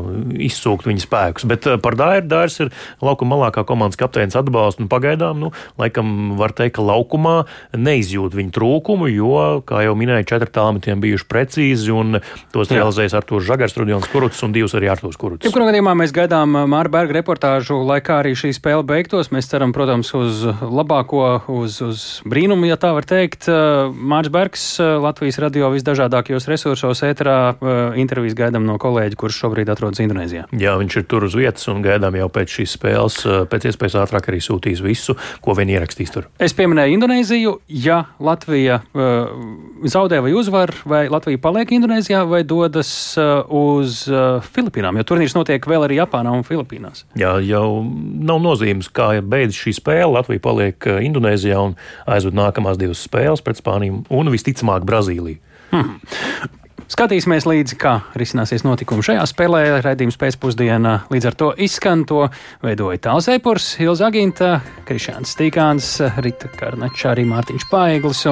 izsūkt 0.49 0.89
viņa 0.89 1.05
spēkus. 1.05 1.47
Bet 1.49 1.67
e, 1.69 1.77
par 1.81 1.97
Dairu 1.99 2.27
Dairs 2.29 2.59
ir 2.63 2.73
laukuma 3.03 3.37
malākā 3.37 3.65
komandas 3.67 3.99
kapteinis 3.99 4.37
atbalsts 4.39 4.81
un 4.81 4.89
pagaidām, 4.91 5.39
nu, 5.43 5.51
laikam 5.79 6.35
var 6.39 6.55
teikt, 6.57 6.77
ka 6.79 6.85
laukumā 6.85 7.43
neizjūt 7.77 8.35
viņa 8.37 8.55
trūkumu, 8.55 9.09
jo, 9.11 9.61
kā 9.67 9.83
jau 9.85 9.95
minēju, 9.99 10.27
četri 10.29 10.51
tālmetiem 10.55 11.01
bijuši 11.03 11.27
precīzi 11.29 11.93
un 11.93 12.21
tos 12.53 12.69
jā. 12.69 12.79
realizējis 12.79 13.17
Artūrs 13.19 13.47
Žagars, 13.49 13.77
Rudjons 13.79 14.09
Kuruts 14.11 14.41
un 14.45 14.53
divus 14.55 14.75
arī 14.77 14.91
Artūrs 14.93 15.19
Kuruts. 15.19 15.45
Jebkurā 15.47 15.69
gadījumā 15.69 15.95
mēs 15.99 16.13
gaidām 16.15 16.55
Māra 16.69 16.91
Berga 16.93 17.19
reportāžu, 17.19 17.81
lai 17.85 17.99
kā 18.05 18.21
arī 18.23 18.35
šī 18.37 18.53
spēle 18.55 18.85
beigtos. 18.87 19.31
Mēs 19.33 19.49
ceram, 19.49 19.58
protams, 19.75 20.09
uz 20.15 20.43
labāko, 20.63 21.23
uz, 21.51 21.79
uz 21.83 22.03
brīnumu, 22.27 22.67
ja 22.69 22.77
tā 22.79 22.93
var 22.95 23.05
teikt. 23.07 23.49
Uh, 23.51 23.91
Mārcis 23.91 24.31
Bergs, 24.33 24.63
uh, 24.79 24.95
Latvijas 25.03 25.39
radio 25.43 25.67
visdažādākajos 25.73 26.47
resursos, 26.47 27.01
ēterā 27.03 27.35
uh, 27.51 27.79
intervijas 27.99 28.37
gaidām 28.39 28.63
no 28.67 28.77
kolēģa, 28.81 29.17
kurš 29.19 29.41
šobrīd 29.43 29.71
atrodas 29.73 29.99
Indonēzijā. 30.03 30.47
Jā, 30.55 30.77
viņš 30.79 30.97
ir 31.01 31.07
tur 31.11 31.27
uz 31.27 31.35
vietas 31.37 31.67
un 31.71 31.83
gaidām 31.83 32.15
jau 32.19 32.29
pēc 32.39 32.55
šīs 32.59 32.75
spēles, 32.77 33.19
pēc 33.51 33.67
iespējas 33.71 33.97
ātrāk 34.05 34.31
arī 34.31 34.39
sūtīs 34.43 34.83
visu, 34.85 35.17
ko 35.43 35.55
vien 35.59 35.73
ierakstīs 35.75 36.15
tur. 36.15 36.29
Es 36.39 36.55
pieminēju 36.57 36.95
Indonēziju. 36.95 37.55
Ja 37.83 38.01
Latvija 38.23 38.79
zaudē 39.89 40.21
vai 40.23 40.33
uzvar, 40.37 40.73
vai 40.87 41.03
Latvija 41.11 41.41
paliek 41.43 41.71
Indonēzijā 41.75 42.23
vai 42.29 42.41
dodas 42.47 42.91
uz 43.17 44.01
Filipīnām, 44.53 44.99
jo 44.99 45.07
turnīrs 45.11 45.35
notiek 45.37 45.67
vēl 45.69 45.87
arī 45.87 45.99
Japānā 45.99 46.33
un 46.35 46.45
Filipīnās. 46.47 47.05
Jā, 47.19 47.35
jau 47.43 47.81
nav 47.83 48.41
nozīmes, 48.43 48.89
kā 48.93 49.11
beigās 49.21 49.38
beidz 49.39 49.57
šī 49.57 49.75
spēle, 49.79 50.11
Latvija 50.17 50.43
paliek 50.43 50.89
eh, 50.89 51.01
Indonēzijā 51.07 51.59
un 51.69 51.75
aizved 52.09 52.37
nākamās 52.37 52.79
divas 52.81 53.03
spēles 53.07 53.43
pret 53.45 53.61
Spāniju 53.61 54.03
un 54.11 54.33
visticamāk 54.35 54.87
Brazīliju. 54.87 55.39
Hmm. 55.69 55.99
Skatīsimies 56.89 57.45
līdzi, 57.45 57.75
kā 57.77 57.91
risināsies 58.17 58.63
notikumi 58.65 59.03
šajā 59.05 59.21
spēlē. 59.29 59.59
Raidījums 59.85 60.17
pēcpusdienā 60.17 60.95
līdz 61.13 61.27
ar 61.29 61.37
to 61.37 61.49
izskan. 61.61 62.01
To 62.09 62.23
veidoja 62.65 62.97
Tāls 63.05 63.29
Eipurs, 63.29 63.67
Ilza 63.77 64.07
Aginta, 64.07 64.55
Krišāns 64.89 65.35
Stīkāns, 65.35 65.91
Rita 66.25 66.49
Karnača, 66.57 67.11
arī 67.13 67.27
Mārtiņš 67.29 67.69
Paiglis. 67.69 68.25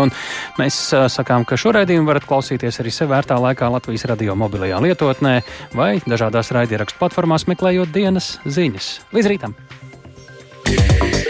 Mēs 0.58 0.82
sakām, 1.14 1.46
ka 1.46 1.60
šo 1.62 1.76
raidījumu 1.78 2.10
varat 2.10 2.26
klausīties 2.26 2.82
arī 2.82 2.96
sev 2.96 3.14
vērtā 3.14 3.38
laikā 3.46 3.70
Latvijas 3.78 4.10
radio 4.10 4.34
mobilajā 4.42 4.82
lietotnē 4.88 5.40
vai 5.78 5.92
dažādās 6.10 6.50
raidierakstu 6.58 6.98
platformās 7.04 7.46
meklējot 7.52 7.94
dienas 7.94 8.40
ziņas. 8.50 8.96
Līdz 9.14 9.36
rītam! 9.36 9.62
yeah. 10.70 11.27